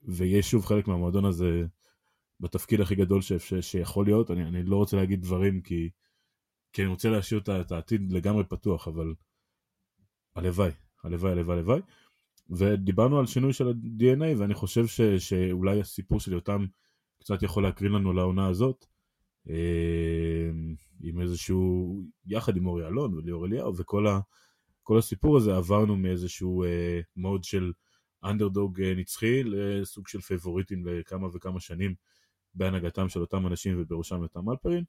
[0.01, 1.65] ויהיה שוב חלק מהמועדון הזה
[2.39, 4.31] בתפקיד הכי גדול ש, ש, שיכול להיות.
[4.31, 5.89] אני, אני לא רוצה להגיד דברים כי,
[6.73, 9.13] כי אני רוצה להשאיר את העתיד לגמרי פתוח, אבל
[10.35, 10.71] הלוואי,
[11.03, 11.81] הלוואי, הלוואי, הלוואי.
[12.49, 16.65] ודיברנו על שינוי של ה-DNA, ואני חושב ש, שאולי הסיפור של יותם
[17.19, 18.85] קצת יכול להקרין לנו לעונה הזאת,
[19.49, 20.49] אה,
[21.01, 24.19] עם איזשהו, יחד עם אורי אלון וליאור אליהו, וכל ה,
[24.83, 27.71] כל הסיפור הזה עברנו מאיזשהו אה, mode של
[28.23, 31.95] אנדרדוג אה, נצחי לסוג של פייבוריטים לכמה וכמה שנים
[32.55, 34.83] בהנהגתם של אותם אנשים ובראשם יותם אלפרין.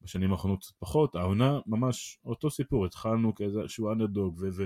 [0.00, 4.64] בשנים האחרונות קצת פחות, העונה ממש אותו סיפור, התחלנו כאיזשהו אנדרדוג ו-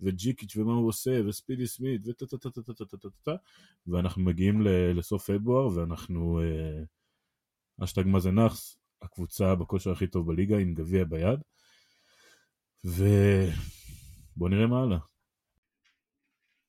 [0.00, 3.34] וג'יקיץ' ומה הוא עושה, וספידי סמית, וטה טה טה טה טה טה טה טה טה
[3.86, 4.62] ואנחנו מגיעים
[4.94, 6.40] לסוף פברואר, ואנחנו,
[7.84, 11.40] אשטג מה זה נאחס, הקבוצה בכושר הכי טוב בליגה עם גביע ביד,
[12.84, 14.98] ובואו נראה מה הלאה.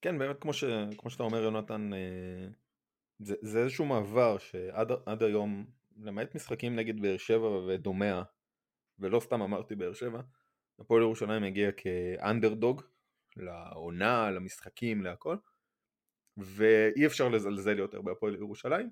[0.01, 0.63] כן, באמת כמו, ש...
[0.97, 2.47] כמו שאתה אומר יונתן, אה,
[3.19, 5.65] זה, זה איזשהו מעבר שעד עד היום,
[5.97, 8.23] למעט משחקים נגד באר שבע ודומיה,
[8.99, 10.21] ולא סתם אמרתי באר שבע,
[10.79, 12.81] הפועל ירושלים הגיע כאנדרדוג
[13.37, 15.35] לעונה, למשחקים, להכל,
[16.37, 18.89] ואי אפשר לזלזל יותר בהפועל ירושלים,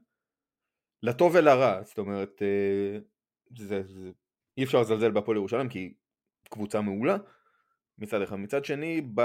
[1.03, 2.99] לטוב ולרע, זאת אומרת, אה,
[3.57, 4.11] זה, זה,
[4.57, 5.93] אי אפשר לזלזל בהפועל ירושלים כי היא
[6.49, 7.17] קבוצה מעולה,
[7.97, 8.35] מצד אחד.
[8.35, 9.19] מצד שני, ב...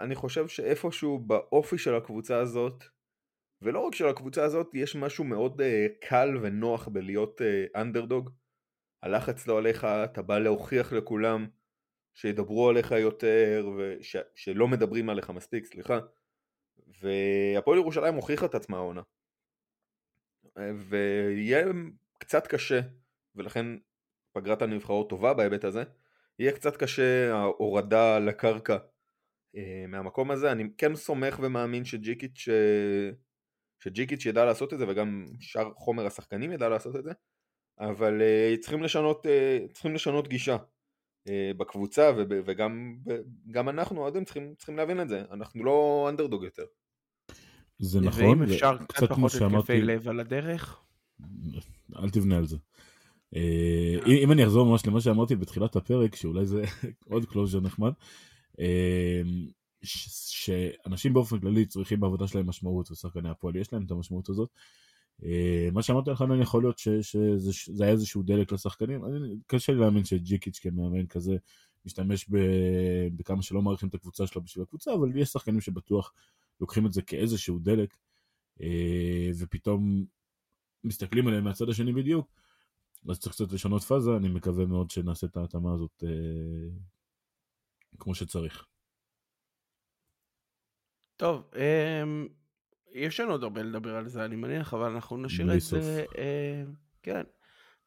[0.00, 2.84] אני חושב שאיפשהו באופי של הקבוצה הזאת,
[3.62, 5.64] ולא רק של הקבוצה הזאת, יש משהו מאוד uh,
[6.08, 7.40] קל ונוח בלהיות
[7.76, 8.28] אנדרדוג.
[8.28, 8.32] Uh,
[9.02, 11.46] הלחץ לא עליך, אתה בא להוכיח לכולם
[12.16, 14.16] שידברו עליך יותר, וש...
[14.68, 15.98] מדברים עליך מספיק, סליחה.
[17.02, 19.02] והפועל ירושלים הוכיחה את עצמה העונה.
[20.76, 21.66] ויהיה
[22.18, 22.80] קצת קשה,
[23.34, 23.66] ולכן
[24.32, 25.82] פגרת הנבחרות טובה בהיבט הזה,
[26.38, 28.76] יהיה קצת קשה ההורדה לקרקע
[29.56, 30.52] אה, מהמקום הזה.
[30.52, 32.48] אני כן סומך ומאמין שג'יקיץ'
[33.78, 37.12] שג'יקיץ' ידע לעשות את זה וגם שאר חומר השחקנים ידע לעשות את זה,
[37.80, 40.56] אבל אה, צריכים לשנות, אה, צריכים לשנות גישה
[41.56, 42.12] בקבוצה
[42.46, 42.96] וגם
[43.50, 46.64] גם אנחנו אוהדים צריכים, צריכים להבין את זה, אנחנו לא אנדרדוג יותר.
[47.78, 50.80] זה נכון, ואם אפשר קצת וקצת כמו פחות התקפי שאמרתי, לב על הדרך.
[51.96, 52.56] אל תבנה על זה.
[53.36, 56.62] אה, אם אם אני אחזור ממש למה שאמרתי בתחילת הפרק, שאולי זה
[57.10, 57.92] עוד closure נחמד,
[58.60, 59.22] אה,
[59.82, 64.50] ש- שאנשים באופן כללי צריכים בעבודה שלהם משמעות, ושחקני הפועל יש להם את המשמעות הזאת.
[65.24, 69.72] אה, מה שאמרת לך, אני יכול להיות שזה זה היה איזשהו דלק לשחקנים, אני- קשה
[69.72, 71.36] לי להאמין שג'יקיץ' כמאמן כזה
[71.84, 72.26] משתמש
[73.16, 76.12] בכמה שלא מעריכים את הקבוצה שלו בשביל הקבוצה, אבל יש שחקנים שבטוח
[76.60, 77.96] לוקחים את זה כאיזשהו דלק,
[78.60, 80.04] אה, ופתאום
[80.84, 82.32] מסתכלים עליהם מהצד השני בדיוק,
[83.08, 86.68] אז צריך קצת לשנות פאזה, אני מקווה מאוד שנעשה את ההתאמה הזאת אה,
[87.98, 88.66] כמו שצריך.
[91.16, 92.28] טוב, אמ,
[92.96, 95.84] יש לנו עוד הרבה לדבר על זה, אני מניח, אבל אנחנו נשאיר את זה, סוף.
[96.18, 96.62] אה,
[97.02, 97.22] כן,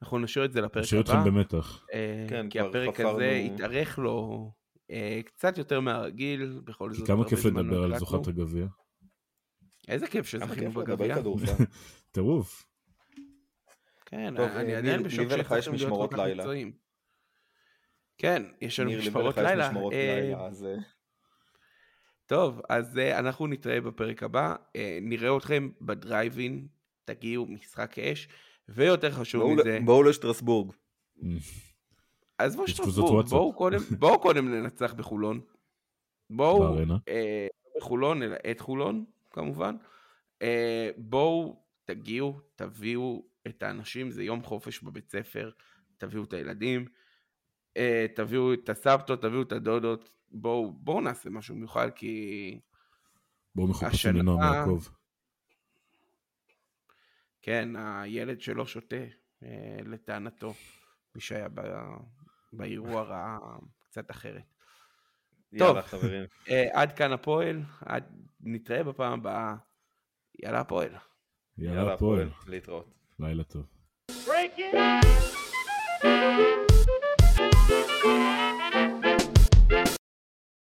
[0.01, 1.11] אנחנו נשאיר את זה לפרק נשאיר הבא.
[1.19, 1.85] אתכם במתח.
[1.93, 4.51] אה, כן, כי הפרק חפרנו- הזה התארך לו
[4.91, 7.07] אה, קצת יותר מהרגיל, בכל כי זאת.
[7.07, 7.97] כמה כיף לדבר על.
[7.97, 8.65] זוכת הגביע.
[9.87, 11.15] איזה כיף שזכינו בגביע.
[12.11, 12.65] טירוף.
[14.05, 16.35] כן, טוב, אני אה, עדיין ניר- בשוק שהצלחתם להיות משמרות כל כך לילה.
[16.43, 16.71] מקצועיים.
[18.17, 19.69] כן, יש לנו ניר, לי משמרות ולך יש לילה.
[19.69, 20.65] משמרות אה, לילה, אז...
[22.31, 26.67] אה, טוב, אז uh, אנחנו נתראה בפרק הבא, uh, נראה אתכם בדרייבין,
[27.05, 28.27] תגיעו משחק אש,
[28.69, 30.71] ויותר חשוב בואו מזה, בואו לשטרסבורג.
[32.37, 33.25] עזבו שטרסבורג.
[33.27, 35.41] בואו קודם, בואו קודם ננצח בחולון.
[36.29, 36.77] בואו.
[36.77, 36.97] אה, לא
[37.77, 39.75] בחולון, אלא את חולון, כמובן.
[40.41, 45.51] אה, בואו, תגיעו, תביאו את האנשים, זה יום חופש בבית ספר,
[45.97, 46.85] תביאו את הילדים,
[47.77, 52.59] אה, תביאו את הסבתות, תביאו את הדודות, בואו, בואו נעשה משהו מיוחד, כי...
[53.55, 54.83] בואו מחופשים לנועם יעקב.
[57.41, 58.95] כן, הילד שלו שותה,
[59.43, 60.53] אה, לטענתו,
[61.15, 61.97] מי שהיה ב-
[62.53, 63.37] באירוע ראה
[63.83, 64.43] קצת אחרת.
[65.51, 66.23] יאללה, חברים.
[66.49, 68.03] אה, עד כאן הפועל, עד...
[68.41, 69.55] נתראה בפעם הבאה.
[70.43, 70.91] יאללה הפועל.
[71.57, 72.29] יאללה הפועל.
[72.47, 72.93] להתראות.
[73.19, 73.65] לילה טוב.
[74.11, 76.05] Break it.